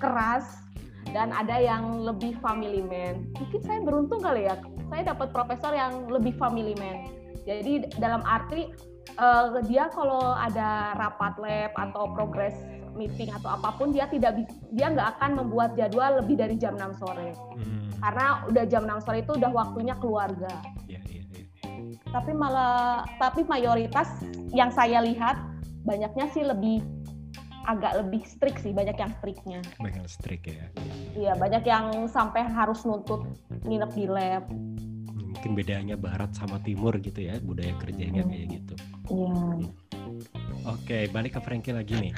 keras 0.00 0.64
dan 1.12 1.28
ada 1.28 1.60
yang 1.60 2.00
lebih 2.00 2.40
family 2.40 2.80
man. 2.80 3.28
Mungkin 3.36 3.60
saya 3.60 3.84
beruntung 3.84 4.24
kali 4.24 4.48
ya, 4.48 4.56
saya 4.88 5.12
dapat 5.12 5.28
profesor 5.28 5.76
yang 5.76 6.08
lebih 6.08 6.32
family 6.40 6.72
man. 6.80 7.04
Jadi 7.44 7.92
dalam 8.00 8.24
arti 8.24 8.72
eh, 9.12 9.46
dia 9.68 9.92
kalau 9.92 10.24
ada 10.40 10.96
rapat 10.96 11.36
lab 11.36 11.76
atau 11.76 12.08
progress 12.16 12.56
meeting 12.94 13.30
atau 13.30 13.50
apa 13.50 13.72
pun 13.72 13.90
dia 13.90 14.06
tidak 14.06 14.36
dia 14.70 14.86
nggak 14.86 15.16
akan 15.16 15.30
membuat 15.36 15.72
jadwal 15.72 16.18
lebih 16.18 16.36
dari 16.36 16.54
jam 16.54 16.74
6 16.74 16.96
sore 16.96 17.32
Hmm. 17.54 17.88
karena 17.98 18.26
udah 18.46 18.64
jam 18.66 18.82
6 18.82 19.00
sore 19.00 19.18
itu 19.20 19.32
udah 19.32 19.50
waktunya 19.50 19.94
keluarga 19.96 20.52
Iya, 20.84 21.00
iya, 21.06 21.22
iya. 21.30 21.46
tapi 22.08 22.32
malah 22.32 23.02
tapi 23.16 23.44
mayoritas 23.44 24.08
yang 24.50 24.68
saya 24.68 25.00
lihat 25.00 25.38
banyaknya 25.82 26.26
sih 26.28 26.42
lebih 26.42 26.82
agak 27.62 27.94
lebih 27.96 28.22
strict 28.22 28.58
sih 28.58 28.70
banyak 28.70 28.94
yang 28.94 29.12
strictnya 29.16 29.60
Banyak 29.78 30.06
strict 30.06 30.44
ya. 30.44 30.66
iya 31.14 31.32
banyak 31.32 31.62
yang 31.62 31.84
sampai 32.06 32.42
harus 32.42 32.82
nuntut 32.82 33.22
nginep 33.62 33.90
di 33.92 34.06
lab 34.06 34.44
Mungkin 35.32 35.58
bedanya 35.58 35.94
barat 35.94 36.30
sama 36.32 36.58
timur 36.58 36.94
gitu 36.98 37.18
ya 37.18 37.34
budaya 37.38 37.74
kerjanya 37.76 38.22
kayak 38.22 38.46
gitu. 38.52 38.74
iya 39.10 39.58
Oke, 40.62 41.10
balik 41.10 41.34
ke 41.34 41.40
Frankie 41.42 41.74
lagi 41.74 41.98
nih. 41.98 42.12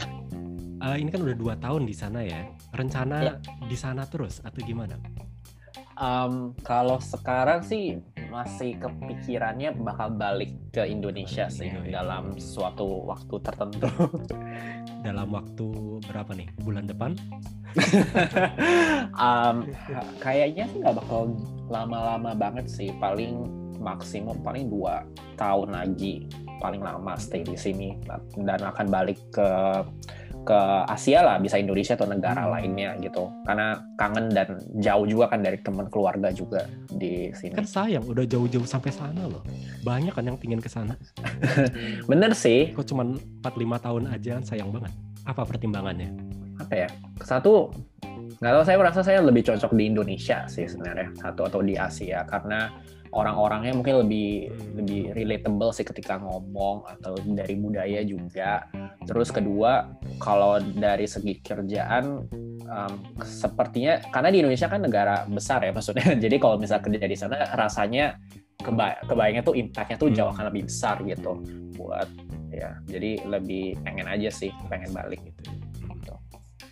Eh, 0.84 1.00
ini 1.00 1.08
kan 1.08 1.24
udah 1.24 1.36
dua 1.36 1.54
tahun 1.56 1.88
di 1.88 1.96
sana 1.96 2.20
ya. 2.20 2.44
Rencana 2.76 3.16
Ya. 3.24 3.34
di 3.64 3.72
sana 3.72 4.04
terus 4.04 4.44
atau 4.44 4.60
gimana? 4.60 5.00
Um, 5.96 6.52
kalau 6.66 6.98
sekarang 7.00 7.64
sih 7.64 8.02
masih 8.28 8.76
kepikirannya 8.82 9.78
bakal 9.78 10.10
balik 10.12 10.50
ke 10.74 10.82
Indonesia 10.84 11.46
sih 11.48 11.70
Indonesia. 11.70 12.02
dalam 12.02 12.24
suatu 12.36 13.08
waktu 13.08 13.34
tertentu. 13.40 13.88
Dalam 15.04 15.36
waktu 15.36 15.68
berapa 16.08 16.32
nih? 16.32 16.48
Bulan 16.64 16.88
depan? 16.88 17.12
um, 19.28 19.68
kayaknya 20.16 20.64
sih 20.72 20.80
nggak 20.80 20.96
bakal 20.96 21.36
lama-lama 21.68 22.32
banget 22.32 22.64
sih, 22.72 22.88
paling 22.96 23.44
maksimum 23.84 24.40
paling 24.40 24.72
dua 24.72 25.04
tahun 25.36 25.76
lagi 25.76 26.24
paling 26.62 26.80
lama 26.80 27.20
stay 27.20 27.44
di 27.44 27.52
sini 27.52 27.92
dan 28.48 28.64
akan 28.64 28.86
balik 28.88 29.20
ke 29.28 29.44
ke 30.44 30.60
Asia 30.86 31.24
lah 31.24 31.40
bisa 31.40 31.56
Indonesia 31.56 31.96
atau 31.96 32.04
negara 32.04 32.44
Hmm. 32.44 32.52
lainnya 32.52 32.92
gitu 33.00 33.26
karena 33.48 33.80
kangen 33.96 34.28
dan 34.30 34.60
jauh 34.78 35.08
juga 35.08 35.32
kan 35.32 35.40
dari 35.40 35.56
teman 35.58 35.88
keluarga 35.88 36.28
juga 36.28 36.68
di 36.92 37.32
sini 37.32 37.56
Kan 37.56 37.64
sayang 37.64 38.04
udah 38.04 38.28
jauh-jauh 38.28 38.68
sampai 38.68 38.92
sana 38.92 39.24
loh. 39.24 39.40
Banyak 39.82 40.12
kan 40.12 40.24
yang 40.24 40.36
pingin 40.36 40.60
ke 40.60 40.68
sana. 40.68 40.94
bener 42.10 42.36
sih 42.36 42.76
Kok 42.76 42.84
cuma 42.84 43.02
4-5 43.42 43.84
tahun 43.84 44.02
aja 44.12 44.34
sayang 44.44 44.68
banget. 44.70 44.92
Apa 45.24 45.48
pertimbangannya? 45.48 46.12
Apa 46.64 46.74
ya 46.74 46.88
satu 47.20 47.68
nggak 48.40 48.52
tahu 48.56 48.64
saya 48.64 48.76
merasa 48.80 49.00
saya 49.04 49.18
lebih 49.20 49.44
cocok 49.44 49.72
di 49.76 49.84
Indonesia 49.92 50.48
sih 50.48 50.64
sebenarnya 50.64 51.12
satu 51.20 51.46
atau 51.46 51.60
di 51.60 51.76
Asia 51.76 52.24
karena 52.24 52.72
orang-orangnya 53.14 53.72
mungkin 53.78 54.02
lebih 54.04 54.50
lebih 54.74 55.02
relatable 55.14 55.70
sih 55.70 55.86
ketika 55.86 56.18
ngomong 56.18 56.82
atau 56.98 57.14
dari 57.22 57.54
budaya 57.54 58.02
juga. 58.02 58.66
Terus 59.06 59.30
kedua 59.30 59.86
kalau 60.18 60.58
dari 60.58 61.06
segi 61.06 61.38
kerjaan 61.38 62.26
em, 62.66 62.92
sepertinya 63.22 64.02
karena 64.10 64.34
di 64.34 64.38
Indonesia 64.42 64.66
kan 64.66 64.82
negara 64.82 65.22
besar 65.30 65.62
ya 65.62 65.70
maksudnya. 65.70 66.10
Jadi 66.26 66.36
kalau 66.42 66.58
misal 66.58 66.82
kerja 66.82 67.06
di 67.06 67.14
sana 67.14 67.54
rasanya 67.54 68.18
keba 68.58 68.98
kebayangnya 69.06 69.46
tuh 69.46 69.54
impactnya 69.54 69.96
tuh 70.00 70.10
jauh 70.10 70.34
akan 70.34 70.50
lebih 70.50 70.66
besar 70.66 70.98
gitu 71.04 71.42
buat 71.76 72.08
ya 72.54 72.78
jadi 72.86 73.26
lebih 73.26 73.76
pengen 73.82 74.06
aja 74.06 74.30
sih 74.30 74.54
pengen 74.70 74.94
balik 74.94 75.20
Gitu. 75.20 75.50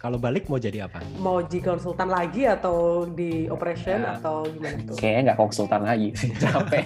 Kalau 0.02 0.18
balik 0.18 0.50
mau 0.50 0.58
jadi 0.58 0.90
apa? 0.90 0.98
Mau 1.22 1.46
di 1.46 1.62
konsultan 1.62 2.10
lagi 2.10 2.42
atau 2.42 3.06
di 3.06 3.46
operation 3.46 4.02
Ya. 4.02 4.18
atau 4.18 4.42
gimana 4.50 4.82
tuh? 4.82 4.98
Kayaknya 4.98 5.20
nggak 5.30 5.38
konsultan 5.38 5.82
lagi 5.86 6.08
sih, 6.18 6.30
capek. 6.42 6.84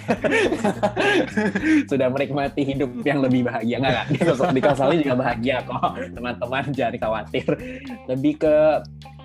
Sudah 1.89 2.13
menikmati 2.13 2.61
hidup 2.61 2.93
yang 3.01 3.25
lebih 3.25 3.49
bahagia. 3.49 3.81
Nggak, 3.81 3.93
nggak. 4.21 4.53
Di 4.53 4.61
konsultan 4.61 5.01
juga 5.01 5.17
bahagia 5.17 5.57
kok. 5.65 5.89
Teman-teman 6.13 6.63
jangan 6.77 6.93
khawatir. 7.01 7.47
Lebih 8.05 8.33
ke, 8.37 8.55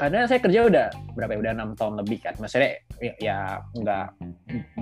karena 0.01 0.25
saya 0.25 0.41
kerja 0.41 0.61
udah, 0.73 0.87
berapa 1.13 1.37
ya, 1.37 1.39
udah 1.45 1.53
enam 1.53 1.69
tahun 1.77 1.95
lebih 2.01 2.19
kan. 2.25 2.33
Maksudnya 2.41 2.81
ya, 2.97 3.13
ya 3.21 3.39
nggak, 3.77 4.07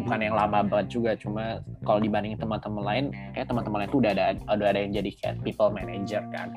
bukan 0.06 0.18
yang 0.22 0.38
lama 0.38 0.62
banget 0.62 0.86
juga. 0.86 1.18
Cuma 1.18 1.58
kalau 1.82 1.98
dibandingin 1.98 2.38
teman-teman 2.38 2.82
lain, 2.86 3.04
kayak 3.34 3.50
teman-teman 3.50 3.82
lain 3.82 3.90
tuh 3.90 3.98
udah 4.06 4.12
ada, 4.14 4.24
udah 4.54 4.68
ada 4.70 4.78
yang 4.86 4.92
jadi 4.94 5.10
kayak 5.18 5.34
people 5.42 5.74
manager 5.74 6.22
kan. 6.30 6.54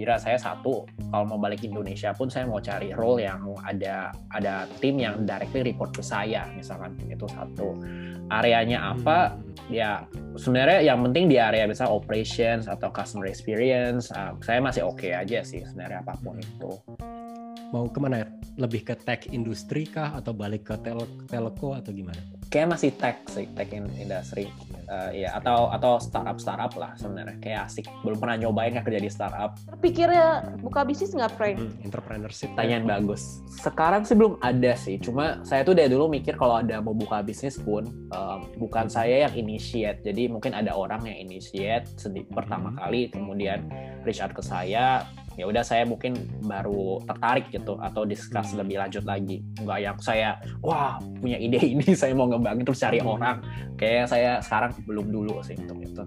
Jadi 0.00 0.16
saya 0.16 0.38
satu, 0.40 0.88
kalau 1.12 1.24
mau 1.28 1.38
balik 1.38 1.60
Indonesia 1.60 2.16
pun 2.16 2.32
saya 2.32 2.48
mau 2.48 2.56
cari 2.56 2.96
role 2.96 3.28
yang 3.28 3.44
ada 3.68 4.08
ada 4.32 4.64
tim 4.80 4.96
yang 4.96 5.28
directly 5.28 5.60
report 5.60 5.92
ke 5.92 6.00
saya, 6.00 6.48
misalkan 6.56 6.96
itu 7.04 7.28
satu. 7.28 7.76
Areanya 8.32 8.96
apa? 8.96 9.36
Ya 9.68 10.08
sebenarnya 10.40 10.80
yang 10.80 11.04
penting 11.04 11.28
di 11.28 11.36
area 11.36 11.68
misalnya 11.68 11.92
operations 11.92 12.64
atau 12.64 12.88
customer 12.88 13.28
experience, 13.28 14.08
uh, 14.16 14.32
saya 14.40 14.64
masih 14.64 14.88
oke 14.88 15.12
aja 15.12 15.44
sih 15.44 15.60
sebenarnya 15.68 16.00
apa 16.00 16.16
pun 16.24 16.40
itu. 16.40 16.72
Mau 17.70 17.86
ke 17.86 17.98
mana 18.02 18.22
ya? 18.22 18.28
Lebih 18.58 18.82
ke 18.82 18.94
tech 18.98 19.30
industri 19.30 19.86
kah 19.88 20.12
atau 20.18 20.34
balik 20.34 20.68
ke 20.68 20.74
tel 20.82 21.06
telco 21.30 21.72
atau 21.72 21.90
gimana? 21.94 22.18
Kayak 22.50 22.76
masih 22.76 22.90
tech 22.98 23.22
sih, 23.30 23.46
tech 23.54 23.70
in 23.70 23.86
industry. 23.94 24.50
Uh, 24.90 25.14
ya 25.14 25.38
atau 25.38 25.70
atau 25.70 26.02
startup 26.02 26.42
startup 26.42 26.74
lah 26.74 26.98
sebenarnya 26.98 27.38
kayak 27.38 27.70
asik 27.70 27.86
belum 28.02 28.18
pernah 28.18 28.34
nyobain 28.42 28.74
kan 28.74 28.82
kerja 28.82 28.98
di 28.98 29.06
startup 29.06 29.54
Terpikirnya 29.70 30.58
buka 30.66 30.82
bisnis 30.82 31.14
nggak 31.14 31.30
Frank? 31.38 31.62
Hmm, 31.62 31.86
entrepreneurship. 31.86 32.50
Pertanyaan 32.58 32.90
bagus. 32.90 33.38
Sekarang 33.54 34.02
sih 34.02 34.18
belum 34.18 34.42
ada 34.42 34.74
sih. 34.74 34.98
Cuma 34.98 35.46
saya 35.46 35.62
tuh 35.62 35.78
dari 35.78 35.94
dulu 35.94 36.10
mikir 36.10 36.34
kalau 36.34 36.58
ada 36.58 36.82
mau 36.82 36.90
buka 36.90 37.22
bisnis 37.22 37.54
pun 37.54 37.86
um, 38.10 38.50
bukan 38.58 38.90
saya 38.90 39.30
yang 39.30 39.34
initiate. 39.38 40.02
Jadi 40.02 40.26
mungkin 40.26 40.58
ada 40.58 40.74
orang 40.74 41.06
yang 41.06 41.22
initiate 41.22 41.86
sedih 41.94 42.26
pertama 42.26 42.74
Hmm. 42.74 42.82
kali, 42.82 43.14
kemudian 43.14 43.70
reach 44.02 44.18
out 44.18 44.34
ke 44.34 44.42
saya. 44.42 45.06
Ya 45.40 45.48
udah 45.48 45.64
saya 45.64 45.82
mungkin 45.82 46.12
baru 46.42 47.00
tertarik 47.02 47.48
gitu 47.48 47.80
atau 47.80 48.04
discuss 48.04 48.52
Hmm. 48.52 48.60
lebih 48.60 48.76
lanjut 48.76 49.02
lagi. 49.02 49.40
Enggak 49.56 49.78
yang 49.80 49.96
saya 49.98 50.28
wah 50.60 51.00
punya 51.16 51.34
ide 51.34 51.56
ini 51.72 51.96
saya 51.96 52.12
mau 52.12 52.28
ngembangin 52.28 52.62
terus 52.62 52.78
cari 52.78 53.00
Hmm. 53.00 53.08
orang. 53.10 53.36
Kayak 53.74 54.06
saya 54.06 54.30
sekarang 54.38 54.76
belum 54.84 55.08
dulu 55.08 55.40
sih 55.40 55.56
untuk 55.56 55.80
itu. 55.80 56.04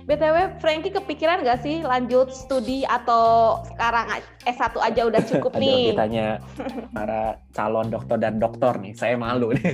BTW, 0.00 0.58
Frankie 0.58 0.90
kepikiran 0.90 1.38
nggak 1.38 1.60
sih 1.60 1.84
lanjut 1.84 2.34
studi 2.34 2.82
atau 2.82 3.54
sekarang 3.62 4.10
S1 4.42 4.74
aja 4.74 5.06
udah 5.06 5.22
cukup 5.30 5.52
Aduh, 5.54 5.62
nih? 5.62 5.82
ditanya 5.92 6.26
para 6.96 7.22
calon 7.52 7.86
dokter 7.86 8.16
dan 8.18 8.42
dokter 8.42 8.74
nih, 8.80 8.90
saya 8.90 9.14
malu 9.14 9.54
nih. 9.54 9.70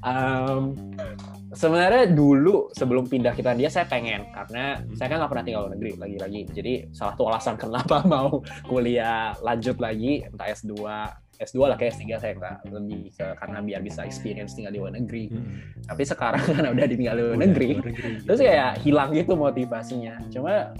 Em, 0.00 0.62
sebenarnya 1.52 2.12
dulu 2.12 2.68
sebelum 2.76 3.08
pindah 3.08 3.32
ke 3.32 3.40
Finlandia 3.40 3.70
saya 3.72 3.86
pengen 3.88 4.28
karena 4.32 4.82
saya 4.96 5.06
kan 5.08 5.16
nggak 5.22 5.30
pernah 5.30 5.44
tinggal 5.44 5.62
luar 5.66 5.72
negeri 5.76 5.92
lagi-lagi. 5.96 6.40
Jadi 6.52 6.72
salah 6.92 7.12
satu 7.14 7.24
alasan 7.28 7.56
kenapa 7.62 8.04
mau 8.04 8.42
kuliah 8.66 9.32
lanjut 9.40 9.76
lagi 9.80 10.24
entah 10.24 10.48
S2 10.50 10.74
S2 11.38 11.70
lah 11.70 11.78
kayak 11.78 11.94
S3 11.94 12.04
saya 12.18 12.32
nggak 12.34 12.56
lebih 12.66 13.14
ke 13.14 13.26
karena 13.38 13.58
biar 13.62 13.80
bisa 13.86 14.02
experience 14.02 14.58
tinggal 14.58 14.74
di 14.74 14.80
luar 14.82 14.94
negeri. 14.98 15.30
Hmm. 15.30 15.46
Tapi 15.86 16.02
sekarang 16.02 16.42
karena 16.56 16.68
udah 16.74 16.86
tinggal 16.90 17.14
di 17.14 17.22
luar 17.22 17.38
negeri, 17.38 17.70
luar 17.78 17.86
negeri 17.94 18.10
gitu. 18.10 18.22
terus 18.26 18.40
kayak 18.42 18.72
hilang 18.82 19.10
gitu 19.14 19.32
motivasinya. 19.38 20.14
Cuma 20.34 20.74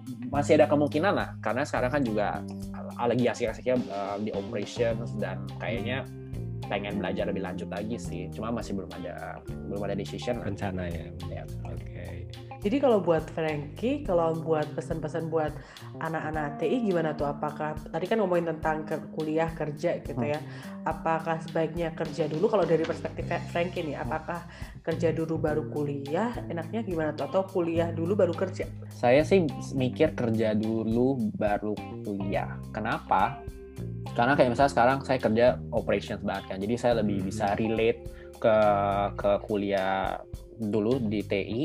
Iya. 0.00 0.26
masih 0.30 0.52
ada 0.58 0.66
kemungkinan 0.70 1.12
lah 1.12 1.28
karena 1.42 1.62
sekarang 1.66 1.90
kan 1.90 2.02
juga 2.02 2.26
lagi 3.00 3.24
asik-asiknya 3.32 3.76
uh, 3.88 4.16
di 4.20 4.30
operations 4.36 5.16
dan 5.16 5.40
kayaknya 5.56 6.04
pengen 6.70 7.02
belajar 7.02 7.26
lebih 7.26 7.42
lanjut 7.42 7.66
lagi 7.66 7.98
sih 7.98 8.30
cuma 8.30 8.54
masih 8.54 8.78
belum 8.78 8.90
ada 9.02 9.42
belum 9.66 9.82
ada 9.82 9.98
decision 9.98 10.38
rencana 10.38 10.86
ya. 10.86 11.06
Ya. 11.26 11.42
Oke. 11.66 12.30
Jadi 12.60 12.76
kalau 12.76 13.00
buat 13.00 13.24
Frankie, 13.32 14.04
kalau 14.04 14.36
buat 14.36 14.68
pesan-pesan 14.76 15.32
buat 15.32 15.48
anak-anak 15.96 16.60
TI 16.60 16.92
gimana 16.92 17.16
tuh? 17.16 17.24
Apakah 17.24 17.72
tadi 17.88 18.04
kan 18.04 18.20
ngomongin 18.20 18.52
tentang 18.52 18.84
ke 18.84 19.00
kuliah 19.16 19.48
kerja 19.48 19.96
gitu 20.04 20.20
ya? 20.20 20.36
Apakah 20.84 21.40
sebaiknya 21.40 21.96
kerja 21.96 22.28
dulu 22.28 22.52
kalau 22.52 22.68
dari 22.68 22.84
perspektif 22.84 23.24
Frankie 23.48 23.80
nih? 23.80 23.96
Apakah 23.96 24.44
kerja 24.84 25.08
dulu 25.08 25.40
baru 25.40 25.72
kuliah? 25.72 26.36
Enaknya 26.52 26.84
gimana 26.84 27.16
tuh? 27.16 27.32
Atau 27.32 27.48
kuliah 27.48 27.88
dulu 27.96 28.12
baru 28.12 28.36
kerja? 28.36 28.68
saya 29.00 29.24
sih 29.24 29.48
mikir 29.72 30.12
kerja 30.12 30.52
dulu 30.52 31.32
baru 31.40 31.72
kuliah 32.04 32.60
kenapa 32.68 33.40
karena 34.16 34.32
kayak 34.34 34.50
misalnya 34.52 34.72
sekarang 34.72 34.98
saya 35.04 35.18
kerja 35.20 35.46
operations 35.72 36.22
banget 36.24 36.44
kan. 36.50 36.58
Jadi 36.58 36.74
saya 36.76 36.92
lebih 37.00 37.24
bisa 37.24 37.54
relate 37.56 38.00
ke 38.40 38.56
ke 39.14 39.30
kuliah 39.44 40.16
dulu 40.60 41.00
di 41.00 41.24
TI 41.24 41.62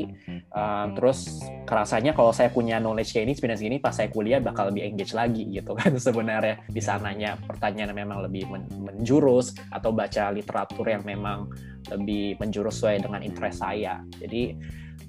Um, 0.56 0.96
terus 0.96 1.44
kerasanya 1.68 2.16
kalau 2.16 2.32
saya 2.32 2.48
punya 2.48 2.80
knowledge 2.80 3.12
kayak 3.12 3.28
ini 3.28 3.32
experience 3.36 3.60
gini 3.60 3.76
pas 3.76 3.92
saya 3.92 4.08
kuliah 4.08 4.40
bakal 4.40 4.72
lebih 4.72 4.88
engage 4.88 5.12
lagi 5.12 5.44
gitu 5.52 5.76
kan 5.76 5.92
sebenarnya. 6.00 6.64
Bisa 6.72 6.96
nanya 6.96 7.36
pertanyaan 7.44 7.92
yang 7.92 8.08
memang 8.08 8.24
lebih 8.24 8.48
men- 8.48 8.72
menjurus 8.80 9.52
atau 9.68 9.92
baca 9.92 10.32
literatur 10.32 10.88
yang 10.88 11.04
memang 11.04 11.52
lebih 11.92 12.40
menjurus 12.40 12.80
sesuai 12.80 13.04
dengan 13.04 13.20
interest 13.20 13.60
saya. 13.60 14.00
Jadi 14.16 14.56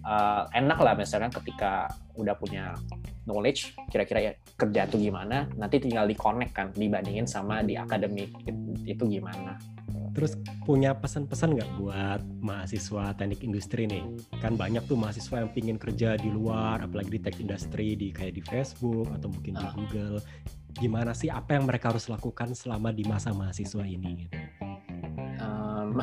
uh, 0.04 0.52
enak 0.52 0.80
lah 0.84 1.00
misalkan 1.00 1.32
ketika 1.32 1.88
udah 2.20 2.36
punya 2.36 2.76
knowledge 3.28 3.76
kira-kira 3.92 4.20
ya 4.24 4.32
kerja 4.56 4.88
tuh 4.88 4.98
gimana 4.98 5.46
nanti 5.60 5.84
tinggal 5.84 6.08
di 6.08 6.16
connect 6.16 6.56
kan 6.56 6.72
dibandingin 6.74 7.28
sama 7.28 7.62
di 7.62 7.76
akademik 7.76 8.32
itu, 8.48 8.52
itu 8.88 9.04
gimana 9.20 9.60
Terus 10.18 10.34
punya 10.66 10.98
pesan-pesan 10.98 11.54
nggak 11.54 11.72
buat 11.78 12.26
mahasiswa 12.42 13.14
teknik 13.14 13.46
industri 13.46 13.86
nih? 13.86 14.02
Kan 14.42 14.58
banyak 14.58 14.90
tuh 14.90 14.98
mahasiswa 14.98 15.46
yang 15.46 15.54
pingin 15.54 15.78
kerja 15.78 16.18
di 16.18 16.34
luar, 16.34 16.82
apalagi 16.82 17.14
di 17.14 17.22
tech 17.22 17.38
industry, 17.38 17.94
di 17.94 18.10
kayak 18.10 18.34
di 18.34 18.42
Facebook 18.42 19.14
atau 19.14 19.30
mungkin 19.30 19.54
di 19.54 19.62
Ah. 19.62 19.74
Google. 19.78 20.18
Gimana 20.74 21.14
sih 21.14 21.30
apa 21.30 21.54
yang 21.54 21.70
mereka 21.70 21.94
harus 21.94 22.10
lakukan 22.10 22.50
selama 22.58 22.90
di 22.90 23.06
masa 23.06 23.30
mahasiswa 23.30 23.86
ini? 23.86 24.26
Gitu? 24.26 24.38
Um, 25.38 26.02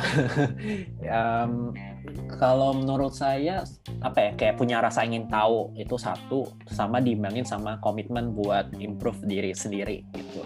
um, 1.11 1.53
kalau 2.39 2.75
menurut 2.75 3.15
saya 3.15 3.63
apa 4.03 4.19
ya 4.19 4.31
kayak 4.35 4.55
punya 4.59 4.83
rasa 4.83 5.07
ingin 5.07 5.31
tahu 5.31 5.73
itu 5.79 5.95
satu 5.97 6.47
sama 6.71 6.99
diimbangin 6.99 7.47
sama 7.47 7.79
komitmen 7.81 8.35
buat 8.35 8.71
improve 8.79 9.23
diri 9.27 9.55
sendiri 9.55 10.03
gitu. 10.15 10.43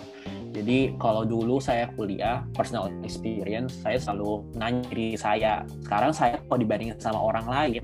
Jadi 0.53 0.97
kalau 0.99 1.23
dulu 1.23 1.61
saya 1.63 1.87
kuliah 1.95 2.43
personal 2.57 2.91
experience 3.05 3.79
saya 3.85 4.01
selalu 4.01 4.43
nanya 4.57 4.83
diri 4.91 5.15
saya. 5.15 5.63
Sekarang 5.85 6.11
saya 6.11 6.41
kalau 6.49 6.59
dibandingin 6.59 6.99
sama 6.99 7.21
orang 7.21 7.47
lain 7.47 7.83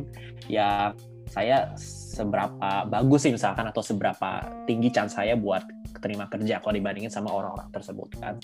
ya 0.48 0.90
saya 1.30 1.72
seberapa 2.14 2.86
bagus 2.86 3.26
sih 3.26 3.32
misalkan 3.34 3.66
atau 3.66 3.82
seberapa 3.82 4.44
tinggi 4.68 4.92
chance 4.92 5.18
saya 5.18 5.34
buat 5.34 5.64
terima 6.04 6.28
kerja 6.28 6.60
kalau 6.60 6.76
dibandingin 6.76 7.08
sama 7.08 7.32
orang-orang 7.32 7.72
tersebut 7.72 8.12
kan. 8.20 8.36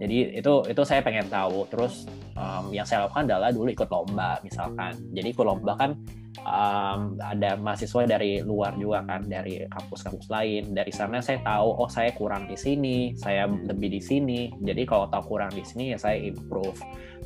Jadi 0.00 0.40
itu 0.40 0.52
itu 0.64 0.82
saya 0.88 1.04
pengen 1.04 1.28
tahu. 1.28 1.68
Terus 1.68 2.08
um, 2.32 2.72
yang 2.72 2.88
saya 2.88 3.04
lakukan 3.04 3.28
adalah 3.28 3.52
dulu 3.52 3.68
ikut 3.68 3.88
lomba 3.92 4.40
misalkan. 4.40 4.96
Jadi 5.12 5.28
ikut 5.36 5.44
lomba 5.44 5.76
kan 5.76 5.92
um, 6.40 7.20
ada 7.20 7.60
mahasiswa 7.60 8.08
dari 8.08 8.40
luar 8.40 8.72
juga 8.80 9.04
kan 9.04 9.28
dari 9.28 9.60
kampus-kampus 9.68 10.32
lain. 10.32 10.72
Dari 10.72 10.88
sana 10.88 11.20
saya 11.20 11.44
tahu 11.44 11.68
oh 11.84 11.90
saya 11.92 12.16
kurang 12.16 12.48
di 12.48 12.56
sini, 12.56 13.12
saya 13.20 13.44
lebih 13.44 13.92
di 13.92 14.00
sini. 14.00 14.48
Jadi 14.64 14.88
kalau 14.88 15.12
tahu 15.12 15.36
kurang 15.36 15.52
di 15.52 15.60
sini 15.60 15.92
ya 15.92 15.98
saya 16.00 16.16
improve. 16.16 16.80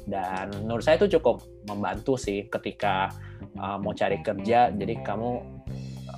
Dan 0.07 0.67
menurut 0.67 0.83
saya 0.87 0.99
itu 0.99 1.19
cukup 1.19 1.43
membantu 1.67 2.15
sih 2.15 2.47
ketika 2.47 3.11
uh, 3.59 3.79
mau 3.79 3.95
cari 3.95 4.19
kerja. 4.23 4.71
Jadi 4.75 5.03
kamu 5.03 5.56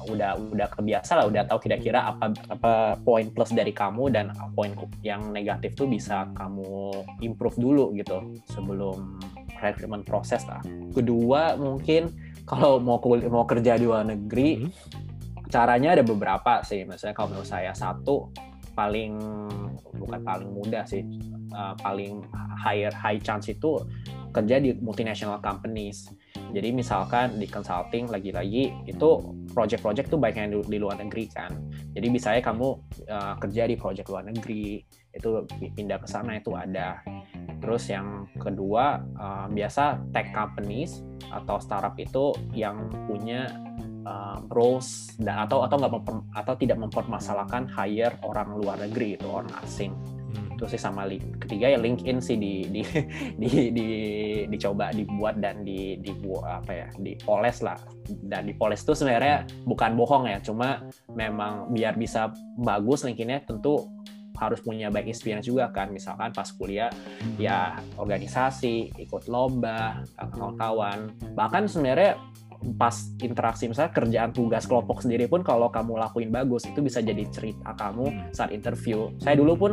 udah 0.09 0.37
udah 0.53 0.69
kebiasa 0.73 1.21
lah 1.21 1.27
udah 1.29 1.45
tahu 1.45 1.69
kira-kira 1.69 2.09
apa 2.09 2.33
apa 2.49 2.73
poin 3.01 3.29
plus 3.31 3.53
dari 3.53 3.71
kamu 3.71 4.11
dan 4.13 4.33
poin 4.57 4.73
yang 5.05 5.31
negatif 5.31 5.77
tuh 5.77 5.87
bisa 5.89 6.29
kamu 6.35 7.05
improve 7.21 7.57
dulu 7.61 7.93
gitu 7.95 8.37
sebelum 8.51 9.21
recruitment 9.59 10.07
proses 10.07 10.47
lah. 10.47 10.63
Kedua 10.95 11.59
mungkin 11.59 12.11
kalau 12.49 12.81
mau 12.81 12.97
mau 13.29 13.45
kerja 13.45 13.77
di 13.77 13.85
luar 13.85 14.09
negeri 14.09 14.49
Hmm. 14.65 14.73
caranya 15.49 15.97
ada 15.97 16.05
beberapa 16.05 16.61
sih. 16.65 16.85
Misalnya 16.85 17.17
kalau 17.17 17.33
menurut 17.33 17.49
saya 17.49 17.73
satu 17.73 18.29
paling 18.77 19.19
bukan 19.99 20.21
paling 20.23 20.51
mudah 20.55 20.87
sih 20.87 21.03
uh, 21.51 21.75
paling 21.83 22.23
higher 22.63 22.95
high 22.95 23.19
chance 23.19 23.51
itu 23.51 23.83
kerja 24.31 24.61
di 24.61 24.77
multinational 24.79 25.41
companies. 25.43 26.13
Jadi 26.53 26.69
misalkan 26.73 27.37
di 27.37 27.47
consulting 27.49 28.09
lagi-lagi 28.09 28.73
itu 28.89 29.09
project-project 29.53 30.09
tuh 30.09 30.21
banyak 30.21 30.49
yang 30.49 30.53
di, 30.55 30.59
di 30.65 30.79
luar 30.81 30.97
negeri 31.01 31.29
kan. 31.29 31.53
Jadi 31.93 32.07
misalnya 32.09 32.43
kamu 32.45 32.69
uh, 33.09 33.35
kerja 33.41 33.63
di 33.69 33.77
project 33.77 34.09
luar 34.09 34.25
negeri 34.29 34.81
itu 35.13 35.29
pindah 35.77 35.99
ke 36.01 36.09
sana 36.09 36.39
itu 36.41 36.53
ada. 36.55 37.03
Terus 37.59 37.91
yang 37.91 38.31
kedua 38.39 39.03
uh, 39.19 39.47
biasa 39.51 40.01
tech 40.15 40.31
companies 40.31 41.03
atau 41.29 41.59
startup 41.59 41.99
itu 41.99 42.33
yang 42.55 42.89
punya 43.11 43.51
uh, 44.07 44.39
roles 44.49 45.13
atau 45.21 45.67
atau 45.67 45.77
nggak 45.77 45.93
atau 46.39 46.55
tidak 46.57 46.79
mempermasalahkan 46.79 47.67
hire 47.69 48.15
orang 48.25 48.57
luar 48.57 48.79
negeri 48.79 49.19
itu 49.19 49.27
orang 49.27 49.51
asing 49.61 49.93
Hmm. 49.93 50.18
Itu 50.59 50.75
sih 50.75 50.81
sama 50.83 51.07
li- 51.07 51.23
ketiga 51.39 51.71
ya 51.71 51.79
LinkedIn 51.79 52.19
sih 52.19 52.35
di 52.35 52.67
di 52.67 52.83
di, 53.43 53.51
di 53.71 53.89
dicoba 54.51 54.91
dibuat 54.91 55.39
dan 55.39 55.63
di 55.63 55.95
dibuat 56.03 56.67
apa 56.67 56.73
ya 56.75 56.89
dipoles 56.99 57.63
lah. 57.63 57.79
Dan 58.11 58.51
dipoles 58.51 58.83
itu 58.83 58.99
sebenarnya 58.99 59.47
bukan 59.63 59.95
bohong 59.95 60.27
ya 60.27 60.43
cuma 60.43 60.83
memang 61.15 61.71
biar 61.71 61.95
bisa 61.95 62.35
bagus 62.59 63.07
LinkedIn-nya 63.07 63.47
tentu 63.47 63.87
harus 64.39 64.59
punya 64.63 64.91
baik 64.91 65.07
experience 65.07 65.47
juga 65.47 65.71
kan. 65.71 65.95
Misalkan 65.95 66.35
pas 66.35 66.51
kuliah 66.51 66.91
ya 67.39 67.79
organisasi 67.95 68.99
ikut 68.99 69.31
lomba 69.31 70.03
kawan-kawan. 70.19 71.15
Bahkan 71.39 71.71
sebenarnya 71.71 72.19
pas 72.77 72.95
interaksi 73.23 73.71
misalnya 73.71 73.95
kerjaan 73.95 74.31
tugas 74.35 74.67
kelompok 74.67 75.03
sendiri 75.07 75.31
pun 75.31 75.47
kalau 75.47 75.71
kamu 75.71 75.95
lakuin 75.99 76.31
bagus 76.35 76.67
itu 76.67 76.83
bisa 76.83 76.99
jadi 76.99 77.23
cerita 77.31 77.75
kamu 77.79 78.35
saat 78.35 78.51
interview. 78.51 79.15
Saya 79.23 79.39
dulu 79.39 79.55
pun 79.55 79.73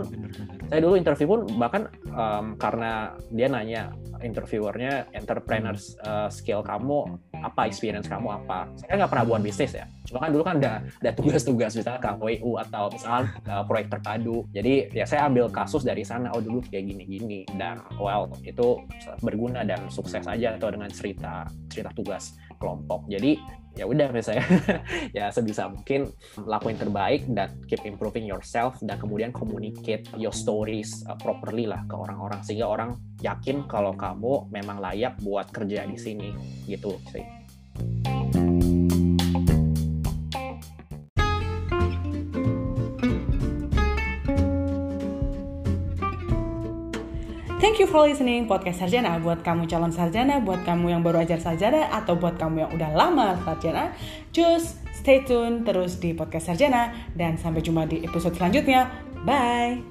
saya 0.70 0.80
dulu 0.82 0.94
interview 0.98 1.28
pun 1.30 1.42
bahkan 1.58 1.90
em, 2.06 2.46
karena 2.62 3.14
dia 3.34 3.48
nanya 3.50 3.94
interviewernya 4.26 5.12
entrepreneurs 5.14 5.94
uh, 6.02 6.32
skill 6.32 6.66
kamu 6.66 7.20
apa 7.46 7.70
experience 7.70 8.10
kamu 8.10 8.32
apa? 8.32 8.66
Saya 8.80 9.06
nggak 9.06 9.12
pernah 9.12 9.26
buat 9.28 9.42
bisnis 9.46 9.78
ya. 9.78 9.86
Cuma 10.08 10.26
kan 10.26 10.30
dulu 10.34 10.44
kan 10.46 10.56
ada 10.62 10.82
ada 10.82 11.12
tugas-tugas 11.14 11.78
misalnya 11.78 12.02
KWU 12.02 12.58
atau 12.66 12.90
misalnya 12.90 13.30
uh, 13.46 13.64
proyek 13.68 13.94
terpadu. 13.94 14.48
Jadi 14.50 14.90
ya 14.96 15.06
saya 15.06 15.30
ambil 15.30 15.52
kasus 15.54 15.86
dari 15.86 16.02
sana 16.02 16.34
oh 16.34 16.42
dulu 16.42 16.64
kayak 16.66 16.90
gini-gini. 16.90 17.46
Dan 17.54 17.84
well 18.02 18.32
itu 18.42 18.82
berguna 19.22 19.62
dan 19.62 19.86
sukses 19.94 20.26
aja 20.26 20.58
atau 20.58 20.74
dengan 20.74 20.90
cerita 20.90 21.46
cerita 21.70 21.92
tugas 21.94 22.34
kelompok. 22.66 23.06
Jadi 23.06 23.38
ya 23.78 23.86
udah 23.86 24.10
misalnya. 24.10 24.42
Ya 25.16 25.32
sebisa 25.32 25.72
mungkin 25.72 26.12
lakuin 26.44 26.76
terbaik 26.76 27.24
dan 27.32 27.56
keep 27.70 27.86
improving 27.86 28.28
yourself 28.28 28.76
dan 28.84 29.00
kemudian 29.00 29.32
communicate 29.32 30.04
your 30.18 30.34
stories 30.34 31.06
uh, 31.08 31.16
properly 31.16 31.70
lah 31.70 31.86
ke 31.86 31.96
orang-orang. 31.96 32.42
Sehingga 32.42 32.68
orang 32.68 32.98
yakin 33.24 33.64
kalau 33.70 33.94
kamu 33.96 34.50
memang 34.52 34.82
layak 34.82 35.16
buat 35.24 35.48
kerja 35.54 35.88
di 35.88 35.96
sini. 35.96 36.34
Gitu 36.68 36.98
sih. 37.14 37.24
Thank 47.76 47.92
you 47.92 47.92
for 47.92 48.08
listening 48.08 48.48
podcast 48.48 48.88
Sarjana. 48.88 49.20
Buat 49.20 49.44
kamu 49.44 49.68
calon 49.68 49.92
sarjana, 49.92 50.40
buat 50.40 50.64
kamu 50.64 50.96
yang 50.96 51.04
baru 51.04 51.28
ajar 51.28 51.44
sarjana, 51.44 51.92
atau 51.92 52.16
buat 52.16 52.40
kamu 52.40 52.64
yang 52.64 52.72
udah 52.72 52.96
lama 52.96 53.36
sarjana, 53.44 53.92
just 54.32 54.80
stay 54.96 55.28
tune 55.28 55.68
terus 55.68 56.00
di 56.00 56.16
podcast 56.16 56.56
Sarjana. 56.56 56.96
Dan 57.12 57.36
sampai 57.36 57.60
jumpa 57.60 57.84
di 57.84 58.00
episode 58.08 58.40
selanjutnya. 58.40 58.88
Bye! 59.28 59.84